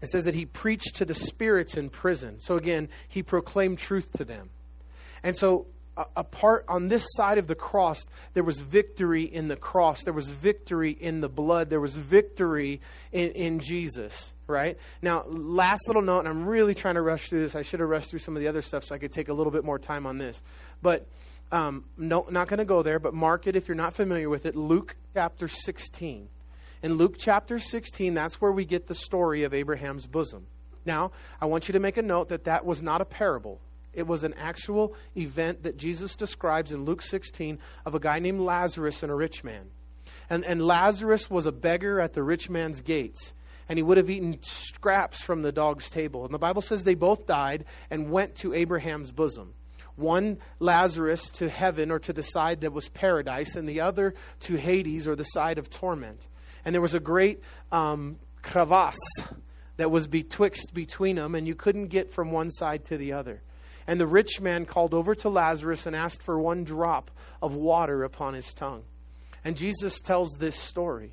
It 0.00 0.08
says 0.08 0.24
that 0.24 0.34
he 0.34 0.46
preached 0.46 0.96
to 0.96 1.04
the 1.04 1.14
spirits 1.14 1.76
in 1.76 1.88
prison. 1.90 2.40
So 2.40 2.56
again, 2.56 2.88
he 3.08 3.22
proclaimed 3.22 3.78
truth 3.78 4.12
to 4.12 4.24
them. 4.24 4.50
And 5.22 5.36
so 5.36 5.66
a 6.14 6.24
part 6.24 6.64
on 6.68 6.88
this 6.88 7.06
side 7.14 7.38
of 7.38 7.46
the 7.46 7.54
cross, 7.54 8.06
there 8.34 8.44
was 8.44 8.60
victory 8.60 9.22
in 9.22 9.48
the 9.48 9.56
cross. 9.56 10.02
There 10.02 10.12
was 10.12 10.28
victory 10.28 10.90
in 10.90 11.20
the 11.20 11.28
blood. 11.28 11.70
There 11.70 11.80
was 11.80 11.96
victory 11.96 12.80
in, 13.12 13.30
in 13.30 13.60
Jesus, 13.60 14.32
right? 14.46 14.78
Now, 15.00 15.24
last 15.26 15.86
little 15.86 16.02
note, 16.02 16.20
and 16.20 16.28
I'm 16.28 16.46
really 16.46 16.74
trying 16.74 16.96
to 16.96 17.02
rush 17.02 17.28
through 17.28 17.40
this. 17.40 17.54
I 17.54 17.62
should 17.62 17.80
have 17.80 17.88
rushed 17.88 18.10
through 18.10 18.18
some 18.18 18.36
of 18.36 18.42
the 18.42 18.48
other 18.48 18.62
stuff 18.62 18.84
so 18.84 18.94
I 18.94 18.98
could 18.98 19.12
take 19.12 19.28
a 19.28 19.32
little 19.32 19.50
bit 19.50 19.64
more 19.64 19.78
time 19.78 20.06
on 20.06 20.18
this. 20.18 20.42
But 20.82 21.06
um, 21.50 21.84
no, 21.96 22.26
not 22.30 22.48
going 22.48 22.58
to 22.58 22.64
go 22.64 22.82
there, 22.82 22.98
but 22.98 23.14
mark 23.14 23.46
it 23.46 23.56
if 23.56 23.68
you're 23.68 23.74
not 23.74 23.94
familiar 23.94 24.28
with 24.28 24.44
it. 24.44 24.54
Luke 24.54 24.96
chapter 25.14 25.48
16. 25.48 26.28
In 26.82 26.94
Luke 26.94 27.14
chapter 27.18 27.58
16, 27.58 28.12
that's 28.12 28.40
where 28.40 28.52
we 28.52 28.66
get 28.66 28.86
the 28.86 28.94
story 28.94 29.44
of 29.44 29.54
Abraham's 29.54 30.06
bosom. 30.06 30.46
Now, 30.84 31.12
I 31.40 31.46
want 31.46 31.68
you 31.68 31.72
to 31.72 31.80
make 31.80 31.96
a 31.96 32.02
note 32.02 32.28
that 32.28 32.44
that 32.44 32.66
was 32.66 32.82
not 32.82 33.00
a 33.00 33.04
parable 33.04 33.60
It 33.96 34.06
was 34.06 34.22
an 34.22 34.34
actual 34.34 34.94
event 35.16 35.64
that 35.64 35.76
Jesus 35.76 36.14
describes 36.14 36.70
in 36.70 36.84
Luke 36.84 37.02
16 37.02 37.58
of 37.84 37.94
a 37.94 38.00
guy 38.00 38.20
named 38.20 38.40
Lazarus 38.40 39.02
and 39.02 39.10
a 39.10 39.16
rich 39.16 39.42
man. 39.42 39.66
And, 40.30 40.44
and 40.44 40.64
Lazarus 40.64 41.28
was 41.28 41.46
a 41.46 41.52
beggar 41.52 42.00
at 42.00 42.12
the 42.12 42.22
rich 42.22 42.48
man's 42.48 42.80
gates 42.80 43.32
and 43.68 43.78
he 43.78 43.82
would 43.82 43.96
have 43.96 44.10
eaten 44.10 44.38
scraps 44.42 45.22
from 45.22 45.42
the 45.42 45.52
dog's 45.52 45.90
table. 45.90 46.24
And 46.24 46.32
the 46.32 46.38
Bible 46.38 46.62
says 46.62 46.84
they 46.84 46.94
both 46.94 47.26
died 47.26 47.64
and 47.90 48.10
went 48.10 48.36
to 48.36 48.54
Abraham's 48.54 49.12
bosom. 49.12 49.54
One, 49.96 50.38
Lazarus, 50.58 51.30
to 51.32 51.48
heaven 51.48 51.90
or 51.90 51.98
to 52.00 52.12
the 52.12 52.22
side 52.22 52.60
that 52.60 52.72
was 52.72 52.88
paradise, 52.90 53.56
and 53.56 53.68
the 53.68 53.80
other 53.80 54.14
to 54.40 54.56
Hades 54.56 55.08
or 55.08 55.16
the 55.16 55.24
side 55.24 55.58
of 55.58 55.70
torment. 55.70 56.28
And 56.64 56.74
there 56.74 56.82
was 56.82 56.94
a 56.94 57.00
great 57.00 57.40
um, 57.72 58.18
crevasse 58.42 58.98
that 59.78 59.90
was 59.90 60.06
betwixt 60.06 60.74
between 60.74 61.16
them, 61.16 61.34
and 61.34 61.48
you 61.48 61.54
couldn't 61.54 61.88
get 61.88 62.12
from 62.12 62.30
one 62.30 62.50
side 62.50 62.84
to 62.86 62.98
the 62.98 63.14
other. 63.14 63.42
And 63.86 64.00
the 64.00 64.06
rich 64.06 64.40
man 64.40 64.66
called 64.66 64.94
over 64.94 65.14
to 65.16 65.28
Lazarus 65.28 65.86
and 65.86 65.94
asked 65.94 66.22
for 66.22 66.38
one 66.38 66.64
drop 66.64 67.10
of 67.40 67.54
water 67.54 68.02
upon 68.02 68.34
his 68.34 68.52
tongue. 68.52 68.82
And 69.44 69.56
Jesus 69.56 70.00
tells 70.00 70.36
this 70.38 70.56
story. 70.56 71.12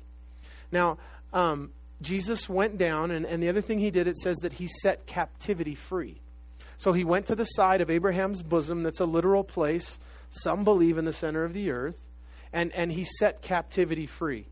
Now, 0.72 0.98
um, 1.32 1.70
Jesus 2.02 2.48
went 2.48 2.78
down, 2.78 3.10
and, 3.10 3.24
and 3.24 3.42
the 3.42 3.48
other 3.48 3.60
thing 3.60 3.78
he 3.78 3.90
did, 3.90 4.08
it 4.08 4.18
says 4.18 4.36
that 4.38 4.54
he 4.54 4.66
set 4.66 5.06
captivity 5.06 5.74
free. 5.74 6.20
So 6.76 6.92
he 6.92 7.04
went 7.04 7.26
to 7.26 7.36
the 7.36 7.44
side 7.44 7.80
of 7.80 7.90
Abraham's 7.90 8.42
bosom, 8.42 8.82
that's 8.82 9.00
a 9.00 9.06
literal 9.06 9.44
place, 9.44 9.98
some 10.30 10.64
believe 10.64 10.98
in 10.98 11.04
the 11.04 11.12
center 11.12 11.44
of 11.44 11.54
the 11.54 11.70
earth, 11.70 11.96
and, 12.52 12.72
and 12.72 12.92
he 12.92 13.04
set 13.04 13.42
captivity 13.42 14.06
free, 14.06 14.46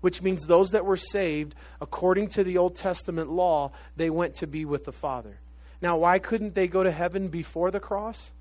which 0.00 0.20
means 0.20 0.46
those 0.46 0.70
that 0.72 0.84
were 0.84 0.96
saved, 0.96 1.54
according 1.80 2.28
to 2.30 2.44
the 2.44 2.58
Old 2.58 2.76
Testament 2.76 3.30
law, 3.30 3.72
they 3.96 4.10
went 4.10 4.34
to 4.36 4.46
be 4.46 4.64
with 4.64 4.84
the 4.84 4.92
Father. 4.92 5.38
Now, 5.80 5.96
why 5.96 6.18
couldn't 6.18 6.54
they 6.54 6.68
go 6.68 6.82
to 6.82 6.90
heaven 6.90 7.28
before 7.28 7.70
the 7.70 7.80
cross? 7.80 8.32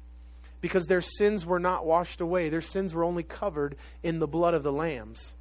Because 0.60 0.88
their 0.88 1.02
sins 1.02 1.46
were 1.46 1.60
not 1.60 1.86
washed 1.86 2.20
away, 2.20 2.50
their 2.50 2.62
sins 2.62 2.96
were 2.96 3.04
only 3.04 3.24
covered 3.24 3.76
in 4.02 4.20
the 4.20 4.28
blood 4.28 4.54
of 4.54 4.64
the 4.64 4.72
lambs. 4.72 5.34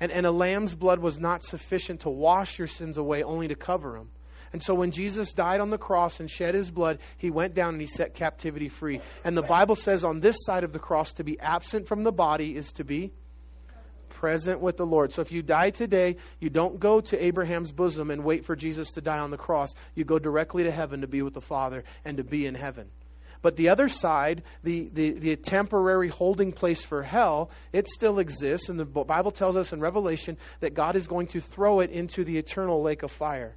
And, 0.00 0.10
and 0.10 0.24
a 0.24 0.30
lamb's 0.30 0.74
blood 0.74 1.00
was 1.00 1.18
not 1.18 1.44
sufficient 1.44 2.00
to 2.00 2.10
wash 2.10 2.58
your 2.58 2.68
sins 2.68 2.96
away, 2.96 3.22
only 3.22 3.48
to 3.48 3.54
cover 3.54 3.92
them. 3.92 4.10
And 4.52 4.62
so 4.62 4.74
when 4.74 4.90
Jesus 4.90 5.34
died 5.34 5.60
on 5.60 5.68
the 5.70 5.78
cross 5.78 6.20
and 6.20 6.30
shed 6.30 6.54
his 6.54 6.70
blood, 6.70 6.98
he 7.18 7.30
went 7.30 7.54
down 7.54 7.74
and 7.74 7.80
he 7.80 7.86
set 7.86 8.14
captivity 8.14 8.70
free. 8.70 9.00
And 9.22 9.36
the 9.36 9.42
Bible 9.42 9.74
says 9.74 10.04
on 10.04 10.20
this 10.20 10.36
side 10.44 10.64
of 10.64 10.72
the 10.72 10.78
cross, 10.78 11.12
to 11.14 11.24
be 11.24 11.38
absent 11.40 11.86
from 11.86 12.04
the 12.04 12.12
body 12.12 12.56
is 12.56 12.72
to 12.72 12.84
be 12.84 13.12
present 14.10 14.60
with 14.60 14.76
the 14.76 14.86
Lord. 14.86 15.12
So 15.12 15.22
if 15.22 15.32
you 15.32 15.42
die 15.42 15.70
today, 15.70 16.16
you 16.40 16.50
don't 16.50 16.80
go 16.80 17.00
to 17.00 17.24
Abraham's 17.24 17.72
bosom 17.72 18.10
and 18.10 18.24
wait 18.24 18.44
for 18.44 18.56
Jesus 18.56 18.90
to 18.92 19.00
die 19.00 19.18
on 19.18 19.30
the 19.30 19.36
cross. 19.36 19.70
You 19.94 20.04
go 20.04 20.18
directly 20.18 20.64
to 20.64 20.70
heaven 20.70 21.00
to 21.02 21.06
be 21.06 21.22
with 21.22 21.34
the 21.34 21.40
Father 21.40 21.84
and 22.04 22.16
to 22.16 22.24
be 22.24 22.46
in 22.46 22.54
heaven. 22.54 22.90
But 23.40 23.56
the 23.56 23.68
other 23.68 23.88
side, 23.88 24.42
the, 24.64 24.90
the, 24.92 25.10
the 25.12 25.36
temporary 25.36 26.08
holding 26.08 26.52
place 26.52 26.82
for 26.82 27.02
hell, 27.02 27.50
it 27.72 27.88
still 27.88 28.18
exists. 28.18 28.68
And 28.68 28.80
the 28.80 28.84
Bible 28.84 29.30
tells 29.30 29.56
us 29.56 29.72
in 29.72 29.80
Revelation 29.80 30.36
that 30.60 30.74
God 30.74 30.96
is 30.96 31.06
going 31.06 31.28
to 31.28 31.40
throw 31.40 31.80
it 31.80 31.90
into 31.90 32.24
the 32.24 32.36
eternal 32.36 32.82
lake 32.82 33.02
of 33.02 33.12
fire. 33.12 33.54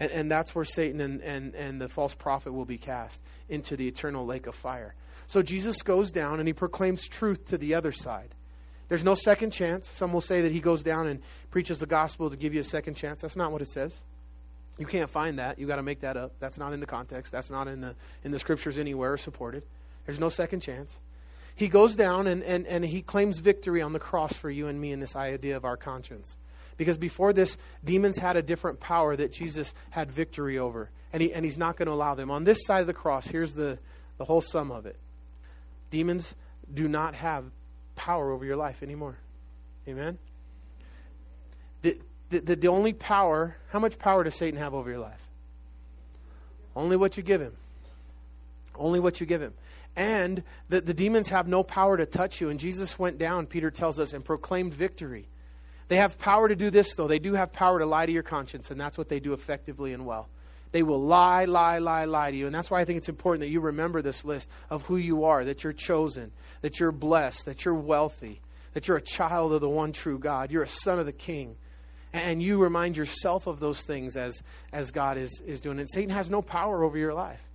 And, 0.00 0.10
and 0.10 0.30
that's 0.30 0.54
where 0.54 0.64
Satan 0.64 1.00
and, 1.00 1.22
and, 1.22 1.54
and 1.54 1.80
the 1.80 1.88
false 1.88 2.14
prophet 2.14 2.52
will 2.52 2.64
be 2.64 2.78
cast 2.78 3.22
into 3.48 3.76
the 3.76 3.86
eternal 3.86 4.26
lake 4.26 4.46
of 4.46 4.54
fire. 4.54 4.94
So 5.26 5.42
Jesus 5.42 5.82
goes 5.82 6.10
down 6.10 6.40
and 6.40 6.48
he 6.48 6.52
proclaims 6.52 7.06
truth 7.06 7.46
to 7.46 7.58
the 7.58 7.74
other 7.74 7.92
side. 7.92 8.34
There's 8.94 9.02
no 9.02 9.16
second 9.16 9.50
chance. 9.50 9.90
Some 9.90 10.12
will 10.12 10.20
say 10.20 10.42
that 10.42 10.52
he 10.52 10.60
goes 10.60 10.84
down 10.84 11.08
and 11.08 11.20
preaches 11.50 11.78
the 11.78 11.86
gospel 11.86 12.30
to 12.30 12.36
give 12.36 12.54
you 12.54 12.60
a 12.60 12.64
second 12.64 12.94
chance. 12.94 13.22
That's 13.22 13.34
not 13.34 13.50
what 13.50 13.60
it 13.60 13.66
says. 13.66 13.98
You 14.78 14.86
can't 14.86 15.10
find 15.10 15.40
that. 15.40 15.58
You 15.58 15.66
got 15.66 15.76
to 15.76 15.82
make 15.82 16.02
that 16.02 16.16
up. 16.16 16.34
That's 16.38 16.58
not 16.58 16.72
in 16.72 16.78
the 16.78 16.86
context. 16.86 17.32
That's 17.32 17.50
not 17.50 17.66
in 17.66 17.80
the 17.80 17.96
in 18.22 18.30
the 18.30 18.38
scriptures 18.38 18.78
anywhere 18.78 19.16
supported. 19.16 19.64
There's 20.06 20.20
no 20.20 20.28
second 20.28 20.60
chance. 20.60 20.96
He 21.56 21.66
goes 21.66 21.96
down 21.96 22.28
and, 22.28 22.44
and, 22.44 22.68
and 22.68 22.84
he 22.84 23.02
claims 23.02 23.40
victory 23.40 23.82
on 23.82 23.94
the 23.94 23.98
cross 23.98 24.34
for 24.34 24.48
you 24.48 24.68
and 24.68 24.80
me 24.80 24.92
in 24.92 25.00
this 25.00 25.16
idea 25.16 25.56
of 25.56 25.64
our 25.64 25.76
conscience. 25.76 26.36
Because 26.76 26.96
before 26.96 27.32
this, 27.32 27.58
demons 27.84 28.20
had 28.20 28.36
a 28.36 28.42
different 28.42 28.78
power 28.78 29.16
that 29.16 29.32
Jesus 29.32 29.74
had 29.90 30.12
victory 30.12 30.56
over. 30.56 30.88
And, 31.12 31.20
he, 31.20 31.32
and 31.32 31.44
he's 31.44 31.58
not 31.58 31.76
going 31.76 31.86
to 31.86 31.92
allow 31.92 32.14
them. 32.14 32.30
On 32.30 32.44
this 32.44 32.64
side 32.64 32.82
of 32.82 32.86
the 32.86 32.94
cross, 32.94 33.26
here's 33.26 33.54
the, 33.54 33.76
the 34.18 34.24
whole 34.24 34.40
sum 34.40 34.70
of 34.70 34.86
it 34.86 34.94
demons 35.90 36.36
do 36.72 36.86
not 36.86 37.16
have 37.16 37.50
power 37.96 38.30
over 38.30 38.44
your 38.44 38.56
life 38.56 38.82
anymore. 38.82 39.16
Amen? 39.88 40.18
The, 41.82 41.98
the, 42.30 42.56
the, 42.56 42.68
only 42.68 42.92
power, 42.92 43.56
how 43.70 43.78
much 43.78 43.98
power 43.98 44.24
does 44.24 44.34
Satan 44.34 44.58
have 44.58 44.74
over 44.74 44.90
your 44.90 44.98
life? 44.98 45.20
Only 46.74 46.96
what 46.96 47.16
you 47.16 47.22
give 47.22 47.40
him. 47.40 47.52
Only 48.74 48.98
what 48.98 49.20
you 49.20 49.26
give 49.26 49.40
him. 49.40 49.52
And 49.94 50.42
the, 50.68 50.80
the 50.80 50.94
demons 50.94 51.28
have 51.28 51.46
no 51.46 51.62
power 51.62 51.96
to 51.96 52.06
touch 52.06 52.40
you. 52.40 52.48
And 52.48 52.58
Jesus 52.58 52.98
went 52.98 53.18
down, 53.18 53.46
Peter 53.46 53.70
tells 53.70 54.00
us, 54.00 54.12
and 54.12 54.24
proclaimed 54.24 54.74
victory. 54.74 55.28
They 55.88 55.96
have 55.96 56.18
power 56.18 56.48
to 56.48 56.56
do 56.56 56.70
this, 56.70 56.94
though. 56.94 57.06
They 57.06 57.18
do 57.18 57.34
have 57.34 57.52
power 57.52 57.78
to 57.78 57.86
lie 57.86 58.06
to 58.06 58.12
your 58.12 58.22
conscience, 58.22 58.70
and 58.70 58.80
that's 58.80 58.98
what 58.98 59.08
they 59.08 59.20
do 59.20 59.34
effectively 59.34 59.92
and 59.92 60.06
well. 60.06 60.28
They 60.74 60.82
will 60.82 61.00
lie, 61.00 61.44
lie, 61.44 61.78
lie, 61.78 62.04
lie 62.04 62.32
to 62.32 62.36
you. 62.36 62.46
And 62.46 62.54
that's 62.54 62.68
why 62.68 62.80
I 62.80 62.84
think 62.84 62.96
it's 62.96 63.08
important 63.08 63.42
that 63.42 63.48
you 63.48 63.60
remember 63.60 64.02
this 64.02 64.24
list 64.24 64.50
of 64.70 64.82
who 64.82 64.96
you 64.96 65.22
are, 65.22 65.44
that 65.44 65.62
you're 65.62 65.72
chosen, 65.72 66.32
that 66.62 66.80
you're 66.80 66.90
blessed, 66.90 67.44
that 67.44 67.64
you're 67.64 67.76
wealthy, 67.76 68.40
that 68.72 68.88
you're 68.88 68.96
a 68.96 69.00
child 69.00 69.52
of 69.52 69.60
the 69.60 69.68
one 69.68 69.92
true 69.92 70.18
God, 70.18 70.50
you're 70.50 70.64
a 70.64 70.68
son 70.68 70.98
of 70.98 71.06
the 71.06 71.12
King. 71.12 71.54
And 72.12 72.42
you 72.42 72.58
remind 72.60 72.96
yourself 72.96 73.46
of 73.46 73.60
those 73.60 73.82
things 73.82 74.16
as, 74.16 74.42
as 74.72 74.90
God 74.90 75.16
is, 75.16 75.40
is 75.46 75.60
doing. 75.60 75.78
And 75.78 75.88
Satan 75.88 76.10
has 76.10 76.28
no 76.28 76.42
power 76.42 76.82
over 76.82 76.98
your 76.98 77.14
life. 77.14 77.48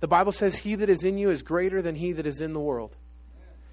The 0.00 0.08
Bible 0.08 0.32
says, 0.32 0.54
He 0.54 0.74
that 0.74 0.90
is 0.90 1.02
in 1.02 1.16
you 1.16 1.30
is 1.30 1.42
greater 1.42 1.80
than 1.80 1.94
he 1.94 2.12
that 2.12 2.26
is 2.26 2.42
in 2.42 2.52
the 2.52 2.60
world. 2.60 2.94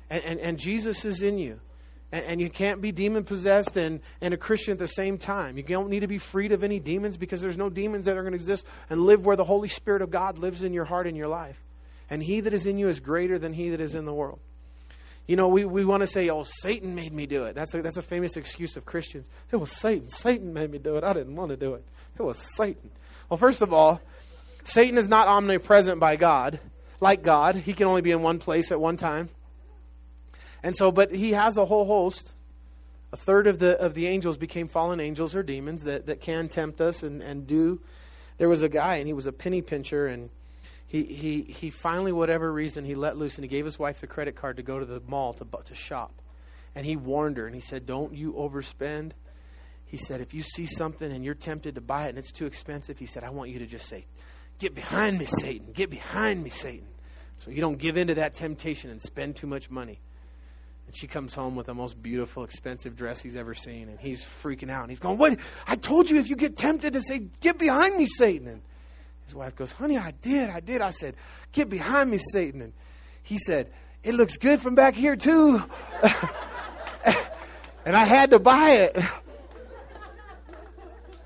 And, 0.09 0.23
and, 0.23 0.39
and 0.39 0.57
Jesus 0.57 1.03
is 1.03 1.21
in 1.21 1.37
you. 1.39 1.59
And, 2.11 2.25
and 2.25 2.41
you 2.41 2.49
can't 2.49 2.81
be 2.81 2.91
demon 2.91 3.23
possessed 3.23 3.77
and, 3.77 4.01
and 4.21 4.33
a 4.33 4.37
Christian 4.37 4.73
at 4.73 4.79
the 4.79 4.87
same 4.87 5.17
time. 5.17 5.57
You 5.57 5.63
don't 5.63 5.89
need 5.89 6.01
to 6.01 6.07
be 6.07 6.17
freed 6.17 6.51
of 6.51 6.63
any 6.63 6.79
demons 6.79 7.17
because 7.17 7.41
there's 7.41 7.57
no 7.57 7.69
demons 7.69 8.05
that 8.05 8.17
are 8.17 8.21
going 8.21 8.33
to 8.33 8.37
exist 8.37 8.65
and 8.89 9.01
live 9.01 9.25
where 9.25 9.35
the 9.35 9.43
Holy 9.43 9.67
Spirit 9.67 10.01
of 10.01 10.11
God 10.11 10.37
lives 10.37 10.61
in 10.61 10.73
your 10.73 10.85
heart 10.85 11.07
and 11.07 11.17
your 11.17 11.27
life. 11.27 11.61
And 12.09 12.23
he 12.23 12.39
that 12.41 12.53
is 12.53 12.65
in 12.65 12.77
you 12.77 12.87
is 12.87 12.99
greater 12.99 13.37
than 13.37 13.53
he 13.53 13.69
that 13.69 13.81
is 13.81 13.95
in 13.95 14.05
the 14.05 14.13
world. 14.13 14.39
You 15.27 15.35
know, 15.35 15.49
we, 15.49 15.65
we 15.65 15.83
want 15.83 16.01
to 16.01 16.07
say, 16.07 16.29
oh, 16.29 16.43
Satan 16.43 16.95
made 16.95 17.11
me 17.11 17.25
do 17.25 17.43
it. 17.43 17.55
That's 17.55 17.73
a, 17.73 17.81
that's 17.81 17.97
a 17.97 18.01
famous 18.01 18.37
excuse 18.37 18.77
of 18.77 18.85
Christians. 18.85 19.27
It 19.51 19.57
was 19.57 19.71
Satan. 19.71 20.09
Satan 20.09 20.53
made 20.53 20.71
me 20.71 20.77
do 20.77 20.95
it. 20.95 21.03
I 21.03 21.11
didn't 21.11 21.35
want 21.35 21.49
to 21.51 21.57
do 21.57 21.73
it. 21.73 21.83
It 22.17 22.23
was 22.23 22.37
Satan. 22.55 22.89
Well, 23.29 23.37
first 23.37 23.61
of 23.61 23.73
all, 23.73 23.99
Satan 24.63 24.97
is 24.97 25.09
not 25.09 25.27
omnipresent 25.27 25.99
by 25.99 26.15
God, 26.15 26.61
like 27.01 27.23
God. 27.23 27.55
He 27.55 27.73
can 27.73 27.87
only 27.87 28.01
be 28.01 28.11
in 28.11 28.21
one 28.21 28.39
place 28.39 28.71
at 28.71 28.79
one 28.79 28.95
time. 28.95 29.29
And 30.63 30.75
so, 30.75 30.91
but 30.91 31.11
he 31.11 31.31
has 31.33 31.57
a 31.57 31.65
whole 31.65 31.85
host. 31.85 32.33
A 33.13 33.17
third 33.17 33.47
of 33.47 33.59
the 33.59 33.79
of 33.79 33.93
the 33.93 34.07
angels 34.07 34.37
became 34.37 34.67
fallen 34.67 34.99
angels 34.99 35.33
or 35.33 35.43
demons 35.43 35.83
that, 35.83 36.07
that 36.07 36.19
can 36.19 36.49
tempt 36.49 36.81
us 36.81 37.03
and, 37.03 37.21
and 37.21 37.47
do. 37.47 37.79
There 38.37 38.49
was 38.49 38.61
a 38.61 38.69
guy 38.69 38.97
and 38.97 39.07
he 39.07 39.13
was 39.13 39.27
a 39.27 39.31
penny 39.31 39.61
pincher 39.61 40.07
and 40.07 40.29
he, 40.87 41.03
he, 41.03 41.41
he 41.41 41.69
finally, 41.69 42.13
whatever 42.13 42.51
reason, 42.51 42.85
he 42.85 42.95
let 42.95 43.17
loose 43.17 43.35
and 43.35 43.43
he 43.43 43.49
gave 43.49 43.65
his 43.65 43.77
wife 43.77 43.99
the 43.99 44.07
credit 44.07 44.35
card 44.35 44.57
to 44.57 44.63
go 44.63 44.79
to 44.79 44.85
the 44.85 45.01
mall 45.05 45.33
to, 45.33 45.45
to 45.65 45.75
shop. 45.75 46.21
And 46.75 46.85
he 46.85 46.95
warned 46.95 47.37
her 47.37 47.45
and 47.45 47.53
he 47.53 47.61
said, 47.61 47.85
Don't 47.85 48.13
you 48.13 48.33
overspend. 48.33 49.11
He 49.85 49.97
said, 49.97 50.21
If 50.21 50.33
you 50.33 50.43
see 50.43 50.65
something 50.65 51.11
and 51.11 51.25
you're 51.25 51.33
tempted 51.33 51.75
to 51.75 51.81
buy 51.81 52.05
it 52.05 52.09
and 52.09 52.17
it's 52.17 52.31
too 52.31 52.45
expensive, 52.45 52.97
he 52.97 53.05
said, 53.05 53.23
I 53.23 53.31
want 53.31 53.49
you 53.49 53.59
to 53.59 53.65
just 53.65 53.87
say, 53.87 54.05
Get 54.59 54.73
behind 54.73 55.19
me, 55.19 55.25
Satan. 55.25 55.71
Get 55.73 55.89
behind 55.89 56.41
me, 56.41 56.49
Satan. 56.49 56.87
So 57.35 57.51
you 57.51 57.61
don't 57.61 57.77
give 57.77 57.97
in 57.97 58.07
to 58.07 58.15
that 58.15 58.33
temptation 58.33 58.89
and 58.89 59.01
spend 59.01 59.35
too 59.35 59.47
much 59.47 59.69
money. 59.69 59.99
And 60.87 60.95
she 60.95 61.05
comes 61.05 61.33
home 61.33 61.55
with 61.55 61.65
the 61.65 61.73
most 61.73 62.01
beautiful, 62.01 62.45
expensive 62.45 62.95
dress 62.95 63.21
he's 63.21 63.35
ever 63.35 63.53
seen. 63.53 63.89
And 63.89 63.99
he's 63.99 64.23
freaking 64.23 64.71
out. 64.71 64.83
And 64.83 64.89
he's 64.89 64.99
going, 64.99 65.17
What? 65.17 65.37
I 65.67 65.75
told 65.75 66.09
you 66.09 66.17
if 66.17 66.29
you 66.29 66.35
get 66.35 66.55
tempted 66.55 66.93
to 66.93 67.01
say, 67.01 67.27
Get 67.41 67.57
behind 67.57 67.97
me, 67.97 68.05
Satan. 68.05 68.47
And 68.47 68.61
his 69.25 69.35
wife 69.35 69.55
goes, 69.55 69.73
Honey, 69.73 69.97
I 69.97 70.11
did. 70.21 70.49
I 70.49 70.61
did. 70.61 70.81
I 70.81 70.91
said, 70.91 71.15
Get 71.51 71.69
behind 71.69 72.09
me, 72.09 72.17
Satan. 72.31 72.61
And 72.61 72.73
he 73.21 73.37
said, 73.37 73.69
It 74.01 74.15
looks 74.15 74.37
good 74.37 74.61
from 74.61 74.75
back 74.75 74.95
here, 74.95 75.17
too. 75.17 75.61
and 77.85 77.95
I 77.95 78.05
had 78.05 78.31
to 78.31 78.39
buy 78.39 78.71
it. 78.71 78.97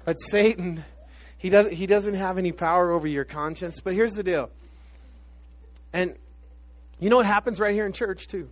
But 0.03 0.19
Satan, 0.19 0.83
he 1.37 1.51
doesn't, 1.51 1.73
he 1.73 1.85
doesn't 1.85 2.15
have 2.15 2.39
any 2.39 2.51
power 2.51 2.89
over 2.89 3.05
your 3.07 3.25
conscience. 3.25 3.81
But 3.81 3.93
here's 3.93 4.13
the 4.13 4.23
deal. 4.23 4.49
And 5.93 6.15
you 6.99 7.09
know 7.09 7.17
what 7.17 7.27
happens 7.27 7.59
right 7.59 7.75
here 7.75 7.85
in 7.85 7.93
church, 7.93 8.27
too? 8.27 8.49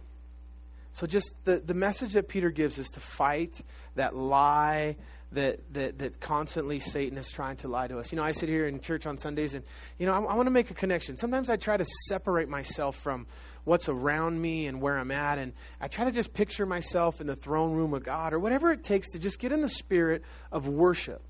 So, 0.94 1.08
just 1.08 1.34
the, 1.46 1.58
the 1.58 1.74
message 1.74 2.14
that 2.14 2.28
Peter 2.28 2.50
gives 2.50 2.78
is 2.80 2.90
to 2.90 3.00
fight 3.00 3.62
that 3.96 4.16
lie 4.16 4.96
that, 5.32 5.74
that, 5.74 6.00
that 6.00 6.20
constantly 6.20 6.80
Satan 6.80 7.18
is 7.18 7.30
trying 7.30 7.58
to 7.58 7.68
lie 7.68 7.88
to 7.88 8.00
us. 8.00 8.12
You 8.12 8.16
know, 8.16 8.24
I 8.24 8.32
sit 8.32 8.50
here 8.50 8.68
in 8.68 8.80
church 8.80 9.06
on 9.06 9.18
Sundays 9.18 9.54
and, 9.54 9.64
you 10.00 10.08
know, 10.08 10.14
I, 10.14 10.18
I 10.18 10.36
want 10.36 10.48
to 10.48 10.52
make 10.52 10.72
a 10.72 10.74
connection. 10.74 11.18
Sometimes 11.18 11.50
I 11.50 11.56
try 11.56 11.78
to 11.78 11.86
separate 12.08 12.50
myself 12.50 12.96
from 12.96 13.28
what's 13.64 13.88
around 13.90 14.42
me 14.42 14.66
and 14.66 14.82
where 14.82 14.98
I'm 14.98 15.12
at. 15.12 15.38
And 15.38 15.54
I 15.80 15.88
try 15.88 16.06
to 16.06 16.12
just 16.12 16.34
picture 16.34 16.66
myself 16.66 17.22
in 17.22 17.28
the 17.28 17.36
throne 17.36 17.74
room 17.74 17.94
of 17.94 18.04
God 18.04 18.34
or 18.34 18.40
whatever 18.40 18.72
it 18.72 18.84
takes 18.84 19.10
to 19.10 19.20
just 19.20 19.38
get 19.38 19.52
in 19.52 19.62
the 19.62 19.70
spirit 19.70 20.24
of 20.52 20.68
worship. 20.68 21.22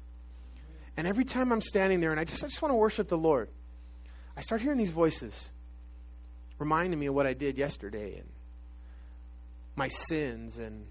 And 0.95 1.05
every 1.05 1.25
time 1.25 1.51
I'm 1.51 1.61
standing 1.61 1.99
there 1.99 2.11
and 2.11 2.19
I 2.19 2.23
just, 2.23 2.43
I 2.43 2.47
just 2.47 2.61
want 2.61 2.71
to 2.71 2.77
worship 2.77 3.09
the 3.09 3.17
Lord, 3.17 3.49
I 4.37 4.41
start 4.41 4.61
hearing 4.61 4.77
these 4.77 4.91
voices. 4.91 5.51
reminding 6.57 6.99
me 6.99 7.07
of 7.07 7.15
what 7.15 7.25
I 7.27 7.33
did 7.33 7.57
yesterday 7.57 8.17
and 8.17 8.29
my 9.79 9.87
sins 9.87 10.59
and 10.59 10.85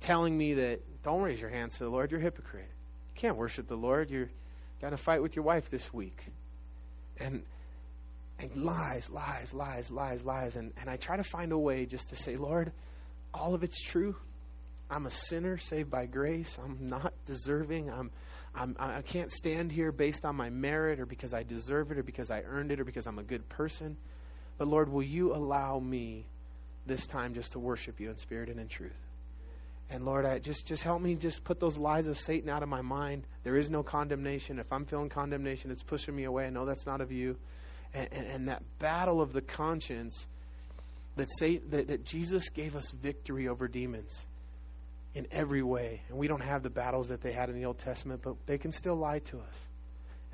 telling 0.00 0.36
me 0.36 0.54
that 0.54 0.80
don't 1.02 1.22
raise 1.22 1.40
your 1.40 1.50
hands 1.50 1.78
to 1.78 1.84
the 1.84 1.90
Lord, 1.90 2.10
you're 2.10 2.20
a 2.20 2.22
hypocrite. 2.22 2.68
You 3.14 3.20
can't 3.20 3.36
worship 3.36 3.68
the 3.68 3.76
Lord. 3.76 4.10
You're 4.10 4.28
got 4.82 4.90
to 4.90 4.98
fight 4.98 5.22
with 5.22 5.36
your 5.36 5.44
wife 5.44 5.70
this 5.70 5.94
week. 5.94 6.22
And 7.18 7.44
and 8.38 8.54
lies, 8.54 9.08
lies, 9.08 9.54
lies, 9.54 9.90
lies, 9.90 10.24
lies. 10.24 10.56
And, 10.56 10.72
and 10.78 10.90
I 10.90 10.96
try 10.96 11.16
to 11.16 11.24
find 11.24 11.52
a 11.52 11.58
way 11.58 11.86
just 11.86 12.10
to 12.10 12.16
say, 12.16 12.36
Lord, 12.36 12.70
all 13.32 13.54
of 13.54 13.62
it's 13.62 13.80
true. 13.80 14.14
I'm 14.90 15.06
a 15.06 15.10
sinner 15.10 15.56
saved 15.56 15.90
by 15.90 16.04
grace. 16.04 16.58
I'm 16.62 16.76
not 16.86 17.14
deserving. 17.24 17.90
I'm, 17.90 18.10
I'm, 18.54 18.76
I 18.78 19.00
can't 19.00 19.32
stand 19.32 19.72
here 19.72 19.90
based 19.90 20.26
on 20.26 20.36
my 20.36 20.50
merit 20.50 21.00
or 21.00 21.06
because 21.06 21.32
I 21.32 21.44
deserve 21.44 21.90
it 21.92 21.98
or 21.98 22.02
because 22.02 22.30
I 22.30 22.42
earned 22.42 22.72
it 22.72 22.78
or 22.78 22.84
because 22.84 23.06
I'm 23.06 23.18
a 23.18 23.24
good 23.24 23.48
person. 23.48 23.96
But 24.58 24.68
Lord, 24.68 24.90
will 24.90 25.02
you 25.02 25.34
allow 25.34 25.78
me 25.78 26.26
this 26.86 27.06
time 27.06 27.34
just 27.34 27.52
to 27.52 27.58
worship 27.58 28.00
you 28.00 28.10
in 28.10 28.16
spirit 28.16 28.48
and 28.48 28.60
in 28.60 28.68
truth? 28.68 29.02
And 29.88 30.04
Lord, 30.04 30.26
I 30.26 30.38
just 30.38 30.66
just 30.66 30.82
help 30.82 31.00
me 31.00 31.14
just 31.14 31.44
put 31.44 31.60
those 31.60 31.76
lies 31.76 32.06
of 32.06 32.18
Satan 32.18 32.48
out 32.48 32.62
of 32.62 32.68
my 32.68 32.82
mind. 32.82 33.24
There 33.44 33.56
is 33.56 33.70
no 33.70 33.82
condemnation. 33.82 34.58
If 34.58 34.72
I'm 34.72 34.84
feeling 34.84 35.08
condemnation, 35.08 35.70
it's 35.70 35.84
pushing 35.84 36.16
me 36.16 36.24
away. 36.24 36.46
I 36.46 36.50
know 36.50 36.64
that's 36.64 36.86
not 36.86 37.00
of 37.00 37.12
you. 37.12 37.36
And, 37.94 38.08
and, 38.12 38.26
and 38.26 38.48
that 38.48 38.62
battle 38.78 39.20
of 39.20 39.32
the 39.32 39.42
conscience 39.42 40.26
that, 41.14 41.28
say, 41.38 41.58
that, 41.58 41.88
that 41.88 42.04
Jesus 42.04 42.50
gave 42.50 42.74
us 42.74 42.90
victory 42.90 43.48
over 43.48 43.68
demons 43.68 44.26
in 45.14 45.26
every 45.30 45.62
way. 45.62 46.02
And 46.08 46.18
we 46.18 46.28
don't 46.28 46.42
have 46.42 46.62
the 46.62 46.70
battles 46.70 47.08
that 47.08 47.22
they 47.22 47.32
had 47.32 47.48
in 47.48 47.54
the 47.54 47.64
Old 47.64 47.78
Testament, 47.78 48.20
but 48.22 48.34
they 48.46 48.58
can 48.58 48.72
still 48.72 48.96
lie 48.96 49.20
to 49.20 49.38
us. 49.38 49.68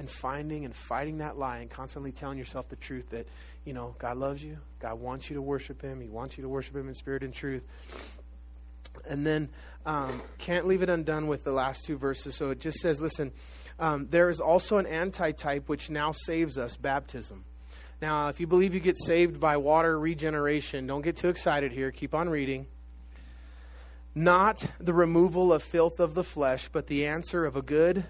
And 0.03 0.11
finding 0.11 0.65
and 0.65 0.75
fighting 0.75 1.19
that 1.19 1.39
lie 1.39 1.59
and 1.59 1.71
constantly 1.71 2.11
telling 2.11 2.37
yourself 2.37 2.69
the 2.69 2.75
truth 2.75 3.11
that, 3.11 3.29
you 3.65 3.73
know, 3.73 3.95
God 4.01 4.17
loves 4.17 4.43
you. 4.43 4.59
God 4.81 4.99
wants 4.99 5.31
you 5.31 5.37
to 5.37 5.43
worship 5.43 5.81
Him. 5.81 6.01
He 6.01 6.09
wants 6.09 6.37
you 6.37 6.43
to 6.43 6.49
worship 6.49 6.75
Him 6.75 6.89
in 6.89 6.95
spirit 6.97 7.23
and 7.23 7.33
truth. 7.33 7.63
And 9.09 9.25
then 9.25 9.49
um, 9.87 10.21
can't 10.39 10.67
leave 10.67 10.83
it 10.83 10.91
undone 10.91 11.29
with 11.29 11.45
the 11.45 11.53
last 11.53 11.85
two 11.85 11.97
verses. 11.97 12.35
So 12.35 12.51
it 12.51 12.59
just 12.59 12.81
says, 12.81 13.01
listen, 13.01 13.31
um, 13.79 14.09
there 14.11 14.29
is 14.29 14.41
also 14.41 14.79
an 14.79 14.87
antitype 14.87 15.69
which 15.69 15.89
now 15.89 16.11
saves 16.11 16.59
us 16.59 16.77
baptism. 16.77 17.45
Now, 18.01 18.27
if 18.27 18.41
you 18.41 18.49
believe 18.49 18.75
you 18.75 18.81
get 18.81 18.99
saved 18.99 19.39
by 19.39 19.57
water 19.57 19.97
regeneration, 19.97 20.89
don't 20.89 21.03
get 21.03 21.17
too 21.17 21.29
excited 21.29 21.71
here. 21.71 21.93
Keep 21.93 22.13
on 22.13 22.29
reading. 22.29 22.67
Not 24.17 24.67
the 24.81 24.95
removal 24.95 25.53
of 25.53 25.63
filth 25.63 26.01
of 26.01 26.15
the 26.15 26.25
flesh, 26.25 26.69
but 26.73 26.89
the 26.89 27.07
answer 27.07 27.45
of 27.45 27.55
a 27.55 27.63
good 27.63 28.05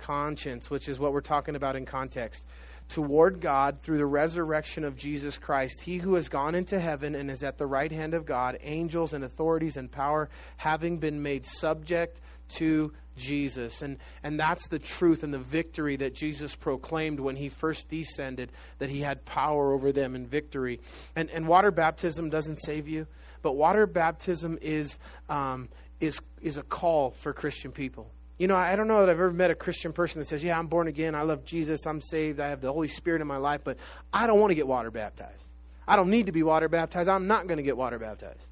conscience, 0.00 0.70
which 0.70 0.88
is 0.88 0.98
what 0.98 1.12
we're 1.12 1.20
talking 1.20 1.54
about 1.54 1.76
in 1.76 1.84
context 1.84 2.44
toward 2.90 3.40
God 3.40 3.78
through 3.82 3.98
the 3.98 4.06
resurrection 4.06 4.84
of 4.84 4.96
Jesus 4.96 5.38
Christ. 5.38 5.80
He 5.82 5.98
who 5.98 6.14
has 6.14 6.28
gone 6.28 6.54
into 6.56 6.78
heaven 6.78 7.14
and 7.14 7.30
is 7.30 7.44
at 7.44 7.56
the 7.56 7.66
right 7.66 7.90
hand 7.90 8.14
of 8.14 8.26
God, 8.26 8.58
angels 8.62 9.14
and 9.14 9.22
authorities 9.22 9.76
and 9.76 9.90
power 9.90 10.28
having 10.56 10.98
been 10.98 11.22
made 11.22 11.46
subject 11.46 12.20
to 12.56 12.92
Jesus. 13.16 13.82
And, 13.82 13.98
and 14.24 14.40
that's 14.40 14.66
the 14.68 14.80
truth 14.80 15.22
and 15.22 15.32
the 15.32 15.38
victory 15.38 15.96
that 15.96 16.14
Jesus 16.14 16.56
proclaimed 16.56 17.20
when 17.20 17.36
he 17.36 17.48
first 17.48 17.88
descended, 17.88 18.50
that 18.78 18.90
he 18.90 19.00
had 19.00 19.24
power 19.24 19.72
over 19.72 19.92
them 19.92 20.16
in 20.16 20.26
victory. 20.26 20.80
And, 21.14 21.30
and 21.30 21.46
water 21.46 21.70
baptism 21.70 22.28
doesn't 22.28 22.60
save 22.60 22.88
you, 22.88 23.06
but 23.42 23.52
water 23.52 23.86
baptism 23.86 24.58
is, 24.60 24.98
um, 25.28 25.68
is, 26.00 26.20
is 26.42 26.58
a 26.58 26.62
call 26.64 27.12
for 27.12 27.32
Christian 27.32 27.70
people. 27.70 28.10
You 28.40 28.46
know, 28.46 28.56
I 28.56 28.74
don't 28.74 28.88
know 28.88 29.00
that 29.00 29.10
I've 29.10 29.20
ever 29.20 29.30
met 29.30 29.50
a 29.50 29.54
Christian 29.54 29.92
person 29.92 30.18
that 30.18 30.26
says, 30.26 30.42
Yeah, 30.42 30.58
I'm 30.58 30.66
born 30.66 30.88
again. 30.88 31.14
I 31.14 31.24
love 31.24 31.44
Jesus. 31.44 31.84
I'm 31.84 32.00
saved. 32.00 32.40
I 32.40 32.48
have 32.48 32.62
the 32.62 32.72
Holy 32.72 32.88
Spirit 32.88 33.20
in 33.20 33.26
my 33.26 33.36
life, 33.36 33.60
but 33.64 33.76
I 34.14 34.26
don't 34.26 34.40
want 34.40 34.50
to 34.50 34.54
get 34.54 34.66
water 34.66 34.90
baptized. 34.90 35.46
I 35.86 35.94
don't 35.94 36.08
need 36.08 36.24
to 36.24 36.32
be 36.32 36.42
water 36.42 36.66
baptized. 36.66 37.10
I'm 37.10 37.26
not 37.26 37.48
going 37.48 37.58
to 37.58 37.62
get 37.62 37.76
water 37.76 37.98
baptized. 37.98 38.46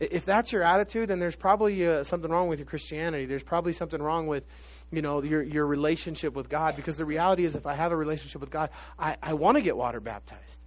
If 0.00 0.26
that's 0.26 0.52
your 0.52 0.62
attitude, 0.62 1.08
then 1.08 1.18
there's 1.18 1.34
probably 1.34 1.86
uh, 1.86 2.04
something 2.04 2.30
wrong 2.30 2.48
with 2.48 2.58
your 2.58 2.66
Christianity. 2.66 3.24
There's 3.24 3.42
probably 3.42 3.72
something 3.72 4.02
wrong 4.02 4.26
with, 4.26 4.44
you 4.90 5.00
know, 5.00 5.22
your, 5.22 5.42
your 5.42 5.66
relationship 5.66 6.34
with 6.34 6.50
God. 6.50 6.76
Because 6.76 6.98
the 6.98 7.06
reality 7.06 7.46
is, 7.46 7.56
if 7.56 7.66
I 7.66 7.72
have 7.72 7.92
a 7.92 7.96
relationship 7.96 8.42
with 8.42 8.50
God, 8.50 8.68
I, 8.98 9.16
I 9.22 9.32
want 9.32 9.56
to 9.56 9.62
get 9.62 9.78
water 9.78 9.98
baptized. 9.98 10.58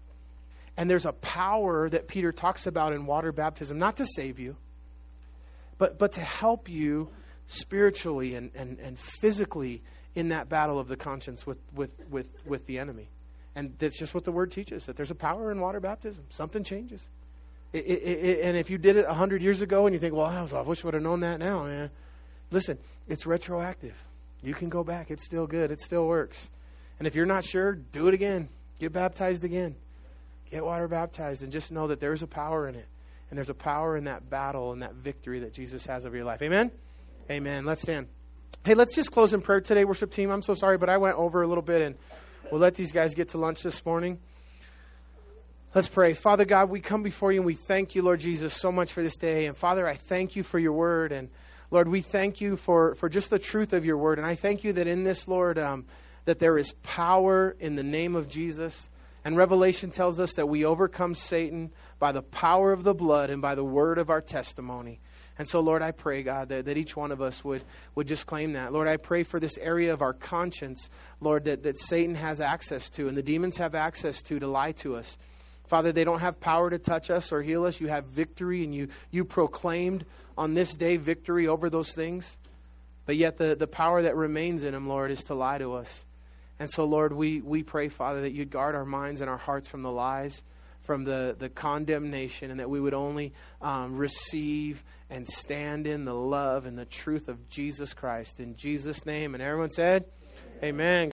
And 0.75 0.89
there's 0.89 1.05
a 1.05 1.13
power 1.13 1.87
that 1.87 2.07
Peter 2.07 2.31
talks 2.31 2.65
about 2.65 2.93
in 2.93 3.05
water 3.05 3.31
baptism, 3.31 3.77
not 3.77 3.97
to 3.97 4.07
save 4.07 4.39
you, 4.39 4.55
but, 5.77 5.99
but 5.99 6.13
to 6.13 6.21
help 6.21 6.67
you 6.67 7.09
spiritually 7.49 8.35
and, 8.35 8.51
and, 8.53 8.79
and 8.79 8.97
physically 8.97 9.81
in 10.15 10.29
that 10.29 10.49
battle 10.49 10.79
of 10.79 10.87
the 10.87 10.95
conscience 10.95 11.45
with, 11.45 11.57
with, 11.73 11.93
with, 12.09 12.29
with 12.45 12.65
the 12.67 12.77
enemy. 12.77 13.09
And 13.55 13.73
that's 13.79 13.97
just 13.97 14.13
what 14.13 14.23
the 14.23 14.31
word 14.31 14.51
teaches 14.51 14.85
that 14.85 14.95
there's 14.95 15.11
a 15.11 15.15
power 15.15 15.51
in 15.51 15.59
water 15.59 15.79
baptism. 15.79 16.25
Something 16.29 16.63
changes. 16.63 17.09
It, 17.73 17.85
it, 17.85 18.03
it, 18.03 18.39
and 18.43 18.55
if 18.55 18.69
you 18.69 18.77
did 18.77 18.95
it 18.95 19.07
100 19.07 19.41
years 19.41 19.61
ago 19.61 19.87
and 19.87 19.93
you 19.93 19.99
think, 19.99 20.13
well, 20.13 20.25
I, 20.25 20.61
wish 20.61 20.83
I 20.83 20.87
would 20.87 20.93
have 20.93 21.03
known 21.03 21.21
that 21.21 21.39
now, 21.39 21.63
man. 21.63 21.89
Listen, 22.51 22.77
it's 23.07 23.25
retroactive. 23.25 23.95
You 24.41 24.53
can 24.53 24.69
go 24.69 24.83
back. 24.83 25.11
It's 25.11 25.25
still 25.25 25.47
good. 25.47 25.71
It 25.71 25.81
still 25.81 26.07
works. 26.07 26.49
And 26.99 27.07
if 27.07 27.15
you're 27.15 27.25
not 27.25 27.43
sure, 27.43 27.73
do 27.73 28.07
it 28.07 28.13
again. 28.13 28.47
Get 28.79 28.93
baptized 28.93 29.43
again. 29.43 29.75
Get 30.51 30.63
water 30.63 30.87
baptized 30.87 31.41
and 31.43 31.51
just 31.51 31.71
know 31.71 31.87
that 31.87 31.99
there's 31.99 32.21
a 32.21 32.27
power 32.27 32.67
in 32.67 32.75
it. 32.75 32.87
And 33.29 33.37
there's 33.37 33.49
a 33.49 33.55
power 33.55 33.97
in 33.97 34.05
that 34.05 34.29
battle 34.29 34.71
and 34.71 34.81
that 34.81 34.93
victory 34.93 35.39
that 35.39 35.53
Jesus 35.53 35.85
has 35.85 36.05
over 36.05 36.15
your 36.15 36.25
life. 36.25 36.41
Amen? 36.41 36.71
Amen. 37.31 37.63
Let's 37.63 37.83
stand. 37.83 38.07
Hey, 38.65 38.73
let's 38.73 38.95
just 38.95 39.11
close 39.11 39.35
in 39.35 39.41
prayer 39.41 39.61
today, 39.61 39.85
worship 39.85 40.09
team. 40.09 40.31
I'm 40.31 40.41
so 40.41 40.55
sorry, 40.55 40.79
but 40.79 40.89
I 40.89 40.97
went 40.97 41.15
over 41.15 41.43
a 41.43 41.47
little 41.47 41.61
bit, 41.61 41.83
and 41.83 41.95
we'll 42.51 42.59
let 42.59 42.73
these 42.73 42.91
guys 42.91 43.13
get 43.13 43.29
to 43.29 43.37
lunch 43.37 43.61
this 43.61 43.85
morning. 43.85 44.17
Let's 45.75 45.87
pray. 45.87 46.15
Father 46.15 46.43
God, 46.43 46.71
we 46.71 46.79
come 46.79 47.03
before 47.03 47.31
you 47.31 47.41
and 47.41 47.45
we 47.45 47.53
thank 47.53 47.93
you, 47.93 48.01
Lord 48.01 48.19
Jesus, 48.19 48.55
so 48.55 48.71
much 48.71 48.91
for 48.91 49.03
this 49.03 49.15
day. 49.15 49.45
And 49.45 49.55
Father, 49.55 49.87
I 49.87 49.93
thank 49.93 50.35
you 50.35 50.41
for 50.41 50.57
your 50.57 50.73
word. 50.73 51.11
And 51.11 51.29
Lord, 51.69 51.87
we 51.87 52.01
thank 52.01 52.41
you 52.41 52.57
for, 52.57 52.95
for 52.95 53.07
just 53.07 53.29
the 53.29 53.37
truth 53.37 53.73
of 53.73 53.85
your 53.85 53.97
word. 53.97 54.17
And 54.17 54.25
I 54.25 54.33
thank 54.33 54.63
you 54.63 54.73
that 54.73 54.87
in 54.87 55.03
this, 55.03 55.27
Lord, 55.27 55.59
um, 55.59 55.85
that 56.25 56.39
there 56.39 56.57
is 56.57 56.73
power 56.81 57.55
in 57.59 57.75
the 57.75 57.83
name 57.83 58.15
of 58.15 58.27
Jesus. 58.27 58.89
And 59.23 59.37
Revelation 59.37 59.91
tells 59.91 60.19
us 60.19 60.33
that 60.33 60.49
we 60.49 60.65
overcome 60.65 61.13
Satan 61.13 61.69
by 61.99 62.11
the 62.11 62.23
power 62.23 62.71
of 62.71 62.83
the 62.83 62.95
blood 62.95 63.29
and 63.29 63.39
by 63.39 63.53
the 63.53 63.63
word 63.63 63.99
of 63.99 64.09
our 64.09 64.21
testimony. 64.21 64.99
And 65.39 65.47
so, 65.47 65.61
Lord, 65.61 65.81
I 65.81 65.91
pray, 65.91 66.21
God, 66.21 66.49
that, 66.49 66.65
that 66.65 66.77
each 66.77 66.97
one 66.97 67.13
of 67.13 67.21
us 67.21 67.45
would, 67.45 67.63
would 67.95 68.07
just 68.07 68.27
claim 68.27 68.53
that. 68.53 68.73
Lord, 68.73 68.89
I 68.89 68.97
pray 68.97 69.23
for 69.23 69.39
this 69.39 69.57
area 69.57 69.93
of 69.93 70.01
our 70.01 70.11
conscience, 70.11 70.89
Lord, 71.21 71.45
that, 71.45 71.63
that 71.63 71.79
Satan 71.79 72.15
has 72.15 72.41
access 72.41 72.89
to 72.91 73.07
and 73.07 73.17
the 73.17 73.23
demons 73.23 73.55
have 73.55 73.73
access 73.73 74.21
to 74.23 74.37
to 74.37 74.47
lie 74.47 74.73
to 74.73 74.97
us. 74.97 75.17
Father, 75.65 75.93
they 75.93 76.03
don't 76.03 76.19
have 76.19 76.41
power 76.41 76.69
to 76.69 76.77
touch 76.77 77.09
us 77.09 77.31
or 77.31 77.41
heal 77.41 77.63
us. 77.63 77.79
You 77.79 77.87
have 77.87 78.05
victory, 78.05 78.65
and 78.65 78.75
you, 78.75 78.89
you 79.11 79.23
proclaimed 79.23 80.03
on 80.37 80.55
this 80.55 80.75
day 80.75 80.97
victory 80.97 81.47
over 81.47 81.69
those 81.69 81.93
things. 81.93 82.37
But 83.05 83.15
yet, 83.15 83.37
the, 83.37 83.55
the 83.55 83.67
power 83.67 84.01
that 84.01 84.17
remains 84.17 84.63
in 84.63 84.73
them, 84.73 84.89
Lord, 84.89 85.09
is 85.09 85.23
to 85.25 85.35
lie 85.35 85.59
to 85.59 85.73
us. 85.73 86.03
And 86.59 86.69
so, 86.69 86.83
Lord, 86.83 87.13
we, 87.13 87.39
we 87.39 87.63
pray, 87.63 87.87
Father, 87.87 88.21
that 88.21 88.31
you'd 88.31 88.49
guard 88.49 88.75
our 88.75 88.83
minds 88.83 89.21
and 89.21 89.29
our 89.29 89.37
hearts 89.37 89.69
from 89.69 89.83
the 89.83 89.91
lies 89.91 90.41
from 90.83 91.03
the, 91.03 91.35
the 91.37 91.49
condemnation 91.49 92.51
and 92.51 92.59
that 92.59 92.69
we 92.69 92.79
would 92.79 92.93
only 92.93 93.33
um, 93.61 93.97
receive 93.97 94.83
and 95.09 95.27
stand 95.27 95.87
in 95.87 96.05
the 96.05 96.13
love 96.13 96.65
and 96.65 96.77
the 96.77 96.85
truth 96.85 97.27
of 97.27 97.49
Jesus 97.49 97.93
Christ. 97.93 98.39
In 98.39 98.55
Jesus' 98.55 99.05
name. 99.05 99.33
And 99.33 99.43
everyone 99.43 99.71
said, 99.71 100.05
Amen. 100.63 100.63
Amen. 100.63 101.07